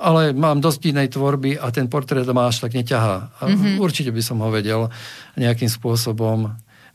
ale 0.03 0.35
mám 0.35 0.59
dosť 0.59 0.91
inej 0.91 1.15
tvorby 1.15 1.61
a 1.61 1.71
ten 1.71 1.87
portrét 1.87 2.27
ma 2.33 2.51
až 2.51 2.65
tak 2.65 2.75
neťahá. 2.75 3.39
A 3.39 3.43
mm-hmm. 3.47 3.79
Určite 3.79 4.11
by 4.11 4.23
som 4.25 4.43
ho 4.43 4.51
vedel 4.51 4.91
nejakým 5.39 5.71
spôsobom 5.71 6.51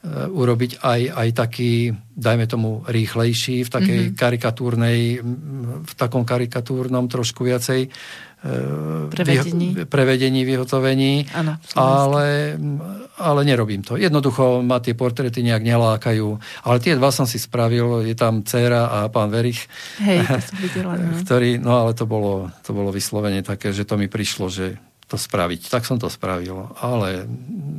urobiť 0.06 0.86
aj, 0.86 1.02
aj 1.10 1.30
taký, 1.34 1.90
dajme 2.14 2.46
tomu, 2.46 2.86
rýchlejší, 2.86 3.66
v 3.66 3.70
takej 3.70 4.00
mm-hmm. 4.08 4.18
karikatúrnej, 4.18 5.00
v 5.84 5.94
takom 5.98 6.22
karikatúrnom 6.22 7.10
trošku 7.10 7.42
viacej 7.44 7.82
e, 7.86 7.90
prevedení, 9.10 9.68
vyho- 9.74 9.90
prevedení 9.90 10.42
vyhotovení, 10.46 11.28
ano, 11.34 11.58
ale, 11.74 12.56
ale 13.18 13.42
nerobím 13.42 13.82
to. 13.82 13.98
Jednoducho 13.98 14.62
ma 14.62 14.78
tie 14.80 14.94
portréty 14.94 15.42
nejak 15.42 15.66
nelákajú. 15.66 16.28
Ale 16.64 16.78
tie 16.78 16.94
dva 16.94 17.10
som 17.10 17.26
si 17.26 17.42
spravil, 17.42 18.06
je 18.06 18.14
tam 18.14 18.46
dcera 18.46 18.88
a 18.88 18.98
pán 19.10 19.34
Verich, 19.34 19.66
Hej, 19.98 20.24
to 20.30 20.40
som 20.54 20.58
videla, 20.62 20.94
no. 20.94 21.20
ktorý, 21.26 21.58
no 21.58 21.74
ale 21.84 21.98
to 21.98 22.06
bolo, 22.06 22.54
to 22.62 22.72
bolo 22.72 22.94
vyslovene 22.94 23.42
také, 23.42 23.74
že 23.74 23.84
to 23.84 23.98
mi 23.98 24.06
prišlo, 24.06 24.46
že 24.48 24.78
to 25.08 25.16
spraviť. 25.16 25.72
Tak 25.72 25.88
som 25.88 25.96
to 25.96 26.12
spravil, 26.12 26.76
ale 26.84 27.24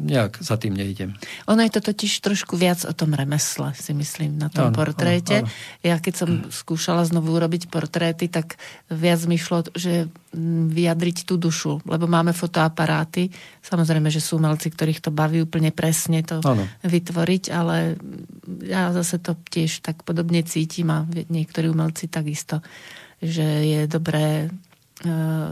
nejak 0.09 0.41
za 0.41 0.57
tým 0.57 0.73
neidem. 0.73 1.13
Ono 1.45 1.61
je 1.61 1.69
to 1.69 1.85
totiž 1.85 2.25
trošku 2.25 2.57
viac 2.57 2.89
o 2.89 2.93
tom 2.97 3.13
remesle, 3.13 3.77
si 3.77 3.93
myslím, 3.93 4.41
na 4.41 4.49
tom 4.49 4.73
ano, 4.73 4.77
portréte. 4.77 5.45
Ano, 5.45 5.49
ano. 5.49 5.85
Ja 5.85 6.01
keď 6.01 6.15
som 6.17 6.31
skúšala 6.49 7.05
znovu 7.05 7.37
urobiť 7.37 7.69
portréty, 7.69 8.33
tak 8.33 8.57
viac 8.89 9.21
mi 9.29 9.37
šlo, 9.37 9.69
že 9.77 10.09
mm, 10.09 10.73
vyjadriť 10.73 11.29
tú 11.29 11.37
dušu, 11.37 11.85
lebo 11.85 12.09
máme 12.09 12.33
fotoaparáty. 12.33 13.29
Samozrejme, 13.61 14.09
že 14.09 14.25
sú 14.25 14.41
umelci, 14.41 14.73
ktorých 14.73 15.05
to 15.05 15.13
baví 15.13 15.45
úplne 15.45 15.69
presne 15.69 16.25
to 16.25 16.41
ano. 16.41 16.65
vytvoriť, 16.81 17.45
ale 17.53 18.01
ja 18.65 18.89
zase 18.97 19.21
to 19.21 19.37
tiež 19.53 19.85
tak 19.85 20.01
podobne 20.01 20.41
cítim 20.49 20.89
a 20.89 21.05
niektorí 21.29 21.69
umelci 21.69 22.09
takisto 22.09 22.65
že 23.19 23.43
je 23.43 23.81
dobré 23.91 24.47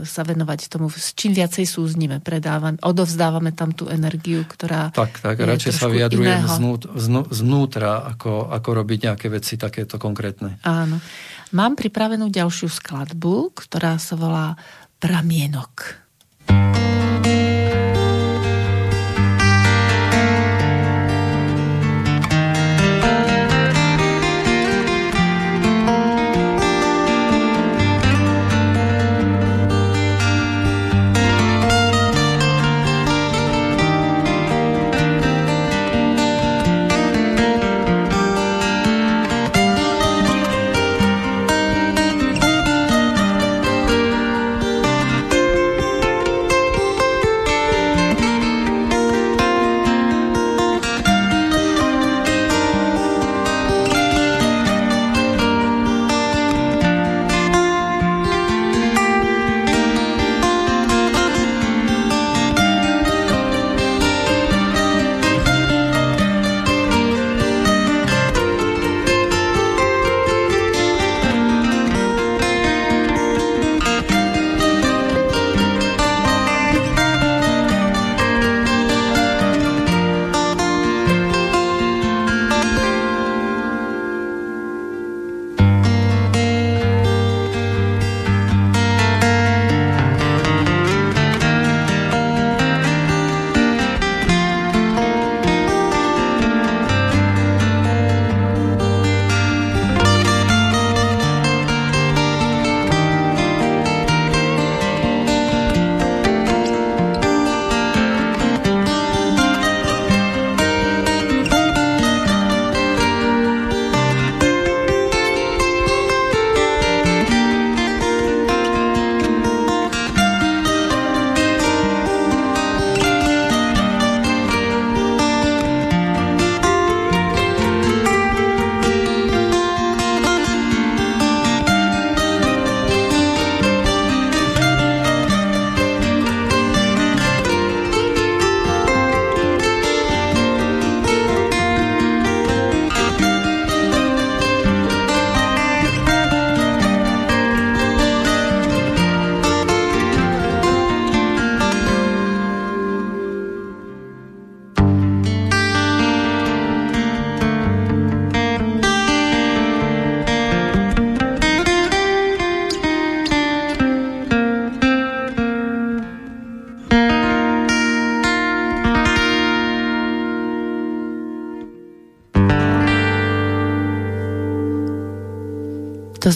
sa 0.03 0.22
venovať 0.26 0.66
tomu, 0.66 0.90
s 0.90 1.14
čím 1.14 1.30
viacej 1.30 1.70
súznime, 1.70 2.18
predávame, 2.18 2.82
odovzdávame 2.82 3.55
tam 3.55 3.70
tú 3.70 3.86
energiu, 3.86 4.42
ktorá 4.42 4.90
Tak, 4.90 5.22
tak, 5.22 5.38
radšej 5.38 5.72
sa 5.72 5.86
vyjadrujem 5.86 6.42
znút, 6.51 6.90
znútra, 7.30 8.03
ako, 8.11 8.51
ako 8.51 8.68
robiť 8.82 8.99
nejaké 9.11 9.26
veci 9.30 9.55
takéto 9.55 10.03
konkrétne. 10.03 10.59
Áno. 10.66 10.99
Mám 11.55 11.78
pripravenú 11.78 12.26
ďalšiu 12.26 12.66
skladbu, 12.66 13.55
ktorá 13.55 14.03
sa 14.03 14.18
volá 14.18 14.59
Pramienok. 14.99 15.94
Pramienok. 16.51 16.86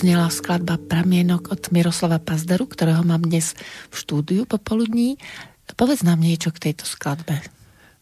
To 0.00 0.08
znela 0.08 0.32
skladba 0.32 0.80
Pramienok 0.80 1.52
od 1.52 1.60
Miroslava 1.76 2.16
Pazderu, 2.16 2.64
ktorého 2.64 3.04
mám 3.04 3.20
dnes 3.20 3.52
v 3.92 3.94
štúdiu 4.00 4.48
popoludní. 4.48 5.20
Povedz 5.76 6.00
nám 6.08 6.24
niečo 6.24 6.48
k 6.56 6.72
tejto 6.72 6.88
skladbe. 6.88 7.44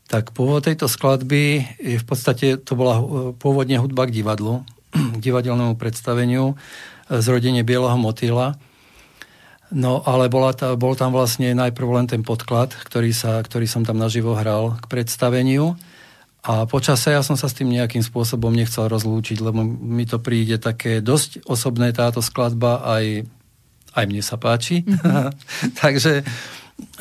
Tak 0.07 0.30
pôvod 0.30 0.62
tejto 0.62 0.86
skladby 0.86 1.66
je 1.82 1.99
v 1.99 2.07
podstate, 2.07 2.55
to 2.62 2.78
bola 2.78 3.03
pôvodne 3.34 3.82
hudba 3.82 4.07
k 4.07 4.14
divadlu, 4.14 4.62
k 4.94 5.18
divadelnému 5.18 5.74
predstaveniu 5.74 6.55
z 7.11 7.26
rodenie 7.26 7.66
Bieleho 7.66 7.99
motýla. 7.99 8.55
No 9.74 9.99
ale 10.07 10.30
bola 10.30 10.55
ta, 10.55 10.78
bol 10.78 10.94
tam 10.94 11.11
vlastne 11.11 11.51
najprv 11.51 11.99
len 11.99 12.07
ten 12.07 12.22
podklad, 12.22 12.78
ktorý, 12.78 13.11
sa, 13.11 13.42
ktorý 13.42 13.66
som 13.66 13.82
tam 13.82 13.99
naživo 13.99 14.38
hral 14.38 14.78
k 14.78 14.86
predstaveniu. 14.86 15.74
A 16.49 16.64
počase 16.64 17.12
ja 17.12 17.20
som 17.20 17.36
sa 17.36 17.44
s 17.44 17.53
tým 17.53 17.68
nejakým 17.68 18.01
spôsobom 18.01 18.49
nechcel 18.49 18.88
rozlúčiť, 18.88 19.44
lebo 19.44 19.61
mi 19.68 20.09
to 20.09 20.16
príde 20.16 20.57
také 20.57 21.05
dosť 21.05 21.44
osobné 21.44 21.92
táto 21.92 22.24
skladba, 22.24 22.80
aj, 22.88 23.28
aj 23.92 24.05
mne 24.09 24.24
sa 24.24 24.40
páči. 24.40 24.80
Mm-hmm. 24.80 25.76
Takže 25.84 26.24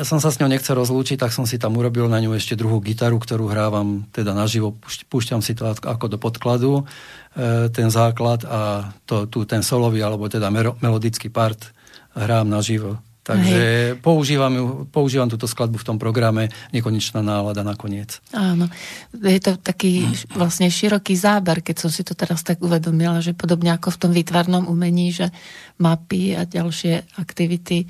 som 0.03 0.19
sa 0.19 0.35
s 0.35 0.43
ňou 0.43 0.51
nechcel 0.51 0.75
rozlúčiť, 0.75 1.15
tak 1.15 1.31
som 1.31 1.47
si 1.47 1.55
tam 1.55 1.79
urobil 1.79 2.11
na 2.11 2.19
ňu 2.19 2.35
ešte 2.35 2.59
druhú 2.59 2.83
gitaru, 2.83 3.23
ktorú 3.23 3.47
hrávam 3.47 4.03
teda 4.11 4.35
naživo, 4.35 4.75
púšťam 5.07 5.39
si 5.39 5.55
to 5.55 5.69
ako 5.69 6.11
do 6.11 6.17
podkladu, 6.19 6.83
e, 6.83 7.71
ten 7.71 7.87
základ 7.87 8.43
a 8.43 8.91
to, 9.07 9.31
tu 9.31 9.47
ten 9.47 9.63
solový, 9.63 10.03
alebo 10.03 10.27
teda 10.27 10.51
melodický 10.51 11.31
part 11.31 11.71
hrám 12.17 12.49
naživo. 12.49 12.99
Takže 13.27 13.99
používam, 13.99 14.53
ju, 14.55 14.65
používam 14.87 15.27
túto 15.27 15.51
skladbu 15.51 15.75
v 15.83 15.87
tom 15.91 15.97
programe 15.99 16.47
Nekonečná 16.71 17.19
nálada 17.19 17.59
nakoniec. 17.59 18.23
Áno. 18.31 18.71
Je 19.11 19.41
to 19.43 19.59
taký 19.59 20.07
vlastne 20.31 20.71
široký 20.71 21.11
záber, 21.19 21.59
keď 21.59 21.75
som 21.83 21.91
si 21.91 22.07
to 22.07 22.15
teraz 22.15 22.39
tak 22.47 22.63
uvedomila, 22.63 23.19
že 23.19 23.35
podobne 23.35 23.75
ako 23.75 23.91
v 23.91 23.99
tom 23.99 24.11
výtvarnom 24.15 24.71
umení, 24.71 25.11
že 25.11 25.27
mapy 25.75 26.39
a 26.39 26.47
ďalšie 26.47 27.19
aktivity 27.19 27.83
e, 27.83 27.87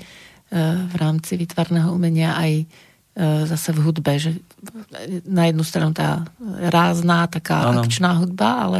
v 0.90 0.94
rámci 0.98 1.38
výtvarného 1.38 1.94
umenia 1.94 2.34
aj 2.34 2.52
e, 2.58 2.64
zase 3.46 3.70
v 3.70 3.78
hudbe, 3.86 4.18
že 4.18 4.34
na 5.22 5.46
jednu 5.46 5.62
stranu 5.62 5.94
tá 5.94 6.26
rázná, 6.66 7.30
taká 7.30 7.70
ano. 7.70 7.86
akčná 7.86 8.18
hudba, 8.18 8.66
ale 8.66 8.78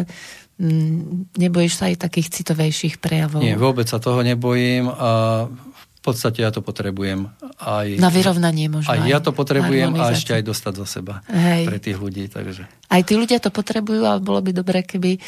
mm, 0.58 1.38
nebojíš 1.38 1.74
sa 1.78 1.86
aj 1.86 2.02
takých 2.02 2.42
citovejších 2.42 2.98
prejavov? 2.98 3.46
Nie, 3.46 3.54
vôbec 3.54 3.86
sa 3.86 4.02
toho 4.02 4.26
nebojím 4.26 4.90
a 4.90 5.46
podstate 6.08 6.40
ja 6.40 6.48
to 6.48 6.64
potrebujem. 6.64 7.28
Aj, 7.60 7.88
Na 8.00 8.08
vyrovnanie 8.08 8.72
možno. 8.72 8.88
Aj, 8.88 9.04
aj 9.04 9.08
ja 9.08 9.18
to 9.20 9.36
potrebujem 9.36 9.92
a 10.00 10.16
ešte 10.16 10.32
aj 10.32 10.42
dostať 10.48 10.72
za 10.80 10.86
seba 10.88 11.14
Hej. 11.28 11.68
pre 11.68 11.78
tých 11.78 11.98
ľudí. 12.00 12.24
Takže. 12.32 12.64
Aj 12.88 13.02
tí 13.04 13.14
ľudia 13.20 13.36
to 13.38 13.52
potrebujú, 13.52 14.08
ale 14.08 14.24
bolo 14.24 14.40
by 14.40 14.56
dobré, 14.56 14.80
keby 14.82 15.16
e, 15.16 15.20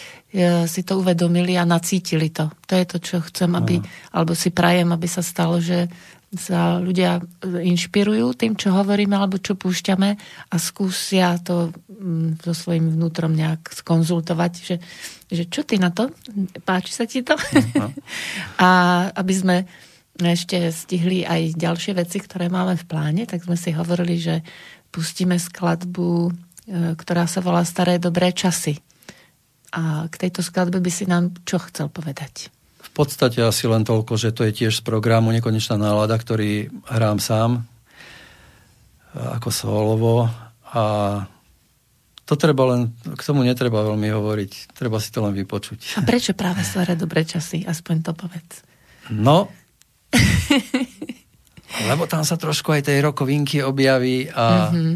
si 0.65 0.81
to 0.81 0.97
uvedomili 0.97 1.61
a 1.61 1.69
nacítili 1.69 2.33
to. 2.33 2.49
To 2.65 2.73
je 2.73 2.85
to, 2.89 2.97
čo 2.99 3.17
chcem, 3.29 3.53
aby, 3.53 3.79
no. 3.79 3.87
alebo 4.17 4.33
si 4.33 4.49
prajem, 4.49 4.89
aby 4.89 5.05
sa 5.05 5.21
stalo, 5.21 5.61
že 5.61 5.93
sa 6.31 6.79
ľudia 6.79 7.19
inšpirujú 7.43 8.39
tým, 8.39 8.55
čo 8.55 8.71
hovoríme 8.71 9.19
alebo 9.19 9.43
čo 9.43 9.59
púšťame 9.59 10.11
a 10.47 10.57
skúsia 10.63 11.35
to 11.43 11.75
mm, 11.91 12.39
so 12.47 12.55
svojím 12.55 12.95
vnútrom 12.95 13.35
nejak 13.35 13.75
skonzultovať, 13.75 14.53
že, 14.63 14.77
že 15.27 15.51
čo 15.51 15.67
ty 15.67 15.83
na 15.83 15.91
to? 15.91 16.15
Páči 16.63 16.95
sa 16.95 17.03
ti 17.11 17.27
to? 17.27 17.35
No. 17.75 17.91
a 18.63 18.69
aby 19.19 19.35
sme 19.35 19.57
ešte 20.29 20.69
stihli 20.69 21.25
aj 21.25 21.57
ďalšie 21.57 21.97
veci, 21.97 22.21
ktoré 22.21 22.53
máme 22.53 22.77
v 22.77 22.85
pláne, 22.85 23.23
tak 23.25 23.49
sme 23.49 23.57
si 23.57 23.73
hovorili, 23.73 24.21
že 24.21 24.45
pustíme 24.93 25.41
skladbu, 25.41 26.29
e, 26.29 26.33
ktorá 26.99 27.25
sa 27.25 27.41
volá 27.41 27.65
Staré 27.65 27.97
dobré 27.97 28.37
časy. 28.37 28.77
A 29.71 30.11
k 30.11 30.29
tejto 30.29 30.45
skladbe 30.45 30.83
by 30.83 30.91
si 30.93 31.07
nám 31.07 31.33
čo 31.47 31.63
chcel 31.63 31.89
povedať? 31.89 32.51
V 32.81 32.91
podstate 32.93 33.41
asi 33.41 33.71
len 33.71 33.87
toľko, 33.87 34.19
že 34.19 34.35
to 34.35 34.43
je 34.45 34.53
tiež 34.53 34.83
z 34.83 34.83
programu 34.83 35.31
Nekonečná 35.31 35.79
nálada, 35.79 36.19
ktorý 36.19 36.69
hrám 36.91 37.23
sám 37.23 37.65
ako 39.15 39.51
solovo 39.51 40.15
a 40.71 40.83
to 42.31 42.39
treba 42.39 42.63
len, 42.71 42.95
k 42.95 43.23
tomu 43.27 43.43
netreba 43.43 43.83
veľmi 43.83 44.07
hovoriť, 44.07 44.71
treba 44.79 45.03
si 45.03 45.11
to 45.11 45.19
len 45.19 45.35
vypočuť. 45.35 45.99
A 45.99 46.07
prečo 46.07 46.31
práve 46.31 46.63
staré 46.71 46.95
dobré 46.95 47.27
časy? 47.27 47.67
Aspoň 47.67 47.97
to 48.07 48.13
povedz. 48.15 48.63
No, 49.11 49.51
Lebo 51.87 52.05
tam 52.05 52.27
sa 52.27 52.37
trošku 52.37 52.73
aj 52.77 52.91
tej 52.91 52.99
rokovinky 53.01 53.65
objaví 53.65 54.29
a 54.29 54.69
mm-hmm. 54.69 54.95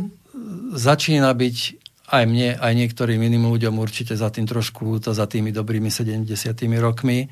začína 0.77 1.33
byť 1.33 1.57
aj 2.05 2.25
mne, 2.29 2.61
aj 2.61 2.73
niektorým 2.77 3.21
iným 3.21 3.49
ľuďom 3.49 3.81
určite 3.81 4.13
za 4.13 4.29
tým 4.29 4.45
trošku 4.45 4.85
ľúto, 4.85 5.17
za 5.17 5.25
tými 5.25 5.51
dobrými 5.51 5.89
70 5.89 6.29
rokmi. 6.79 7.25
E, 7.25 7.29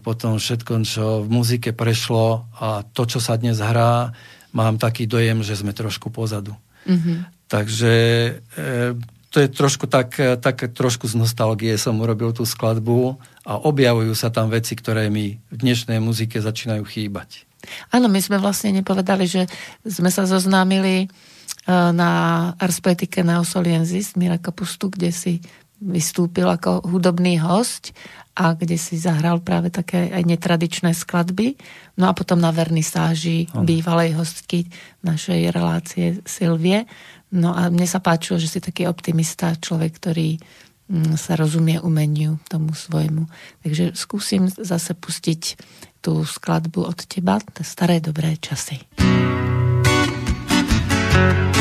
potom 0.00 0.40
všetko, 0.40 0.72
čo 0.82 1.06
v 1.22 1.28
muzike 1.28 1.76
prešlo 1.76 2.48
a 2.56 2.82
to, 2.82 3.04
čo 3.04 3.20
sa 3.20 3.36
dnes 3.36 3.60
hrá, 3.60 4.16
mám 4.56 4.80
taký 4.80 5.04
dojem, 5.04 5.44
že 5.44 5.60
sme 5.60 5.76
trošku 5.76 6.08
pozadu. 6.08 6.56
Mm-hmm. 6.88 7.18
Takže 7.46 7.94
e, 8.56 8.96
to 9.30 9.36
je 9.44 9.52
trošku 9.52 9.84
tak, 9.84 10.16
tak 10.16 10.56
trošku 10.72 11.04
z 11.04 11.20
nostalgie 11.20 11.76
som 11.76 12.00
urobil 12.00 12.32
tú 12.32 12.48
skladbu 12.48 13.20
a 13.44 13.60
objavujú 13.60 14.16
sa 14.16 14.32
tam 14.32 14.48
veci, 14.48 14.72
ktoré 14.72 15.12
mi 15.12 15.36
v 15.52 15.56
dnešnej 15.60 16.00
muzike 16.00 16.40
začínajú 16.40 16.80
chýbať. 16.88 17.44
Áno, 17.92 18.06
my 18.06 18.20
sme 18.22 18.40
vlastne 18.40 18.72
nepovedali, 18.74 19.24
že 19.28 19.48
sme 19.82 20.10
sa 20.10 20.24
zoznámili 20.24 21.04
e, 21.04 21.06
na 21.70 22.10
Ars 22.56 22.78
Poetike 22.80 23.22
Neosoliensis 23.22 24.14
Mira 24.18 24.40
Kapustu, 24.40 24.90
kde 24.90 25.10
si 25.12 25.40
vystúpil 25.76 26.48
ako 26.48 26.88
hudobný 26.88 27.36
host 27.36 27.92
a 28.36 28.56
kde 28.56 28.80
si 28.80 28.96
zahral 28.96 29.44
práve 29.44 29.68
také 29.68 30.08
aj 30.08 30.24
netradičné 30.24 30.96
skladby. 30.96 31.56
No 32.00 32.08
a 32.08 32.16
potom 32.16 32.40
na 32.40 32.52
vernisáži 32.52 33.48
bývalej 33.52 34.16
hostky 34.16 34.68
našej 35.04 35.52
relácie 35.52 36.20
Silvie 36.24 36.88
No 37.34 37.50
a 37.52 37.66
mne 37.68 37.86
sa 37.90 37.98
páčilo, 37.98 38.38
že 38.38 38.46
si 38.46 38.58
taký 38.62 38.86
optimista, 38.86 39.58
človek, 39.58 39.98
ktorý 39.98 40.38
sa 41.18 41.34
rozumie 41.34 41.82
umeniu 41.82 42.38
tomu 42.46 42.70
svojmu. 42.70 43.26
Takže 43.66 43.98
skúsim 43.98 44.46
zase 44.46 44.94
pustiť 44.94 45.58
tú 45.98 46.22
skladbu 46.22 46.86
od 46.86 46.98
teba, 47.10 47.42
staré 47.66 47.98
dobré 47.98 48.38
časy. 48.38 48.86
thank 51.16 51.54
you 51.54 51.55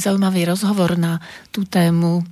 taký 0.00 0.16
zaujímavý 0.16 0.48
rozhovor 0.48 0.96
na 0.96 1.20
tú 1.52 1.68
tému, 1.68 2.24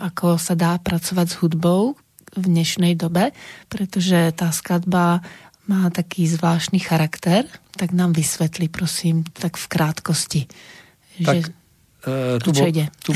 ako 0.00 0.40
sa 0.40 0.56
dá 0.56 0.80
pracovať 0.80 1.26
s 1.28 1.38
hudbou 1.44 1.92
v 2.32 2.44
dnešnej 2.48 2.96
dobe, 2.96 3.36
pretože 3.68 4.32
tá 4.32 4.48
skladba 4.48 5.20
má 5.68 5.92
taký 5.92 6.24
zvláštny 6.24 6.80
charakter, 6.80 7.44
tak 7.76 7.92
nám 7.92 8.16
vysvetli, 8.16 8.72
prosím, 8.72 9.28
tak 9.36 9.60
v 9.60 9.66
krátkosti. 9.68 10.42
Tak, 11.20 11.52
že... 11.52 11.52
Uh, 12.02 12.40
tu, 12.40 12.50
bol, 12.56 12.72
tu, 13.04 13.12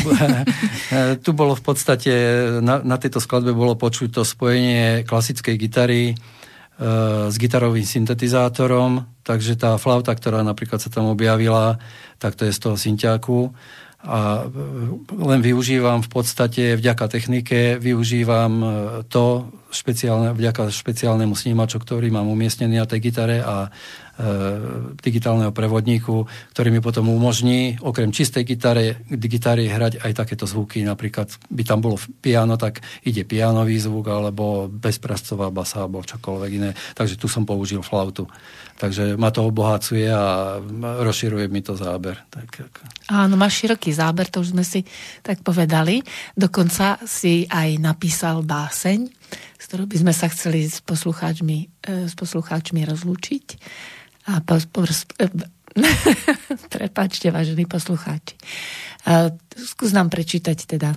tu 1.25 1.31
bolo 1.33 1.57
v 1.57 1.63
podstate, 1.65 2.13
na, 2.61 2.85
na 2.85 3.01
tejto 3.01 3.25
skladbe 3.25 3.57
bolo 3.57 3.81
počuť 3.81 4.13
to 4.13 4.23
spojenie 4.29 5.09
klasickej 5.09 5.57
gitary 5.57 6.13
uh, 6.13 7.33
s 7.33 7.41
gitarovým 7.41 7.89
syntetizátorom, 7.89 9.09
takže 9.25 9.57
tá 9.57 9.73
flauta, 9.81 10.13
ktorá 10.13 10.45
napríklad 10.45 10.85
sa 10.85 10.93
tam 10.93 11.09
objavila, 11.09 11.81
tak 12.21 12.37
to 12.37 12.45
je 12.45 12.53
z 12.53 12.61
toho 12.61 12.77
synťáku 12.77 13.57
a 14.07 14.47
len 15.19 15.41
využívam 15.43 15.99
v 15.99 16.11
podstate 16.11 16.79
vďaka 16.79 17.11
technike, 17.11 17.83
využívam 17.83 18.53
to 19.11 19.51
špeciálne, 19.75 20.31
vďaka 20.31 20.71
špeciálnemu 20.71 21.35
snímaču, 21.35 21.83
ktorý 21.83 22.15
mám 22.15 22.31
umiestnený 22.31 22.79
na 22.79 22.87
tej 22.87 23.11
gitare 23.11 23.43
a 23.43 23.67
E, 23.67 24.06
digitálneho 24.97 25.53
prevodníku, 25.53 26.25
ktorý 26.57 26.73
mi 26.73 26.81
potom 26.81 27.13
umožní 27.13 27.77
okrem 27.85 28.09
čistej 28.09 28.49
gitary, 28.49 28.97
gitary 29.13 29.69
hrať 29.69 30.01
aj 30.01 30.13
takéto 30.17 30.49
zvuky. 30.49 30.81
Napríklad 30.89 31.29
by 31.53 31.63
tam 31.69 31.85
bolo 31.85 32.01
piano, 32.25 32.57
tak 32.57 32.81
ide 33.05 33.29
pianový 33.29 33.77
zvuk, 33.77 34.09
alebo 34.09 34.73
bezprascová 34.73 35.53
basa, 35.53 35.85
alebo 35.85 36.01
čokoľvek 36.01 36.51
iné. 36.57 36.73
Takže 36.97 37.21
tu 37.21 37.29
som 37.29 37.45
použil 37.45 37.85
flautu. 37.85 38.25
Takže 38.77 39.17
ma 39.21 39.33
to 39.33 39.45
obohacuje 39.45 40.09
a 40.09 40.61
rozširuje 40.81 41.49
mi 41.53 41.61
to 41.61 41.77
záber. 41.77 42.17
Tak, 42.29 42.73
Áno, 43.13 43.37
máš 43.37 43.65
široký 43.65 43.93
záber, 43.93 44.29
to 44.33 44.41
už 44.41 44.57
sme 44.57 44.65
si 44.65 44.85
tak 45.21 45.41
povedali. 45.41 46.01
Dokonca 46.37 47.01
si 47.05 47.49
aj 47.49 47.81
napísal 47.81 48.45
báseň, 48.45 49.09
s 49.57 49.65
ktorou 49.69 49.89
by 49.89 49.97
sme 50.05 50.13
sa 50.13 50.29
chceli 50.29 50.69
s 50.69 50.85
poslucháčmi, 50.85 51.57
e, 51.85 52.09
s 52.09 52.15
poslucháčmi 52.17 52.85
rozlúčiť. 52.85 53.47
A 54.27 54.43
po, 54.43 54.59
po, 54.71 54.83
Prepačte, 56.77 57.31
vážení 57.31 57.65
poslucháči. 57.69 58.35
A, 59.07 59.31
skús 59.55 59.95
nám 59.95 60.11
prečítať 60.11 60.59
teda 60.67 60.97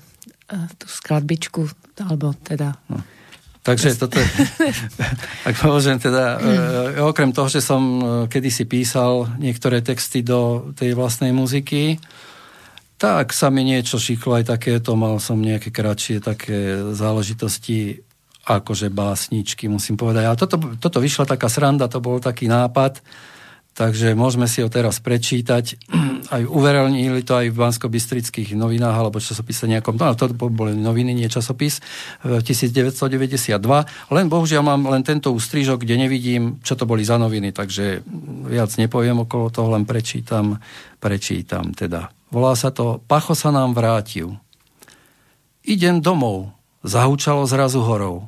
tú 0.77 0.85
skladbičku, 0.89 1.61
alebo 2.01 2.33
teda... 2.33 2.73
No. 2.89 3.01
Takže 3.59 3.99
toto, 3.99 4.17
ak 5.49 5.55
môžem 5.67 5.99
teda, 5.99 6.39
e, 6.39 7.03
okrem 7.03 7.29
toho, 7.35 7.51
že 7.51 7.59
som 7.59 7.81
e, 7.83 8.03
kedysi 8.31 8.65
písal 8.65 9.35
niektoré 9.35 9.83
texty 9.83 10.23
do 10.23 10.71
tej 10.73 10.95
vlastnej 10.95 11.35
muziky, 11.35 11.99
tak 12.95 13.35
sa 13.35 13.51
mi 13.51 13.67
niečo 13.67 13.99
šiklo 13.99 14.41
aj 14.41 14.57
takéto, 14.57 14.95
mal 14.95 15.19
som 15.19 15.37
nejaké 15.37 15.69
kratšie 15.75 16.23
také 16.23 16.81
záležitosti, 16.95 17.99
akože 18.45 18.87
básničky, 18.89 19.67
musím 19.67 19.99
povedať. 19.99 20.23
Ale 20.25 20.37
toto, 20.39 20.57
toto 20.79 20.97
vyšla 21.03 21.27
taká 21.27 21.51
sranda, 21.51 21.91
to 21.91 21.99
bol 21.99 22.17
taký 22.17 22.47
nápad, 22.47 23.03
takže 23.75 24.17
môžeme 24.17 24.47
si 24.47 24.63
ho 24.63 24.69
teraz 24.71 25.03
prečítať. 25.03 25.75
Aj 26.35 26.45
uverejnili 26.45 27.25
to 27.25 27.33
aj 27.33 27.49
v 27.49 27.57
bansko-bystrických 27.57 28.53
novinách, 28.53 28.93
alebo 28.93 29.17
časopise 29.17 29.65
nejakom, 29.65 29.97
no 29.97 30.13
to 30.13 30.29
boli 30.29 30.77
noviny, 30.77 31.17
nie 31.17 31.25
časopis, 31.25 31.81
1992. 32.21 33.57
Len 34.13 34.25
bohužiaľ 34.29 34.61
mám 34.61 34.85
len 34.93 35.01
tento 35.01 35.33
ústrižok, 35.33 35.81
kde 35.81 36.05
nevidím, 36.05 36.61
čo 36.61 36.77
to 36.77 36.85
boli 36.85 37.01
za 37.01 37.17
noviny, 37.17 37.49
takže 37.49 38.05
viac 38.45 38.69
nepoviem 38.77 39.25
okolo 39.25 39.49
toho, 39.49 39.73
len 39.73 39.89
prečítam, 39.89 40.61
prečítam 41.01 41.73
teda. 41.73 42.13
Volá 42.29 42.53
sa 42.53 42.69
to 42.69 43.01
Pacho 43.09 43.33
sa 43.33 43.49
nám 43.49 43.73
vrátil. 43.73 44.37
Idem 45.65 45.97
domov, 45.97 46.58
zahučalo 46.83 47.43
zrazu 47.45 47.83
horou. 47.83 48.27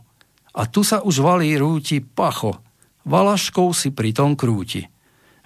A 0.52 0.68
tu 0.68 0.84
sa 0.84 1.00
už 1.00 1.24
valí 1.24 1.56
rúti 1.56 2.04
pacho, 2.04 2.60
valaškou 3.08 3.72
si 3.72 3.90
pritom 3.92 4.36
krúti. 4.36 4.88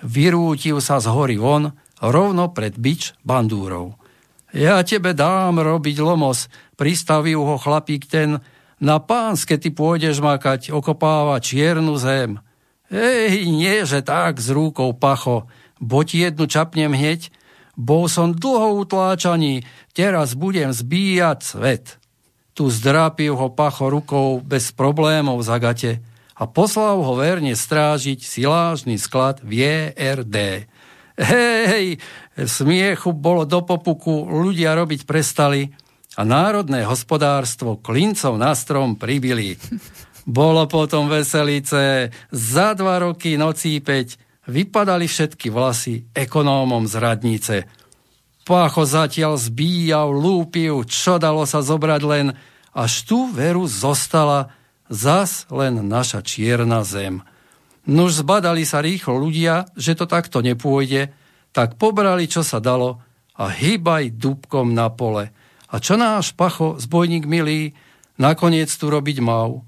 Vyrútil 0.01 0.81
sa 0.81 0.97
z 0.97 1.07
hory 1.13 1.37
von, 1.37 1.77
rovno 2.01 2.51
pred 2.51 2.75
bič 2.75 3.13
bandúrov. 3.21 3.95
Ja 4.55 4.81
tebe 4.81 5.13
dám 5.13 5.59
robiť 5.61 5.97
lomos, 6.01 6.47
pristavil 6.79 7.43
ho 7.43 7.55
chlapík 7.59 8.07
ten, 8.07 8.41
na 8.79 8.97
pánske 8.99 9.59
ty 9.59 9.71
pôjdeš 9.71 10.19
makať, 10.19 10.71
okopáva 10.71 11.39
čiernu 11.39 11.95
zem. 11.99 12.41
Ej, 12.91 13.49
nie, 13.49 13.83
že 13.83 14.05
tak, 14.05 14.39
s 14.39 14.51
rúkou 14.51 14.93
pacho, 14.95 15.47
bo 15.81 16.05
ti 16.05 16.23
jednu 16.23 16.45
čapnem 16.47 16.93
hneď, 16.93 17.29
bol 17.75 18.07
som 18.07 18.31
dlho 18.31 18.79
utláčaný, 18.87 19.67
teraz 19.91 20.33
budem 20.37 20.71
zbíjať 20.71 21.39
svet 21.43 21.85
tu 22.55 22.71
zdrápil 22.71 23.35
ho 23.35 23.51
pacho 23.51 23.91
rukou 23.91 24.39
bez 24.39 24.71
problémov 24.71 25.43
za 25.43 25.59
gate 25.59 25.99
a 26.39 26.47
poslal 26.47 27.03
ho 27.03 27.13
verne 27.19 27.51
strážiť 27.51 28.23
silážny 28.23 28.95
sklad 28.95 29.43
v 29.43 29.59
JRD. 29.59 30.63
Hej, 31.19 31.99
smiechu 32.39 33.11
bolo 33.11 33.43
do 33.43 33.59
popuku, 33.59 34.23
ľudia 34.27 34.71
robiť 34.75 35.03
prestali 35.03 35.67
a 36.15 36.23
národné 36.23 36.87
hospodárstvo 36.87 37.75
klincov 37.79 38.39
na 38.39 38.55
strom 38.55 38.95
pribili. 38.95 39.59
Bolo 40.23 40.65
potom 40.65 41.11
veselice, 41.11 42.09
za 42.31 42.71
dva 42.73 43.03
roky 43.03 43.35
nocí 43.35 43.77
peť, 43.83 44.15
vypadali 44.47 45.05
všetky 45.11 45.51
vlasy 45.51 46.07
ekonómom 46.15 46.87
z 46.87 46.95
radnice– 47.03 47.55
Pácho 48.45 48.85
zatiaľ 48.85 49.41
zbíjal, 49.41 50.13
lúpil, 50.13 50.85
čo 50.85 51.17
dalo 51.17 51.49
sa 51.49 51.65
zobrať 51.65 52.01
len, 52.05 52.37
až 52.77 53.01
tu 53.01 53.25
veru 53.33 53.65
zostala 53.65 54.53
zas 54.85 55.49
len 55.49 55.81
naša 55.81 56.21
čierna 56.21 56.85
zem. 56.85 57.25
Nuž 57.89 58.21
zbadali 58.21 58.61
sa 58.61 58.85
rýchlo 58.85 59.17
ľudia, 59.17 59.65
že 59.73 59.97
to 59.97 60.05
takto 60.05 60.45
nepôjde, 60.45 61.09
tak 61.57 61.81
pobrali, 61.81 62.29
čo 62.29 62.45
sa 62.45 62.61
dalo 62.61 63.01
a 63.33 63.49
hýbaj 63.49 64.13
dúbkom 64.13 64.77
na 64.77 64.93
pole. 64.93 65.33
A 65.65 65.81
čo 65.81 65.97
náš 65.97 66.29
pacho, 66.37 66.77
zbojník 66.77 67.25
milý, 67.25 67.73
nakoniec 68.21 68.69
tu 68.69 68.93
robiť 68.93 69.25
mal? 69.25 69.65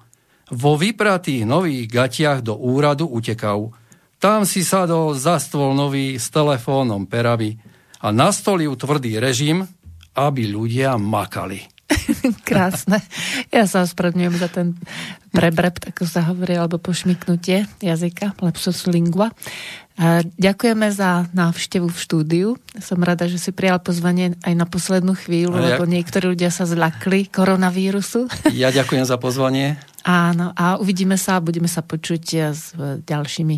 Vo 0.53 0.77
vypratých 0.77 1.49
nových 1.49 1.89
gatiach 1.89 2.45
do 2.45 2.53
úradu 2.53 3.09
utekal. 3.09 3.73
Tam 4.21 4.45
si 4.45 4.61
sadol 4.61 5.17
za 5.17 5.41
stôl 5.41 5.73
nový 5.73 6.21
s 6.21 6.29
telefónom 6.29 7.09
perami 7.09 7.57
a 8.01 8.07
nastolil 8.13 8.73
tvrdý 8.77 9.17
režim, 9.17 9.65
aby 10.17 10.49
ľudia 10.49 10.97
makali. 10.97 11.65
Krásne. 12.49 12.99
Ja 13.53 13.63
sa 13.63 13.85
ospravedlňujem 13.87 14.35
za 14.35 14.49
ten 14.51 14.75
prebrep, 15.31 15.79
tak 15.79 16.03
sa 16.03 16.25
hovorí, 16.27 16.57
alebo 16.57 16.81
pošmiknutie 16.81 17.69
jazyka, 17.79 18.35
lapsus 18.43 18.89
lingua. 18.89 19.31
Ďakujeme 20.37 20.93
za 20.93 21.25
návštevu 21.33 21.89
v 21.89 21.97
štúdiu. 21.97 22.47
Som 22.77 23.01
rada, 23.01 23.25
že 23.25 23.41
si 23.41 23.49
prijal 23.49 23.81
pozvanie 23.81 24.37
aj 24.45 24.53
na 24.53 24.69
poslednú 24.69 25.17
chvíľu, 25.17 25.57
ja... 25.57 25.63
lebo 25.73 25.89
niektorí 25.89 26.37
ľudia 26.37 26.53
sa 26.53 26.69
zlakli 26.69 27.25
koronavírusu. 27.29 28.29
Ja 28.53 28.69
ďakujem 28.69 29.05
za 29.05 29.17
pozvanie. 29.17 29.77
Áno, 30.05 30.53
a 30.53 30.77
uvidíme 30.77 31.17
sa 31.17 31.37
a 31.37 31.43
budeme 31.43 31.69
sa 31.69 31.81
počuť 31.81 32.23
s 32.53 32.73
ďalšími 33.05 33.55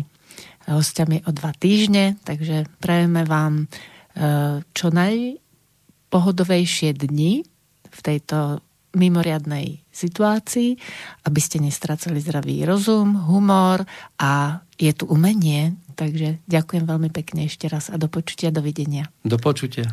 hostiami 0.70 1.28
o 1.28 1.30
dva 1.32 1.52
týždne, 1.56 2.20
takže 2.24 2.68
prajeme 2.80 3.24
vám 3.26 3.68
čo 4.74 4.90
najpohodovejšie 4.90 6.98
dni 6.98 7.46
v 7.90 8.00
tejto 8.02 8.58
mimoriadnej 8.90 9.86
situácii, 9.94 10.74
aby 11.26 11.40
ste 11.40 11.62
nestracali 11.62 12.18
zdravý 12.18 12.66
rozum, 12.66 13.14
humor 13.30 13.86
a 14.18 14.58
je 14.74 14.90
tu 14.90 15.06
umenie. 15.06 15.78
Takže 15.94 16.42
ďakujem 16.50 16.90
veľmi 16.90 17.10
pekne 17.14 17.46
ešte 17.46 17.70
raz 17.70 17.86
a 17.92 17.96
do 18.00 18.10
počutia, 18.10 18.50
dovidenia. 18.50 19.06
Do 19.22 19.38
počutia. 19.38 19.86